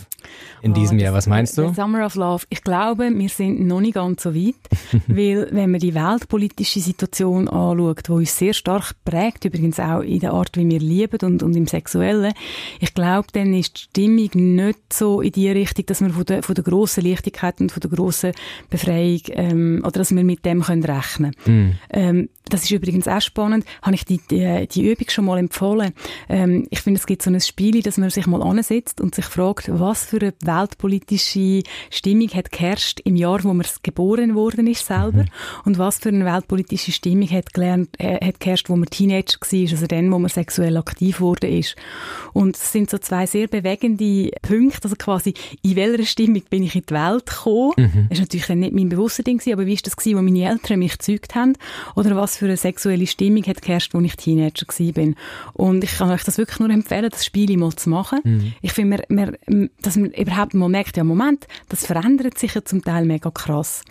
in 0.62 0.72
oh, 0.72 0.76
diesem 0.76 1.00
Jahr. 1.00 1.14
Was 1.14 1.28
meinst 1.28 1.58
du? 1.58 1.74
Summer 1.74 2.06
of 2.06 2.16
Love. 2.16 2.46
Ich 2.50 2.64
glaube, 2.64 3.10
wir 3.14 3.30
sind 3.30 3.66
noch 3.66 3.82
nicht 3.82 3.96
ganz 3.96 4.24
so 4.24 4.36
weit, 4.36 4.56
weil 5.08 5.48
wenn 5.52 5.72
man 5.72 5.80
die 5.80 5.94
weltpolitische 5.94 6.80
Situation 6.80 7.48
anschaut, 7.48 8.10
wo 8.10 8.16
uns 8.16 8.38
sehr 8.38 8.54
stark 8.54 8.94
prägt, 9.06 9.46
übrigens 9.46 9.80
auch 9.80 10.02
in 10.02 10.20
der 10.20 10.34
Art, 10.34 10.58
wie 10.58 10.70
wir 10.70 10.80
lieben 10.80 11.20
und, 11.24 11.44
und 11.44 11.56
im 11.56 11.68
Sexuellen, 11.68 12.34
ich 12.80 12.94
glaube, 12.94 13.28
dann 13.34 13.54
ist 13.54 13.76
die 13.76 13.82
Stimmung 13.82 14.56
nicht 14.56 14.94
so 14.94 15.22
in 15.22 15.32
die 15.32 15.50
Richtung, 15.50 15.86
dass 15.88 16.02
wir 16.02 16.10
von 16.12 16.26
der, 16.26 16.44
von 16.44 16.56
der 16.56 16.64
grossen 16.64 17.06
Leichtigkeit 17.06 17.60
und 17.60 17.72
von 17.72 17.82
der 17.82 17.90
grossen 17.90 18.32
Befreiung 18.70 19.22
ähm, 19.32 19.80
oder 19.82 20.00
dass 20.00 20.16
wir 20.16 20.24
mit 20.24 20.46
dem 20.46 20.62
können 20.62 20.84
rechnen 20.84 21.34
können. 21.44 21.70
Mm. 21.70 21.80
Ähm, 21.90 22.30
das 22.50 22.64
ist 22.64 22.72
übrigens 22.72 23.08
auch 23.08 23.22
spannend. 23.22 23.66
Habe 23.82 23.96
ich 23.96 24.06
die, 24.06 24.20
die, 24.30 24.68
die 24.68 24.92
Übung 24.92 25.10
schon 25.10 25.26
mal 25.26 25.38
empfohlen. 25.38 25.94
Ähm, 26.30 26.68
ich 26.70 26.82
finde, 26.82 27.00
es 27.00 27.06
gibt 27.06 27.22
so 27.22 27.30
ein 27.30 27.40
Spiel, 27.40 27.82
dass 27.82 27.98
man 27.98 28.10
sich 28.10 28.28
mal 28.28 28.44
ansetzt 28.44 29.02
und 29.02 29.16
sich 29.16 29.26
fragt, 29.26 29.70
was 29.72 30.04
für 30.14 30.22
eine 30.22 30.34
weltpolitische 30.44 31.64
Stimmung 31.90 32.30
hat 32.30 32.52
geherrscht 32.52 33.00
im 33.04 33.16
Jahr, 33.16 33.44
wo 33.44 33.52
man 33.52 33.66
geboren 33.82 34.36
worden 34.36 34.68
ist 34.68 34.86
selber 34.86 35.24
mhm. 35.24 35.30
und 35.66 35.80
was 35.80 35.98
für 35.98 36.10
eine 36.10 36.24
weltpolitische 36.24 36.92
Stimmung 36.92 37.28
hat, 37.32 37.52
gelernt, 37.52 37.90
äh, 38.00 38.24
hat 38.24 38.40
geherrscht, 38.40 38.70
wo 38.70 38.76
man 38.76 38.90
Teenager 38.92 39.40
war, 39.40 39.72
also 39.72 39.88
dann, 39.88 40.12
wo 40.12 40.20
man 40.20 40.30
sexuell 40.30 40.78
aktiv 40.78 41.20
wurde 41.20 41.48
ist. 41.48 41.76
Und 42.32 42.56
es 42.56 42.72
sind 42.72 42.92
so 42.92 43.00
zwei 43.00 43.26
sehr 43.26 43.48
bewegende 43.48 44.30
Punkte, 44.44 44.84
also 44.84 44.96
quasi, 44.96 45.34
in 45.64 45.76
welcher 45.76 46.06
Stimmung 46.06 46.44
bin 46.48 46.62
ich 46.62 46.76
in 46.76 46.84
die 46.88 46.94
Welt 46.94 47.26
gekommen? 47.26 47.74
Mhm. 47.78 48.08
Das 48.10 48.20
war 48.20 48.26
natürlich 48.26 48.50
nicht 48.50 48.74
mein 48.74 48.90
bewusster 48.90 49.24
Ding, 49.24 49.42
aber 49.52 49.66
wie 49.66 49.74
ist 49.74 49.88
das 49.88 49.96
gewesen, 49.96 50.20
wo 50.20 50.22
meine 50.22 50.48
Eltern 50.48 50.78
mich 50.78 51.00
gezeugt 51.00 51.34
haben? 51.34 51.54
Oder 51.96 52.16
was 52.16 52.38
für 52.38 52.46
eine 52.46 52.58
sexuelle 52.58 53.08
Stimmung 53.08 53.44
hat 53.46 53.64
geherrscht, 53.64 53.96
als 53.96 54.06
ich 54.06 54.16
Teenager 54.16 54.68
war? 54.68 55.14
Und 55.54 55.84
ich 55.84 55.98
kann 55.98 56.12
euch 56.12 56.24
das 56.24 56.38
wirklich 56.38 56.60
nur 56.60 56.70
empfehlen, 56.70 57.10
das 57.10 57.26
Spiel 57.26 57.58
mal 57.58 57.74
zu 57.74 57.90
machen. 57.90 58.20
Mhm. 58.24 58.54
Ich 58.62 58.74
finde, 58.74 59.04
dass 59.82 59.98
man 60.04 60.12
überhaupt 60.12 60.54
mal 60.54 60.70
merkt, 60.70 60.98
ja 60.98 61.04
Moment, 61.04 61.48
das 61.70 61.86
verändert 61.86 62.38
sich 62.38 62.54
ja 62.54 62.64
zum 62.64 62.84
Teil 62.84 63.06
mega 63.06 63.32
krass. 63.32 63.84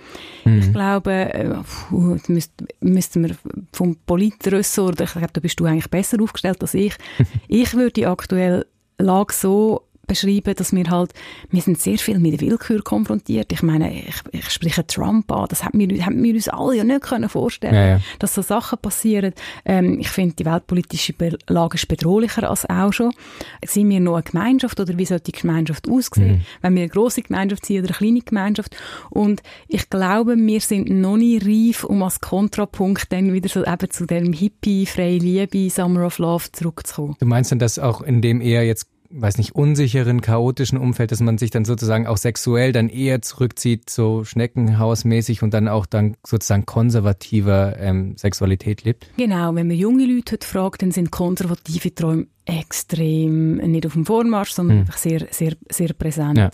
Mhm. 0.45 0.59
Ich 0.59 0.73
glaube, 0.73 1.13
äh, 1.13 1.55
puh, 1.89 2.17
müssten 2.29 2.67
müsst 2.81 3.17
wir 3.17 3.37
vom 3.73 3.97
Politressort, 4.07 5.01
ich 5.01 5.13
glaube, 5.13 5.33
da 5.33 5.41
bist 5.41 5.59
du 5.61 5.65
eigentlich 5.65 5.91
besser 5.91 6.23
aufgestellt 6.23 6.63
als 6.63 6.75
ich. 6.75 6.95
ich 7.49 7.75
würde 7.75 7.93
die 7.93 8.07
aktuelle 8.07 8.67
Lage 8.99 9.33
so 9.33 9.83
beschreiben, 10.07 10.55
dass 10.57 10.73
wir 10.73 10.85
halt, 10.91 11.13
wir 11.51 11.63
sind 11.63 11.81
sehr 11.81 11.99
viel 11.99 12.19
mit 12.19 12.41
Willkür 12.41 12.83
konfrontiert. 12.83 13.53
Ich 13.53 13.63
meine, 13.63 13.93
ich, 13.93 14.17
ich 14.33 14.51
spreche 14.51 14.87
Trump 14.87 15.31
an, 15.33 15.47
das 15.49 15.65
haben 15.65 15.79
wir, 15.79 16.05
haben 16.05 16.23
wir 16.23 16.35
uns 16.35 16.49
alle 16.49 16.77
ja 16.77 16.85
nicht 16.85 17.03
können 17.03 17.29
vorstellen, 17.29 17.75
ja, 17.75 17.87
ja. 17.87 18.01
dass 18.19 18.35
so 18.35 18.43
Sachen 18.43 18.79
passieren. 18.79 19.33
Ähm, 19.65 19.99
ich 20.01 20.09
finde, 20.09 20.35
die 20.37 20.45
weltpolitische 20.45 21.15
Lage 21.49 21.77
ist 21.77 21.89
bedrohlicher 21.89 22.49
als 22.49 22.69
auch 22.69 22.93
schon. 22.93 23.13
Sind 23.65 23.91
wir 23.91 24.01
noch 24.01 24.15
eine 24.15 24.23
Gemeinschaft 24.23 24.79
oder 24.81 24.97
wie 24.99 25.05
sollte 25.05 25.33
die 25.33 25.41
Gemeinschaft 25.41 25.89
aussehen? 25.89 26.33
Mhm. 26.33 26.41
Wenn 26.61 26.75
wir 26.75 26.83
eine 26.83 26.91
grosse 26.91 27.23
Gemeinschaft 27.23 27.67
sind 27.67 27.79
oder 27.79 27.89
eine 27.89 27.97
kleine 27.97 28.21
Gemeinschaft? 28.21 28.77
Und 29.11 29.43
ich 29.69 29.89
glaube, 29.89 30.37
wir 30.37 30.61
sind 30.61 30.91
noch 30.91 31.17
nicht 31.17 31.47
reif, 31.47 31.85
um 31.85 32.03
als 32.03 32.21
Kontrapunkt 32.21 33.13
dann 33.13 33.33
wieder 33.33 33.49
so 33.49 33.65
eben 33.65 33.91
zu 33.91 34.07
dem 34.07 34.33
Hippie, 34.33 34.87
freie 34.87 35.19
Liebe, 35.19 35.71
Summer 35.71 36.07
of 36.07 36.19
Love 36.19 36.51
zurückzukommen. 36.53 37.17
Du 37.21 37.27
meinst 37.27 37.51
denn, 37.51 37.59
dass 37.59 37.79
auch 37.79 38.01
in 38.01 38.21
dem 38.21 38.41
eher 38.41 38.65
jetzt 38.65 38.92
weiß 39.13 39.39
nicht, 39.39 39.55
unsicheren, 39.55 40.21
chaotischen 40.21 40.79
Umfeld, 40.79 41.13
dass 41.13 41.21
man 41.21 41.39
sich 41.39 41.51
dann 41.51 41.65
sozusagen 41.65 42.07
auch 42.07 42.17
sexuell 42.17 42.73
dann 42.73 42.89
eher 42.89 43.23
zurückzieht, 43.23 43.91
so 43.91 44.25
schneckenhausmäßig 44.25 45.43
und 45.43 45.53
dann 45.55 45.69
auch 45.69 45.87
dann 45.87 46.17
sozusagen 46.27 46.67
konservativer 46.67 47.79
ähm, 47.79 48.17
Sexualität 48.17 48.85
lebt? 48.85 49.07
Genau, 49.17 49.55
wenn 49.55 49.69
man 49.69 49.77
junge 49.77 50.07
Leute 50.07 50.33
heute 50.33 50.47
fragt, 50.47 50.83
dann 50.83 50.91
sind 50.91 51.11
konservative 51.11 51.95
Träume 51.95 52.27
extrem 52.45 53.57
nicht 53.57 53.87
auf 53.87 53.93
dem 53.93 54.05
Vormarsch, 54.05 54.51
sondern 54.51 54.79
mhm. 54.79 54.81
einfach 54.83 54.97
sehr, 54.97 55.27
sehr, 55.31 55.53
sehr 55.71 55.93
präsent. 55.93 56.39
Ja. 56.39 56.51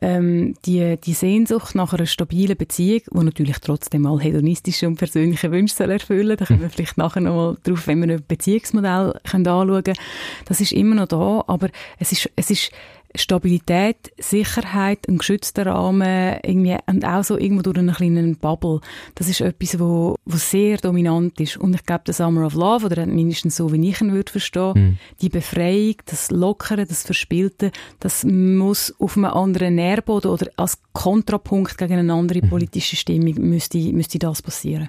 Ähm, 0.00 0.54
die, 0.64 0.96
die 1.02 1.14
Sehnsucht 1.14 1.74
nach 1.74 1.92
einer 1.92 2.06
stabilen 2.06 2.56
Beziehung, 2.56 3.00
die 3.12 3.24
natürlich 3.24 3.58
trotzdem 3.58 4.02
mal 4.02 4.20
hedonistische 4.20 4.86
und 4.86 4.96
persönliche 4.96 5.50
Wünsche 5.50 5.74
soll 5.74 5.90
erfüllen, 5.90 6.36
da 6.36 6.44
kommen 6.44 6.60
wir 6.60 6.68
mhm. 6.68 6.72
vielleicht 6.72 6.96
nachher 6.96 7.20
noch 7.20 7.34
mal 7.34 7.56
drauf, 7.64 7.86
wenn 7.88 8.06
wir 8.06 8.14
ein 8.14 8.22
Beziehungsmodell 8.26 9.14
können 9.28 9.46
anschauen 9.46 9.82
können, 9.82 9.98
das 10.44 10.60
ist 10.60 10.72
immer 10.72 10.94
noch 10.94 11.08
da, 11.08 11.44
aber 11.46 11.70
es 11.98 12.12
ist, 12.12 12.30
es 12.36 12.50
ist 12.50 12.70
Stabilität, 13.14 14.12
Sicherheit, 14.18 15.08
ein 15.08 15.18
geschützter 15.18 15.66
Rahmen 15.66 16.38
irgendwie, 16.42 16.76
und 16.86 17.04
auch 17.04 17.24
so 17.24 17.38
irgendwo 17.38 17.62
durch 17.62 17.78
einen 17.78 17.94
kleinen 17.94 18.36
Bubble. 18.36 18.80
Das 19.14 19.28
ist 19.28 19.40
etwas, 19.40 19.78
wo, 19.78 20.16
wo 20.24 20.36
sehr 20.36 20.78
dominant 20.78 21.40
ist. 21.40 21.56
Und 21.56 21.74
ich 21.74 21.84
glaube, 21.84 22.04
der 22.06 22.14
Summer 22.14 22.46
of 22.46 22.54
Love, 22.54 22.86
oder 22.86 23.06
mindestens 23.06 23.56
so, 23.56 23.72
wie 23.72 23.88
ich 23.88 24.00
ihn 24.00 24.12
würde 24.12 24.32
verstehen, 24.32 24.72
mhm. 24.74 24.98
die 25.20 25.28
Befreiung, 25.28 25.96
das 26.06 26.30
Lockere, 26.30 26.86
das 26.86 27.02
Verspielte, 27.02 27.70
das 28.00 28.24
muss 28.24 28.94
auf 28.98 29.16
einem 29.16 29.26
anderen 29.26 29.74
Nährboden 29.74 30.30
oder 30.30 30.46
als 30.56 30.78
Kontrapunkt 30.92 31.76
gegen 31.78 31.98
eine 31.98 32.12
andere 32.12 32.42
mhm. 32.42 32.48
politische 32.48 32.96
Stimmung 32.96 33.34
müsste, 33.38 33.78
müsste 33.78 34.18
das 34.18 34.42
passieren. 34.42 34.88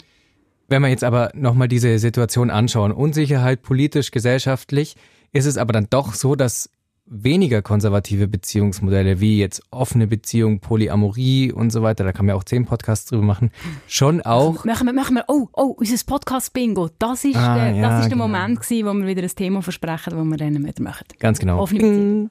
Wenn 0.69 0.81
wir 0.81 0.89
jetzt 0.89 1.03
aber 1.03 1.31
nochmal 1.35 1.67
diese 1.67 1.99
Situation 1.99 2.49
anschauen, 2.49 2.91
Unsicherheit 2.91 3.61
politisch, 3.61 4.11
gesellschaftlich, 4.11 4.95
ist 5.33 5.45
es 5.45 5.57
aber 5.57 5.73
dann 5.73 5.87
doch 5.89 6.13
so, 6.13 6.35
dass 6.35 6.69
weniger 7.05 7.61
konservative 7.61 8.27
Beziehungsmodelle 8.27 9.19
wie 9.19 9.37
jetzt 9.37 9.61
offene 9.71 10.07
Beziehung, 10.07 10.59
Polyamorie 10.59 11.51
und 11.51 11.71
so 11.71 11.83
weiter, 11.83 12.03
da 12.03 12.13
kann 12.13 12.25
man 12.25 12.33
ja 12.33 12.39
auch 12.39 12.43
zehn 12.43 12.65
Podcasts 12.65 13.09
drüber 13.09 13.23
machen, 13.23 13.51
schon 13.87 14.21
auch. 14.21 14.63
Machen 14.65 14.87
wir, 14.87 14.93
machen 14.93 15.15
wir, 15.15 15.25
oh, 15.27 15.47
oh, 15.53 15.75
unser 15.77 16.03
Podcast-Bingo, 16.05 16.89
das 16.99 17.25
ist, 17.25 17.35
ah, 17.35 17.55
der, 17.55 17.75
ja, 17.75 17.81
das 17.89 17.99
ist 17.99 18.09
der 18.09 18.17
genau. 18.17 18.27
Moment 18.27 18.61
gewesen, 18.61 18.87
wo 18.87 18.93
wir 18.93 19.07
wieder 19.07 19.23
ein 19.23 19.35
Thema 19.35 19.61
versprechen, 19.61 20.13
wo 20.15 20.23
wir 20.23 20.37
dann 20.37 20.73
machen. 20.79 21.05
Ganz 21.19 21.39
genau. 21.39 21.59
Offene 21.59 21.81
Beziehung. 21.81 22.29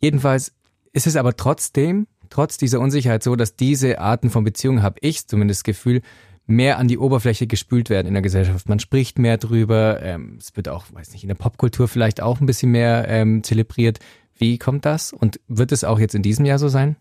Jedenfalls 0.00 0.52
ist 0.92 1.06
es 1.06 1.16
aber 1.16 1.36
trotzdem, 1.36 2.06
trotz 2.30 2.56
dieser 2.56 2.80
Unsicherheit 2.80 3.22
so, 3.22 3.36
dass 3.36 3.56
diese 3.56 3.98
Arten 3.98 4.30
von 4.30 4.44
Beziehungen, 4.44 4.82
habe 4.82 4.98
ich 5.00 5.26
zumindest 5.26 5.60
das 5.60 5.64
Gefühl, 5.64 6.02
mehr 6.46 6.78
an 6.78 6.88
die 6.88 6.98
Oberfläche 6.98 7.46
gespült 7.46 7.90
werden 7.90 8.06
in 8.06 8.14
der 8.14 8.22
Gesellschaft. 8.22 8.68
Man 8.68 8.78
spricht 8.78 9.18
mehr 9.18 9.38
drüber. 9.38 10.00
Ähm, 10.02 10.36
es 10.38 10.54
wird 10.56 10.68
auch, 10.68 10.86
weiß 10.92 11.12
nicht, 11.12 11.24
in 11.24 11.28
der 11.28 11.34
Popkultur 11.34 11.88
vielleicht 11.88 12.20
auch 12.20 12.40
ein 12.40 12.46
bisschen 12.46 12.70
mehr 12.70 13.06
ähm, 13.08 13.42
zelebriert. 13.42 13.98
Wie 14.36 14.58
kommt 14.58 14.84
das? 14.84 15.12
Und 15.12 15.40
wird 15.46 15.70
es 15.70 15.84
auch 15.84 15.98
jetzt 15.98 16.14
in 16.14 16.22
diesem 16.22 16.44
Jahr 16.44 16.58
so 16.58 16.68
sein? 16.68 16.96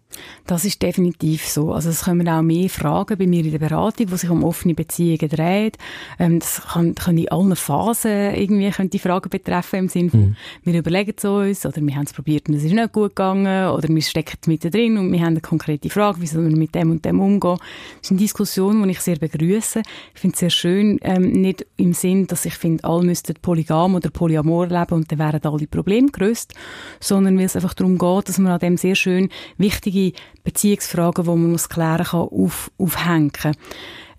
Das 0.46 0.66
ist 0.66 0.82
definitiv 0.82 1.48
so. 1.48 1.74
Also 1.74 1.90
es 1.90 2.04
kommen 2.04 2.28
auch 2.30 2.44
mehr 2.44 2.70
Fragen 2.70 3.18
bei 3.18 3.26
mir 3.26 3.44
in 3.44 3.52
der 3.52 3.60
Beratung, 3.60 4.06
die 4.08 4.18
sich 4.18 4.30
um 4.30 4.44
offene 4.44 4.76
Beziehungen 4.76 5.30
dreht. 5.30 5.78
Ähm, 6.20 6.40
das 6.40 6.62
kann, 6.62 6.94
kann 6.94 7.18
in 7.18 7.30
allen 7.30 7.56
Phasen 7.56 8.36
irgendwie 8.36 8.70
können 8.70 8.92
die 8.92 9.00
Fragen 9.00 9.30
betreffen 9.30 9.80
im 9.80 9.88
Sinne 9.90 10.10
von, 10.12 10.20
mhm. 10.20 10.36
wir 10.64 10.78
überlegen 10.78 11.14
es 11.18 11.26
uns 11.26 11.66
oder 11.66 11.82
wir 11.82 11.96
haben 11.96 12.06
es 12.06 12.14
probiert 12.14 12.50
und 12.50 12.56
es 12.56 12.64
ist 12.64 12.74
nicht 12.74 12.94
gut 12.94 13.16
gegangen 13.16 13.70
oder 13.70 13.88
wir 13.88 14.02
stecken 14.02 14.38
mit 14.46 14.64
drin 14.64 14.98
und 14.98 15.12
wir 15.12 15.20
haben 15.20 15.28
eine 15.28 15.42
konkrete 15.42 15.90
Frage, 15.90 16.22
wie 16.22 16.28
sollen 16.28 16.50
wir 16.50 16.58
mit 16.58 16.76
dem 16.76 16.92
und 16.92 17.04
dem 17.04 17.20
umgehen. 17.20 17.58
Das 17.58 18.04
ist 18.04 18.12
eine 18.12 18.20
Diskussion, 18.20 18.84
die 18.84 18.92
ich 18.92 19.00
sehr 19.00 19.18
begrüße. 19.18 19.82
Ich 20.14 20.22
finde 20.22 20.34
es 20.34 20.40
sehr 20.40 20.50
schön, 20.52 21.00
ähm, 21.02 21.32
nicht 21.32 21.66
im 21.78 21.94
Sinn, 21.94 22.28
dass 22.28 22.46
ich 22.46 22.56
finde, 22.56 22.84
alle 22.84 23.04
müssten 23.04 23.34
polygam 23.42 23.96
oder 23.96 24.12
polyamor 24.12 24.68
leben 24.68 24.94
und 24.94 25.12
dann 25.12 25.20
wären 25.20 25.42
alle 25.44 25.68
Probleme 25.68 26.12
gelöst, 26.12 26.54
sondern 27.00 27.23
sondern 27.24 27.40
weil 27.40 27.46
es 27.46 27.56
einfach 27.56 27.74
darum 27.74 27.98
geht, 27.98 28.30
dass 28.30 28.38
man 28.38 28.52
an 28.52 28.60
dem 28.60 28.78
sehr 28.78 28.96
schön 28.96 29.30
wichtige 29.58 30.14
Beziehungsfragen, 30.44 31.24
die 31.24 31.30
man 31.30 31.52
muss 31.52 31.70
klären 31.70 32.06
kann, 32.06 32.20
auf, 32.22 32.70
aufhängen. 32.78 33.32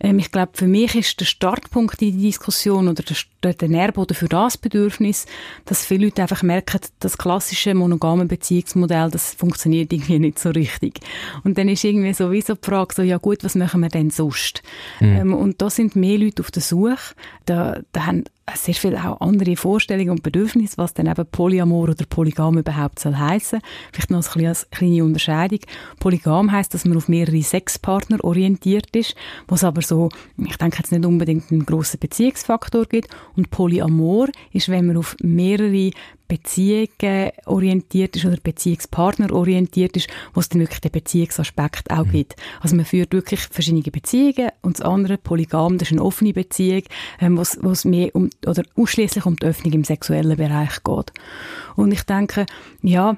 Ähm, 0.00 0.18
ich 0.18 0.32
glaube, 0.32 0.52
für 0.54 0.66
mich 0.66 0.94
ist 0.94 1.20
der 1.20 1.26
Startpunkt 1.26 2.00
in 2.02 2.16
die 2.16 2.26
Diskussion 2.26 2.88
oder 2.88 3.02
der, 3.02 3.16
der 3.52 3.68
Nährboden 3.68 4.16
für 4.16 4.28
das 4.28 4.56
Bedürfnis, 4.56 5.26
dass 5.64 5.84
viele 5.84 6.06
Leute 6.06 6.22
einfach 6.22 6.42
merken, 6.42 6.80
das 7.00 7.18
klassische 7.18 7.74
monogame 7.74 8.26
Beziehungsmodell, 8.26 9.10
das 9.10 9.34
funktioniert 9.34 9.92
irgendwie 9.92 10.18
nicht 10.18 10.38
so 10.38 10.50
richtig. 10.50 11.00
Und 11.42 11.58
dann 11.58 11.68
ist 11.68 11.84
irgendwie 11.84 12.14
sowieso 12.14 12.54
die 12.54 12.64
Frage 12.64 12.94
so, 12.94 13.02
ja 13.02 13.18
gut, 13.18 13.44
was 13.44 13.54
machen 13.54 13.80
wir 13.80 13.88
denn 13.88 14.10
sonst? 14.10 14.62
Mhm. 15.00 15.16
Ähm, 15.16 15.34
und 15.34 15.60
da 15.60 15.70
sind 15.70 15.96
mehr 15.96 16.18
Leute 16.18 16.42
auf 16.42 16.50
der 16.50 16.62
Suche. 16.62 17.14
Da, 17.46 17.80
da 17.92 18.06
haben 18.06 18.24
sehr 18.52 18.74
viele 18.74 19.02
auch 19.02 19.20
andere 19.20 19.56
Vorstellungen 19.56 20.10
und 20.10 20.22
Bedürfnisse, 20.22 20.76
was 20.76 20.92
dann 20.92 21.06
eben 21.06 21.26
Polyamor 21.26 21.88
oder 21.88 22.04
Polygam 22.08 22.58
überhaupt 22.58 22.98
soll 22.98 23.16
heißen. 23.16 23.60
Vielleicht 23.92 24.10
noch 24.10 24.36
eine 24.36 24.54
kleine 24.70 25.04
Unterscheidung. 25.04 25.60
Polygam 25.98 26.52
heißt, 26.52 26.74
dass 26.74 26.84
man 26.84 26.96
auf 26.96 27.08
mehrere 27.08 27.42
Sexpartner 27.42 28.22
orientiert 28.22 28.94
ist, 28.94 29.14
was 29.48 29.64
aber 29.64 29.82
so, 29.82 30.10
ich 30.36 30.56
denke 30.56 30.78
jetzt 30.78 30.92
nicht 30.92 31.06
unbedingt 31.06 31.50
einen 31.50 31.64
grossen 31.64 31.98
Beziehungsfaktor 32.00 32.84
gibt. 32.84 33.08
Und 33.36 33.50
Polyamor 33.50 34.28
ist, 34.52 34.68
wenn 34.68 34.86
man 34.86 34.96
auf 34.96 35.16
mehrere 35.22 35.90
Beziehungen 36.28 37.30
orientiert 37.46 38.16
ist 38.16 38.24
oder 38.24 38.38
Beziehungspartner 38.42 39.32
orientiert 39.32 39.96
ist, 39.96 40.08
wo 40.32 40.40
es 40.40 40.48
dann 40.48 40.60
wirklich 40.60 40.80
den 40.80 40.92
Beziehungsaspekt 40.92 41.90
auch 41.90 42.06
mhm. 42.06 42.10
gibt. 42.10 42.36
Also 42.60 42.76
man 42.76 42.84
führt 42.84 43.12
wirklich 43.12 43.40
verschiedene 43.40 43.82
Beziehungen 43.82 44.50
und 44.62 44.78
das 44.78 44.86
andere, 44.86 45.18
Polygam, 45.18 45.78
das 45.78 45.88
ist 45.88 45.92
eine 45.92 46.04
offene 46.04 46.32
Beziehung, 46.32 46.82
ähm, 47.20 47.36
wo 47.36 47.70
es 47.70 47.84
mehr 47.84 48.14
um, 48.14 48.30
oder 48.46 48.62
ausschließlich 48.76 49.26
um 49.26 49.36
die 49.36 49.46
Öffnung 49.46 49.72
im 49.74 49.84
sexuellen 49.84 50.36
Bereich 50.36 50.82
geht. 50.82 51.12
Und 51.76 51.92
ich 51.92 52.02
denke, 52.04 52.46
ja, 52.82 53.16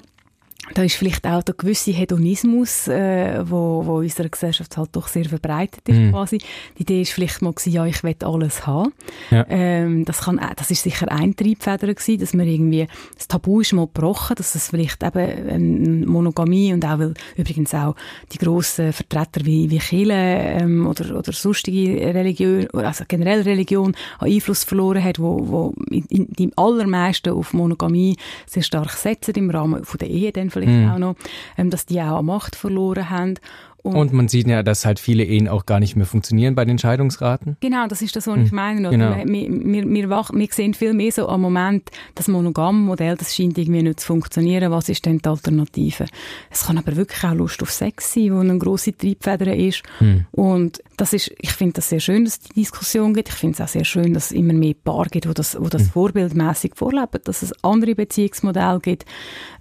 da 0.73 0.83
ist 0.83 0.95
vielleicht 0.95 1.25
auch 1.25 1.43
der 1.43 1.55
gewisse 1.55 1.91
Hedonismus, 1.91 2.87
äh, 2.87 3.43
wo, 3.49 3.85
wo 3.85 3.99
in 3.99 4.05
unserer 4.05 4.29
Gesellschaft 4.29 4.77
halt 4.77 4.89
doch 4.93 5.07
sehr 5.07 5.25
verbreitet 5.25 5.87
ist, 5.87 5.97
mm. 5.97 6.09
quasi. 6.11 6.39
Die 6.77 6.81
Idee 6.81 7.01
ist 7.01 7.11
vielleicht 7.11 7.41
mal 7.41 7.53
gewesen, 7.53 7.73
ja, 7.73 7.85
ich 7.85 8.03
will 8.03 8.15
alles 8.21 8.67
haben. 8.67 8.93
Ja. 9.31 9.45
Ähm, 9.49 10.05
das 10.05 10.21
kann, 10.21 10.41
das 10.55 10.71
ist 10.71 10.83
sicher 10.83 11.11
ein 11.11 11.35
Triebfeder 11.35 11.93
gewesen, 11.93 12.19
dass 12.19 12.33
man 12.33 12.47
irgendwie, 12.47 12.87
das 13.15 13.27
Tabu 13.27 13.61
ist 13.61 13.73
mal 13.73 13.85
gebrochen, 13.85 14.35
dass 14.35 14.55
es 14.55 14.69
vielleicht 14.69 15.03
eben 15.03 15.49
ähm, 15.49 16.05
Monogamie 16.05 16.73
und 16.73 16.85
auch, 16.85 16.99
weil 16.99 17.13
übrigens 17.35 17.73
auch 17.73 17.95
die 18.31 18.37
grossen 18.37 18.93
Vertreter 18.93 19.45
wie, 19.45 19.69
wie 19.69 19.79
Chile, 19.79 20.13
ähm, 20.13 20.87
oder, 20.87 21.17
oder 21.17 21.31
sonstige 21.31 22.13
Religion, 22.13 22.67
also 22.73 23.05
generell 23.07 23.41
Religion, 23.41 23.95
an 24.19 24.31
Einfluss 24.31 24.63
verloren 24.63 25.03
hat, 25.03 25.19
wo, 25.19 25.47
wo 25.47 25.73
in, 25.89 26.05
in, 26.09 26.27
die 26.31 26.51
allermeisten 26.55 27.33
auf 27.33 27.53
Monogamie 27.53 28.17
sehr 28.45 28.63
stark 28.63 28.91
setzen 28.91 29.35
im 29.35 29.49
Rahmen 29.49 29.85
von 29.85 29.97
der 29.97 30.09
Ehe 30.09 30.31
dann 30.31 30.49
vielleicht 30.57 30.79
mhm. 30.79 30.91
auch 30.91 30.99
noch, 30.99 31.15
ähm, 31.57 31.69
dass 31.69 31.85
die 31.85 32.01
auch 32.01 32.19
an 32.19 32.25
Macht 32.25 32.55
verloren 32.55 33.09
haben. 33.09 33.35
Und, 33.83 33.95
und, 33.95 34.13
man 34.13 34.27
sieht 34.27 34.47
ja, 34.47 34.63
dass 34.63 34.85
halt 34.85 34.99
viele 34.99 35.23
Ehen 35.23 35.47
auch 35.47 35.65
gar 35.65 35.79
nicht 35.79 35.95
mehr 35.95 36.05
funktionieren 36.05 36.55
bei 36.55 36.65
den 36.65 36.77
Scheidungsraten. 36.77 37.55
Genau, 37.61 37.87
das 37.87 38.01
ist 38.01 38.15
das, 38.15 38.27
was 38.27 38.37
ich 38.37 38.49
hm. 38.49 38.55
meine. 38.55 38.89
Genau. 38.89 39.15
Wir, 39.15 39.25
wir, 39.25 39.85
wir, 39.85 40.09
wir, 40.09 40.47
sehen 40.51 40.73
viel 40.73 40.93
mehr 40.93 41.11
so 41.11 41.29
am 41.29 41.41
Moment, 41.41 41.89
das 42.15 42.27
Monogammodell, 42.27 43.15
das 43.15 43.35
scheint 43.35 43.57
irgendwie 43.57 43.83
nicht 43.83 44.01
zu 44.01 44.07
funktionieren. 44.07 44.71
Was 44.71 44.89
ist 44.89 45.05
denn 45.05 45.19
die 45.19 45.29
Alternative? 45.29 46.05
Es 46.49 46.65
kann 46.65 46.77
aber 46.77 46.95
wirklich 46.97 47.23
auch 47.23 47.33
Lust 47.33 47.61
auf 47.61 47.71
Sex 47.71 48.13
sein, 48.13 48.33
wo 48.33 48.39
eine 48.39 48.57
grosse 48.57 48.97
Triebfeder 48.97 49.55
ist. 49.55 49.83
Hm. 49.99 50.25
Und 50.31 50.81
das 50.97 51.13
ist, 51.13 51.31
ich 51.39 51.51
finde 51.51 51.73
das 51.73 51.89
sehr 51.89 51.99
schön, 51.99 52.25
dass 52.25 52.33
es 52.33 52.39
die 52.39 52.53
Diskussion 52.53 53.13
gibt. 53.13 53.29
Ich 53.29 53.35
finde 53.35 53.53
es 53.53 53.61
auch 53.61 53.67
sehr 53.67 53.85
schön, 53.85 54.15
dass 54.15 54.25
es 54.25 54.31
immer 54.31 54.53
mehr 54.53 54.73
Paare 54.73 55.09
gibt, 55.09 55.29
wo 55.29 55.33
das, 55.33 55.55
wo 55.59 55.67
das 55.67 55.83
hm. 55.83 55.89
vorbildmäßig 55.89 56.73
vorleben, 56.75 57.21
dass 57.23 57.43
es 57.43 57.53
andere 57.63 57.93
Beziehungsmodelle 57.93 58.79
gibt. 58.79 59.05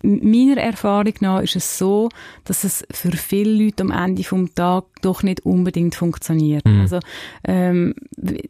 Meiner 0.03 0.57
Erfahrung 0.57 1.13
nach 1.21 1.43
ist 1.43 1.57
es 1.57 1.77
so, 1.79 2.09
dass 2.45 2.65
es 2.65 2.87
für 2.91 3.13
viele 3.13 3.65
Leute 3.65 3.83
am 3.83 3.91
Ende 3.91 4.25
vom 4.25 4.55
Tag 4.55 4.85
doch 5.03 5.23
nicht 5.23 5.45
unbedingt 5.45 5.95
funktioniert. 5.95 6.65
Mhm. 6.65 6.81
Also 6.81 7.01
ähm, 7.45 7.95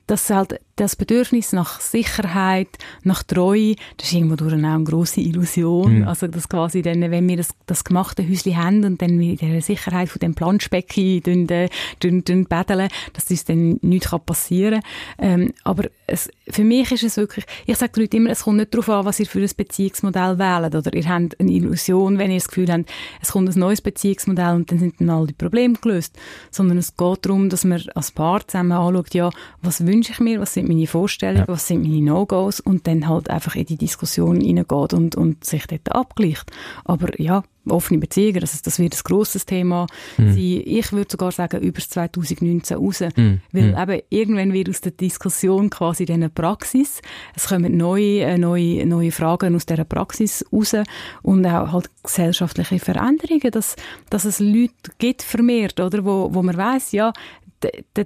dass 0.07 0.31
halt 0.31 0.61
das 0.77 0.95
Bedürfnis 0.95 1.53
nach 1.53 1.81
Sicherheit, 1.81 2.69
nach 3.03 3.23
Treue, 3.23 3.77
das 3.97 4.09
ist 4.09 4.15
irgendwo 4.15 4.37
durch 4.37 4.53
auch 4.53 4.59
eine 4.59 4.85
grosse 4.85 5.21
Illusion. 5.21 6.01
Mhm. 6.01 6.09
Also, 6.09 6.29
dass 6.29 6.49
quasi 6.49 6.83
dann, 6.83 7.01
wenn 7.11 7.29
wir 7.29 7.39
das, 7.39 7.49
das 7.65 7.83
gemachte 7.83 8.29
Häuschen 8.29 8.57
haben 8.57 8.85
und 8.85 9.01
dann 9.01 9.17
mit 9.17 9.41
der 9.41 9.63
Sicherheit 9.63 10.09
von 10.11 10.21
dem 10.21 10.35
Planschbecken 10.35 11.23
dünn, 11.23 11.47
dünn, 11.47 12.25
dünn 12.25 12.45
betteln, 12.45 12.89
dass 13.15 13.31
uns 13.31 13.45
dann 13.45 13.79
nichts 13.83 14.15
passieren 14.27 14.83
kann. 15.19 15.41
Ähm, 15.41 15.53
aber 15.65 15.85
es, 16.07 16.31
für 16.49 16.65
mich 16.65 16.93
ist 16.93 17.03
es 17.03 17.17
wirklich, 17.17 17.45
ich 17.67 17.77
sage 17.77 17.93
den 17.93 18.03
Leuten 18.03 18.17
immer, 18.17 18.31
es 18.31 18.45
kommt 18.45 18.59
nicht 18.59 18.73
darauf 18.73 18.89
an, 18.89 19.05
was 19.05 19.21
ihr 19.21 19.27
für 19.27 19.41
ein 19.41 19.51
Beziehungsmodell 19.57 20.39
wählt. 20.39 20.75
Oder 20.75 20.95
ihr 20.95 21.09
habt 21.09 21.39
eine 21.41 21.51
Illusion, 21.51 22.19
wenn 22.19 22.31
ihr 22.31 22.39
das 22.39 22.49
Gefühl 22.49 22.71
habt, 22.73 22.91
es 23.21 23.33
kommt 23.33 23.49
ein 23.49 23.59
neues 23.59 23.81
Beziehungsmodell 23.81 24.55
und 24.55 24.71
dann 24.71 24.79
sind 24.79 25.01
dann 25.01 25.11
all 25.11 25.27
die 25.27 25.35
Probleme 25.35 25.75
gelöst. 25.75 26.17
Sondern 26.51 26.79
es 26.79 26.97
geht 26.97 27.27
darum, 27.27 27.49
dass 27.49 27.65
man 27.65 27.83
als 27.95 28.13
Paar 28.13 28.47
zusammen 28.47 28.73
anschaut, 28.73 29.15
ja, 29.15 29.31
was 29.63 29.87
wünsche 29.87 30.13
ich 30.13 30.21
mir, 30.21 30.41
was 30.41 30.55
sind 30.55 30.69
meine 30.69 30.87
Vorstellungen, 30.87 31.47
ja. 31.47 31.49
was 31.49 31.67
sind 31.67 31.83
meine 31.83 32.03
No-Gos 32.03 32.61
und 32.61 32.87
dann 32.87 33.09
halt 33.09 33.29
einfach 33.31 33.57
in 33.57 33.67
die 33.67 33.77
Diskussion 33.77 34.41
hineingeht 34.41 34.95
und, 34.95 35.17
und 35.17 35.45
sich 35.45 35.67
dort 35.67 35.93
abgleicht. 35.93 36.51
Aber 36.85 37.21
ja, 37.21 37.43
offene 37.69 37.99
Beziehungen, 37.99 38.41
das, 38.41 38.61
das 38.63 38.79
wird 38.79 38.95
ein 38.95 39.01
grosses 39.05 39.47
Thema 39.47 39.87
mhm. 40.17 40.33
sein. 40.33 40.63
Ich 40.65 40.93
würde 40.93 41.11
sogar 41.11 41.33
sagen, 41.33 41.61
über 41.61 41.81
2019 41.81 42.77
raus. 42.77 43.01
Mhm. 43.17 43.41
Weil 43.53 43.63
mhm. 43.63 43.79
eben 43.79 44.03
irgendwann 44.11 44.53
wird 44.53 44.69
aus 44.69 44.81
der 44.81 44.93
Diskussion 44.93 45.71
quasi 45.71 46.05
diese 46.05 46.29
Praxis, 46.29 47.01
es 47.35 47.49
kommen 47.49 47.77
neue, 47.77 48.23
äh, 48.23 48.39
neue, 48.39 48.87
neue 48.87 49.13
Fragen 49.13 49.55
aus 49.55 49.67
dieser 49.67 49.85
Praxis 49.85 50.45
raus 50.53 50.75
und 51.23 51.47
auch 51.47 51.73
halt 51.73 51.91
gesellschaftliche 52.03 52.79
Veränderungen, 52.79 53.51
dass, 53.51 53.77
dass 54.11 54.25
es 54.25 54.41
Leute 54.41 54.73
gibt 54.99 55.23
vermehrt, 55.23 55.81
oder, 55.81 56.05
wo, 56.05 56.33
wo 56.33 56.43
man 56.43 56.57
weiß 56.57 56.93
ja, 56.93 57.13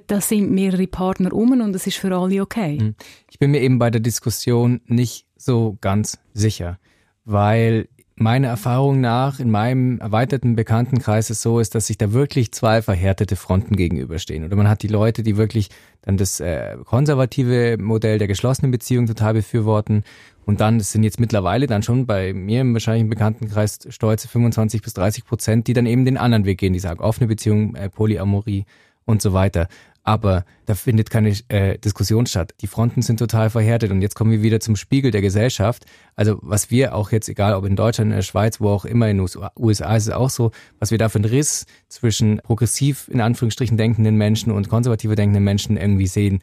da, 0.07 0.21
sind 0.21 0.51
mehrere 0.51 0.87
Partner 0.87 1.33
um 1.33 1.51
und 1.51 1.75
es 1.75 1.87
ist 1.87 1.97
für 1.97 2.15
alle 2.15 2.41
okay. 2.41 2.93
Ich 3.29 3.39
bin 3.39 3.51
mir 3.51 3.61
eben 3.61 3.79
bei 3.79 3.89
der 3.89 4.01
Diskussion 4.01 4.81
nicht 4.85 5.25
so 5.35 5.77
ganz 5.81 6.19
sicher, 6.33 6.79
weil 7.25 7.87
meine 8.21 8.47
Erfahrung 8.47 9.01
nach 9.01 9.39
in 9.39 9.49
meinem 9.49 9.99
erweiterten 9.99 10.55
Bekanntenkreis 10.55 11.29
es 11.29 11.41
so 11.41 11.59
ist, 11.59 11.75
dass 11.75 11.87
sich 11.87 11.97
da 11.97 12.13
wirklich 12.13 12.51
zwei 12.51 12.81
verhärtete 12.81 13.35
Fronten 13.35 13.75
gegenüberstehen. 13.75 14.45
Oder 14.45 14.55
man 14.55 14.69
hat 14.69 14.83
die 14.83 14.87
Leute, 14.87 15.23
die 15.23 15.37
wirklich 15.37 15.69
dann 16.03 16.17
das 16.17 16.39
äh, 16.39 16.77
konservative 16.85 17.77
Modell 17.79 18.19
der 18.19 18.27
geschlossenen 18.27 18.71
Beziehung 18.71 19.07
total 19.07 19.33
befürworten. 19.33 20.03
Und 20.45 20.61
dann, 20.61 20.79
sind 20.79 21.03
jetzt 21.03 21.19
mittlerweile 21.19 21.67
dann 21.67 21.83
schon 21.83 22.05
bei 22.05 22.33
mir 22.33 22.61
im 22.61 22.73
wahrscheinlichen 22.73 23.09
Bekanntenkreis 23.09 23.79
stolze 23.89 24.27
25 24.27 24.81
bis 24.81 24.93
30 24.93 25.25
Prozent, 25.25 25.67
die 25.67 25.73
dann 25.73 25.85
eben 25.85 26.05
den 26.05 26.17
anderen 26.17 26.45
Weg 26.45 26.59
gehen, 26.59 26.73
die 26.73 26.79
sagen 26.79 26.99
offene 26.99 27.27
Beziehung, 27.27 27.75
äh, 27.75 27.89
Polyamorie 27.89 28.65
und 29.05 29.21
so 29.21 29.33
weiter 29.33 29.67
aber 30.03 30.45
da 30.65 30.75
findet 30.75 31.09
keine 31.09 31.35
äh, 31.49 31.77
Diskussion 31.77 32.25
statt. 32.25 32.53
Die 32.61 32.67
Fronten 32.67 33.01
sind 33.01 33.17
total 33.17 33.49
verhärtet 33.49 33.91
und 33.91 34.01
jetzt 34.01 34.15
kommen 34.15 34.31
wir 34.31 34.41
wieder 34.41 34.59
zum 34.59 34.75
Spiegel 34.75 35.11
der 35.11 35.21
Gesellschaft. 35.21 35.85
Also 36.15 36.39
was 36.41 36.71
wir 36.71 36.95
auch 36.95 37.11
jetzt, 37.11 37.29
egal 37.29 37.53
ob 37.53 37.65
in 37.65 37.75
Deutschland, 37.75 38.11
in 38.11 38.15
der 38.15 38.23
Schweiz, 38.23 38.59
wo 38.59 38.69
auch 38.69 38.85
immer 38.85 39.09
in 39.09 39.17
den 39.17 39.29
USA 39.57 39.95
ist 39.95 40.07
es 40.07 40.13
auch 40.13 40.29
so, 40.29 40.51
was 40.79 40.91
wir 40.91 40.97
da 40.97 41.09
für 41.09 41.19
einen 41.19 41.25
Riss 41.25 41.65
zwischen 41.87 42.39
progressiv 42.43 43.09
in 43.09 43.21
Anführungsstrichen 43.21 43.77
denkenden 43.77 44.15
Menschen 44.15 44.51
und 44.51 44.69
konservative 44.69 45.15
denkenden 45.15 45.43
Menschen 45.43 45.77
irgendwie 45.77 46.07
sehen, 46.07 46.41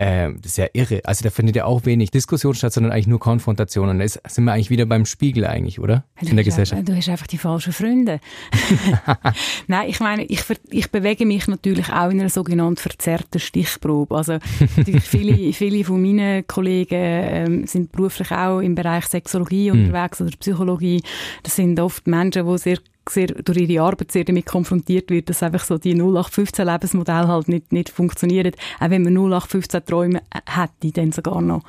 äh, 0.00 0.32
das 0.40 0.52
ist 0.52 0.56
ja 0.56 0.66
irre. 0.72 1.02
Also 1.04 1.22
da 1.22 1.30
findet 1.30 1.56
ja 1.56 1.66
auch 1.66 1.84
wenig 1.84 2.10
Diskussion 2.10 2.54
statt, 2.54 2.72
sondern 2.72 2.90
eigentlich 2.90 3.06
nur 3.06 3.20
Konfrontation. 3.20 3.90
Und 3.90 3.98
da 3.98 4.04
ist, 4.04 4.18
sind 4.26 4.44
wir 4.44 4.52
eigentlich 4.52 4.70
wieder 4.70 4.86
beim 4.86 5.04
Spiegel 5.04 5.44
eigentlich, 5.44 5.78
oder? 5.78 6.04
In 6.22 6.36
der 6.36 6.44
Gesellschaft. 6.44 6.88
Du 6.88 6.96
hast 6.96 7.08
einfach 7.10 7.26
die 7.26 7.36
falschen 7.36 7.74
Freunde. 7.74 8.18
Nein, 9.66 9.90
ich 9.90 10.00
meine, 10.00 10.24
ich, 10.24 10.42
ich 10.70 10.90
bewege 10.90 11.26
mich 11.26 11.48
natürlich 11.48 11.90
auch 11.90 12.08
in 12.08 12.18
einer 12.18 12.30
sogenannten 12.30 12.78
verzerrten 12.78 13.38
Stichprobe. 13.40 14.16
Also 14.16 14.38
viele, 15.02 15.52
viele 15.52 15.84
von 15.84 16.00
meinen 16.00 16.46
Kollegen 16.46 16.94
ähm, 16.94 17.66
sind 17.66 17.92
beruflich 17.92 18.30
auch 18.30 18.60
im 18.60 18.74
Bereich 18.74 19.04
Sexologie 19.04 19.70
hm. 19.70 19.84
unterwegs 19.84 20.22
oder 20.22 20.30
Psychologie. 20.38 21.02
Das 21.42 21.56
sind 21.56 21.78
oft 21.78 22.06
Menschen, 22.06 22.46
die 22.46 22.58
sehr 22.58 22.78
sehr, 23.10 23.28
durch 23.28 23.58
ihre 23.58 23.84
Arbeit 23.84 24.12
sehr 24.12 24.24
damit 24.24 24.46
konfrontiert 24.46 25.10
wird, 25.10 25.28
dass 25.28 25.42
einfach 25.42 25.64
so 25.64 25.78
die 25.78 25.94
0815 25.94 26.66
Lebensmodell 26.66 27.26
halt 27.26 27.48
nicht, 27.48 27.72
nicht 27.72 27.90
funktioniert. 27.90 28.56
Auch 28.78 28.90
wenn 28.90 29.02
man 29.02 29.16
0815 29.16 29.84
Träume 29.84 30.22
hätte, 30.46 30.92
dann 30.92 31.12
sogar 31.12 31.40
noch. 31.40 31.62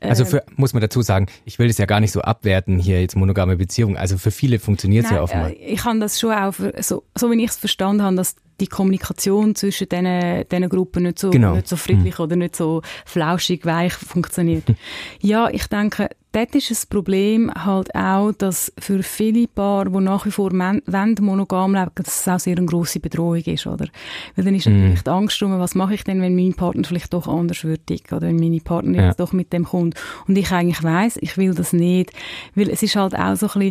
Also 0.00 0.24
für, 0.24 0.44
muss 0.56 0.72
man 0.72 0.80
dazu 0.80 1.00
sagen, 1.02 1.26
ich 1.44 1.58
will 1.58 1.68
das 1.68 1.78
ja 1.78 1.86
gar 1.86 2.00
nicht 2.00 2.12
so 2.12 2.22
abwerten, 2.22 2.78
hier 2.78 3.00
jetzt 3.00 3.16
monogame 3.16 3.56
Beziehungen. 3.56 3.96
Also 3.96 4.18
für 4.18 4.32
viele 4.32 4.58
funktioniert 4.58 5.04
es 5.04 5.10
ja 5.12 5.22
offenbar. 5.22 5.50
Äh, 5.50 5.72
ich 5.74 5.80
kann 5.80 6.00
das 6.00 6.18
schon 6.18 6.32
auch, 6.32 6.52
für, 6.52 6.74
so, 6.80 7.04
so 7.16 7.30
wie 7.30 7.42
ich 7.42 7.50
es 7.50 7.56
verstanden 7.56 8.02
habe, 8.02 8.16
dass 8.16 8.34
die 8.62 8.68
Kommunikation 8.68 9.56
zwischen 9.56 9.88
diesen, 9.88 10.48
diesen 10.48 10.68
Gruppen 10.68 11.02
nicht 11.02 11.18
so, 11.18 11.30
genau. 11.30 11.56
nicht 11.56 11.66
so 11.66 11.76
friedlich 11.76 12.18
hm. 12.18 12.24
oder 12.24 12.36
nicht 12.36 12.54
so 12.54 12.80
flauschig, 13.04 13.66
weich 13.66 13.92
funktioniert. 13.92 14.64
ja, 15.20 15.50
ich 15.50 15.66
denke, 15.66 16.08
dort 16.30 16.54
ist 16.54 16.70
das 16.70 16.86
Problem 16.86 17.52
halt 17.52 17.92
auch, 17.96 18.30
dass 18.30 18.72
für 18.78 19.02
viele 19.02 19.48
Paare, 19.48 19.90
die 19.90 19.98
nach 19.98 20.26
wie 20.26 20.30
vor 20.30 20.52
wollen, 20.52 21.14
monogam 21.20 21.74
leben, 21.74 21.90
dass 21.96 22.20
es 22.20 22.28
auch 22.28 22.38
sehr 22.38 22.56
eine 22.56 22.66
grosse 22.66 23.00
Bedrohung 23.00 23.42
ist, 23.42 23.66
oder? 23.66 23.88
Weil 24.36 24.44
dann 24.44 24.54
ist 24.54 24.68
mm. 24.68 24.72
natürlich 24.72 25.02
die 25.02 25.10
Angst 25.10 25.42
um, 25.42 25.58
was 25.58 25.74
mache 25.74 25.94
ich 25.94 26.04
denn, 26.04 26.22
wenn 26.22 26.36
mein 26.36 26.54
Partner 26.54 26.84
vielleicht 26.84 27.12
doch 27.12 27.26
anders 27.26 27.64
wird 27.64 27.80
oder 28.12 28.28
wenn 28.28 28.36
meine 28.36 28.60
Partnerin 28.60 29.06
ja. 29.06 29.14
doch 29.14 29.32
mit 29.32 29.52
dem 29.52 29.64
kommt. 29.64 29.96
Und 30.28 30.38
ich 30.38 30.52
eigentlich 30.52 30.84
weiss, 30.84 31.16
ich 31.20 31.36
will 31.36 31.52
das 31.52 31.72
nicht, 31.72 32.12
weil 32.54 32.70
es 32.70 32.84
ist 32.84 32.94
halt 32.94 33.18
auch 33.18 33.34
so 33.34 33.48
ein 33.54 33.70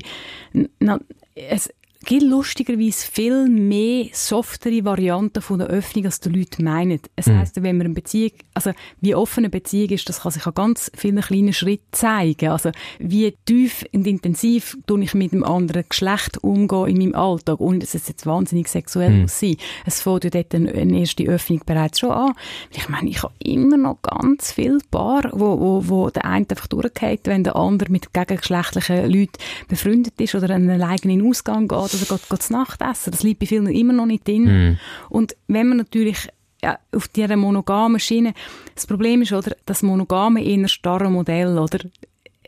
bisschen, 0.54 0.70
na, 0.80 1.00
es, 1.34 1.70
gibt 2.04 2.24
lustigerweise 2.24 3.08
viel 3.12 3.47
mehr 3.47 4.08
softere 4.14 4.84
Varianten 4.84 5.41
von 5.41 5.60
der 5.60 5.68
Öffnung, 5.68 6.06
als 6.06 6.20
die 6.20 6.30
Leute 6.30 6.64
meinen. 6.64 6.99
Es 7.16 7.28
mhm. 7.28 7.38
heisst, 7.38 7.62
wenn 7.62 7.78
man 7.78 7.88
eine 7.88 7.93
Beziehung, 7.93 8.32
also 8.54 8.72
wie 8.99 9.16
offen 9.16 9.41
eine 9.41 9.49
Beziehung 9.49 9.89
ist, 9.89 10.08
das 10.10 10.22
kann 10.22 10.32
sich 10.32 10.45
an 10.45 10.54
ganz 10.54 10.91
vielen 10.95 11.22
kleinen 11.22 11.54
Schritten 11.54 11.88
zeigen. 11.91 12.49
Also 12.49 12.72
wie 12.99 13.32
tief 13.45 13.86
und 13.93 14.08
intensiv 14.08 14.78
tue 14.88 15.04
ich 15.04 15.14
mit 15.14 15.34
einem 15.34 15.43
anderen 15.43 15.86
Geschlecht 15.88 16.43
umgehen 16.43 16.88
in 16.88 16.97
meinem 16.97 17.16
Alltag, 17.16 17.60
ohne 17.60 17.80
dass 17.80 17.93
es 17.93 18.08
jetzt 18.08 18.26
wahnsinnig 18.26 18.68
sexuell 18.68 19.12
mhm. 19.12 19.22
muss 19.24 19.39
sein. 19.39 19.58
Es 19.86 20.02
fängt 20.02 20.24
ja 20.24 20.30
dort 20.30 20.56
eine, 20.56 20.72
eine 20.74 20.99
erste 20.99 21.24
Öffnung 21.26 21.62
bereits 21.66 21.99
schon 21.99 22.12
an. 22.12 22.34
Ich 22.72 22.89
meine, 22.89 23.10
ich 23.10 23.24
habe 23.24 23.34
immer 23.39 23.78
noch 23.78 24.02
ganz 24.02 24.52
viele 24.52 24.80
Paar, 24.89 25.30
wo, 25.34 25.60
wo, 25.60 25.88
wo 25.88 26.10
der 26.10 26.26
eine 26.26 26.45
einfach 26.49 26.68
durchgeht, 26.68 27.22
wenn 27.26 27.43
der 27.43 27.56
andere 27.56 27.91
mit 27.91 28.14
gegengeschlechtlichen 28.14 29.12
Leuten 29.12 29.34
befreundet 29.68 30.20
ist 30.20 30.36
oder 30.36 30.54
einen 30.54 30.82
eigenen 30.82 31.28
Ausgang 31.28 31.68
geht 31.68 31.91
oder 31.94 32.18
geht, 32.18 32.30
geht 32.30 32.50
Nacht 32.50 32.82
essen. 32.82 33.12
Das 33.12 33.24
liegt 33.24 33.39
bei 33.39 33.46
vielen 33.46 33.68
immer 33.68 33.94
noch 33.94 34.06
nicht 34.06 34.28
drin. 34.28 34.44
Mm. 34.72 34.80
Und 35.10 35.36
wenn 35.48 35.68
man 35.68 35.78
natürlich 35.78 36.28
ja, 36.64 36.78
auf 36.92 37.08
dieser 37.08 37.38
monogamen 37.38 38.00
Schiene, 38.00 38.34
das 38.76 38.86
Problem 38.86 39.22
ist, 39.22 39.34
oder, 39.34 39.56
das 39.66 39.82
monogame 39.82 40.44
eher 40.44 40.68
starre 40.68 41.10
Modell, 41.10 41.58
oder? 41.58 41.80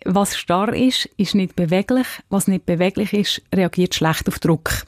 Was 0.06 0.36
starr 0.36 0.74
ist, 0.74 1.06
ist 1.16 1.34
nicht 1.34 1.56
beweglich. 1.56 2.08
Was 2.30 2.48
nicht 2.48 2.66
beweglich 2.66 3.14
ist, 3.14 3.42
reagiert 3.56 3.96
schlecht 3.96 4.28
auf 4.28 4.40
Druck. 4.40 4.86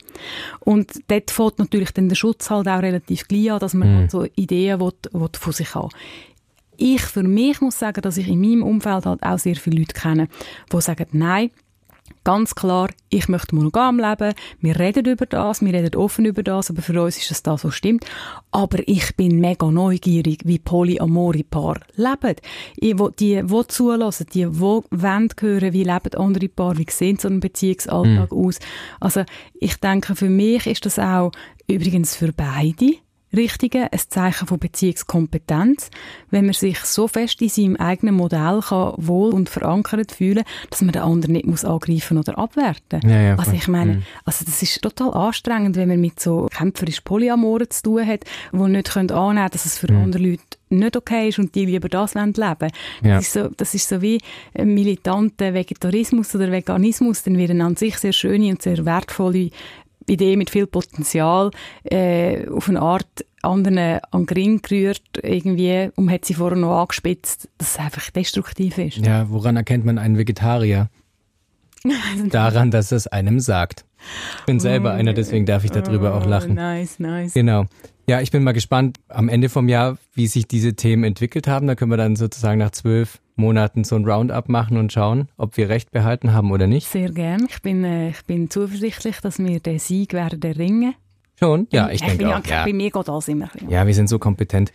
Und 0.60 0.92
dort 1.08 1.32
fällt 1.32 1.58
natürlich 1.58 1.92
dann 1.92 2.10
der 2.10 2.16
Schutz 2.18 2.50
halt 2.50 2.68
auch 2.68 2.82
relativ 2.82 3.28
gleich 3.28 3.52
an, 3.52 3.60
dass 3.60 3.74
man 3.74 3.94
mm. 3.94 3.98
halt 3.98 4.12
so 4.12 4.26
Ideen 4.36 4.80
will, 4.80 4.94
will 5.12 5.30
von 5.34 5.54
sich 5.54 5.74
haben. 5.74 5.90
Ich 6.78 7.02
für 7.02 7.24
mich 7.24 7.62
muss 7.62 7.80
sagen, 7.80 8.02
dass 8.02 8.18
ich 8.18 8.28
in 8.28 8.42
meinem 8.42 8.64
Umfeld 8.64 9.06
halt 9.06 9.24
auch 9.24 9.40
sehr 9.40 9.56
viele 9.56 9.80
Leute 9.80 9.94
kenne, 9.94 10.28
die 10.72 10.82
sagen, 10.82 11.08
nein, 11.14 11.52
Ganz 12.26 12.56
klar, 12.56 12.90
ich 13.10 13.30
möchte 13.30 13.54
monogam 13.54 14.00
leben. 14.00 14.34
Wir 14.60 14.80
reden 14.80 15.06
über 15.06 15.28
das, 15.28 15.62
wir 15.62 15.72
reden 15.72 15.96
offen 15.96 16.26
über 16.26 16.42
das, 16.42 16.72
aber 16.72 16.82
für 16.82 17.00
uns 17.00 17.18
ist 17.20 17.30
es 17.30 17.44
da 17.44 17.56
so 17.56 17.70
stimmt. 17.70 18.04
Aber 18.50 18.80
ich 18.88 19.16
bin 19.16 19.40
mega 19.40 19.70
neugierig, 19.70 20.40
wie 20.44 20.58
polyamore 20.58 21.44
Paar 21.44 21.80
leben. 21.96 22.36
Ich, 22.78 22.96
die, 23.20 23.44
die 23.44 23.68
zulassen, 23.68 24.26
die, 24.34 24.40
die 24.40 24.60
wollen 24.60 25.30
hören, 25.40 25.72
wie 25.72 25.84
leben 25.84 26.16
andere 26.18 26.50
Paare, 26.50 26.80
wie 26.80 26.88
sehen 26.90 27.20
so 27.20 27.28
ein 27.28 27.40
Beziehungsalltag 27.40 28.32
mm. 28.32 28.36
aus. 28.36 28.58
Also, 29.00 29.24
ich 29.60 29.76
denke, 29.76 30.16
für 30.16 30.30
mich 30.30 30.66
ist 30.66 30.88
das 30.88 30.98
auch 30.98 31.32
übrigens 31.68 32.16
für 32.16 32.34
beide 32.34 32.96
Richtige, 33.36 33.92
ein 33.92 34.00
Zeichen 34.10 34.48
von 34.48 34.60
Beziehungskompetenz, 34.60 35.90
wenn 36.32 36.46
man 36.46 36.54
sich 36.54 36.80
so 36.80 37.08
fest 37.08 37.42
in 37.42 37.50
seinem 37.50 37.76
eigenen 37.78 38.16
Modell 38.16 38.62
kann 38.62 38.94
wohl 38.98 39.34
und 39.34 39.50
verankert 39.50 40.12
fühlen, 40.12 40.44
dass 40.70 40.82
man 40.82 40.92
den 40.92 41.02
anderen 41.02 41.34
nicht 41.34 41.46
muss 41.46 41.66
angreifen 41.66 42.18
oder 42.18 42.38
abwerten. 42.38 43.02
Ja, 43.08 43.22
ja, 43.22 43.36
also 43.36 43.52
ich 43.52 43.68
meine, 43.68 43.96
mhm. 43.96 44.04
also 44.26 44.46
das 44.46 44.62
ist 44.62 44.82
total 44.82 45.14
anstrengend, 45.14 45.76
wenn 45.76 45.90
man 45.90 46.02
mit 46.02 46.20
so 46.20 46.48
kämpferisch 46.52 47.02
Polyamoren 47.02 47.70
zu 47.70 47.84
tun 47.84 48.08
hat, 48.08 48.26
die 48.52 48.58
nicht 48.58 48.92
können 48.92 49.12
annehmen, 49.12 49.50
dass 49.52 49.66
es 49.66 49.78
für 49.78 49.92
mhm. 49.92 50.04
andere 50.04 50.24
Leute 50.24 50.44
nicht 50.70 50.98
okay 50.98 51.30
ist 51.30 51.40
und 51.40 51.54
die 51.56 51.66
lieber 51.66 51.90
das 51.90 52.16
leben 52.16 52.36
wollen. 52.38 52.72
Ja. 53.04 53.16
Das, 53.16 53.26
ist 53.26 53.34
so, 53.34 53.50
das 53.56 53.74
ist 53.76 53.88
so 53.88 54.02
wie 54.02 54.20
militanter 54.58 55.54
Vegetarismus 55.54 56.34
oder 56.36 56.52
Veganismus, 56.52 57.24
dann 57.24 57.38
werden 57.38 57.62
an 57.62 57.76
sich 57.76 57.98
sehr 57.98 58.14
schöne 58.14 58.50
und 58.50 58.62
sehr 58.62 58.86
wertvolle 58.86 59.52
Idee 60.08 60.36
mit 60.36 60.50
viel 60.50 60.68
Potenzial 60.68 61.52
äh, 61.84 62.48
auf 62.50 62.70
eine 62.70 62.82
Art 62.82 63.26
anderen 63.42 63.78
an 63.78 64.26
den 64.26 64.36
Ring 64.36 64.62
gerührt 64.62 65.04
irgendwie 65.22 65.90
und 65.96 66.12
hat 66.12 66.26
sie 66.26 66.34
vorher 66.34 66.58
noch 66.58 66.82
angespitzt, 66.82 67.50
dass 67.58 67.72
es 67.72 67.80
einfach 67.80 68.10
destruktiv 68.10 68.78
ist. 68.78 68.98
Ja, 68.98 69.30
woran 69.30 69.56
erkennt 69.56 69.86
man 69.86 69.98
einen 69.98 70.18
Vegetarier? 70.18 70.90
Daran, 72.30 72.72
dass 72.72 72.92
es 72.92 73.08
einem 73.08 73.40
sagt. 73.40 73.86
Ich 74.40 74.46
bin 74.46 74.60
selber 74.60 74.94
einer, 74.94 75.14
deswegen 75.14 75.46
darf 75.46 75.64
ich 75.64 75.72
darüber 75.72 76.14
oh, 76.14 76.18
auch 76.20 76.26
lachen. 76.26 76.56
Nice, 76.56 77.00
nice. 77.00 77.34
Genau. 77.34 77.66
Ja, 78.08 78.22
ich 78.22 78.30
bin 78.30 78.44
mal 78.44 78.52
gespannt 78.52 79.00
am 79.08 79.30
Ende 79.30 79.50
vom 79.50 79.68
Jahr, 79.68 79.98
wie 80.14 80.28
sich 80.28 80.48
diese 80.48 80.76
Themen 80.76 81.04
entwickelt 81.04 81.48
haben. 81.48 81.66
Da 81.66 81.76
können 81.76 81.92
wir 81.92 81.98
dann 81.98 82.16
sozusagen 82.16 82.60
nach 82.60 82.72
zwölf 82.72 83.20
Monaten 83.36 83.84
so 83.84 83.96
ein 83.96 84.06
Roundup 84.06 84.48
machen 84.48 84.78
und 84.78 84.94
schauen, 84.94 85.28
ob 85.38 85.58
wir 85.58 85.70
recht 85.70 85.92
behalten 85.92 86.32
haben 86.32 86.52
oder 86.52 86.68
nicht. 86.68 86.88
Sehr 86.88 87.10
gern. 87.10 87.48
Ich 87.50 87.62
bin, 87.62 87.84
äh, 87.84 88.10
ich 88.10 88.24
bin 88.26 88.50
zuversichtlich, 88.50 89.20
dass 89.22 89.40
wir 89.40 89.60
den 89.60 89.80
Sieg 89.80 90.14
werden 90.14 90.42
erringen. 90.42 90.94
Schon? 91.40 91.68
Ja, 91.72 91.90
ich, 91.90 91.96
ich 91.96 92.02
denke 92.02 92.26
bin, 92.26 92.28
auch. 92.28 92.46
Ja. 92.46 92.64
Bei 92.64 92.74
mir 92.74 92.92
geht 92.92 93.10
alles 93.10 93.28
immer. 93.28 93.50
Ja, 93.68 93.88
wir 93.88 93.94
sind 93.94 94.08
so 94.08 94.20
kompetent. 94.20 94.72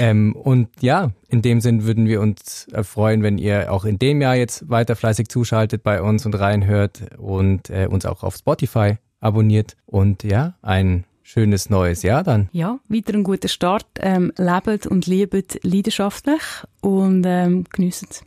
ähm, 0.00 0.36
und 0.36 0.68
ja, 0.80 1.10
in 1.28 1.42
dem 1.42 1.60
Sinn 1.60 1.84
würden 1.84 2.06
wir 2.06 2.20
uns 2.20 2.68
freuen, 2.82 3.22
wenn 3.22 3.38
ihr 3.38 3.72
auch 3.72 3.84
in 3.84 3.98
dem 3.98 4.22
Jahr 4.22 4.36
jetzt 4.36 4.70
weiter 4.70 4.94
fleißig 4.96 5.28
zuschaltet 5.28 5.82
bei 5.82 6.00
uns 6.00 6.24
und 6.26 6.34
reinhört 6.34 7.02
und 7.18 7.70
äh, 7.70 7.88
uns 7.90 8.06
auch 8.06 8.22
auf 8.22 8.36
Spotify 8.36 8.98
abonniert. 9.20 9.76
Und 9.86 10.22
ja, 10.22 10.54
ein 10.62 11.04
schönes 11.28 11.68
neues 11.68 12.02
Jahr 12.02 12.24
dann. 12.24 12.48
Ja, 12.52 12.78
weiter 12.88 13.14
ein 13.14 13.22
guter 13.22 13.48
Start. 13.48 13.86
Ähm, 14.00 14.32
lebt 14.36 14.86
und 14.86 15.06
liebt 15.06 15.62
leidenschaftlich 15.62 16.40
und 16.80 17.24
ähm, 17.26 17.64
geniessen 17.70 18.08
es. 18.10 18.24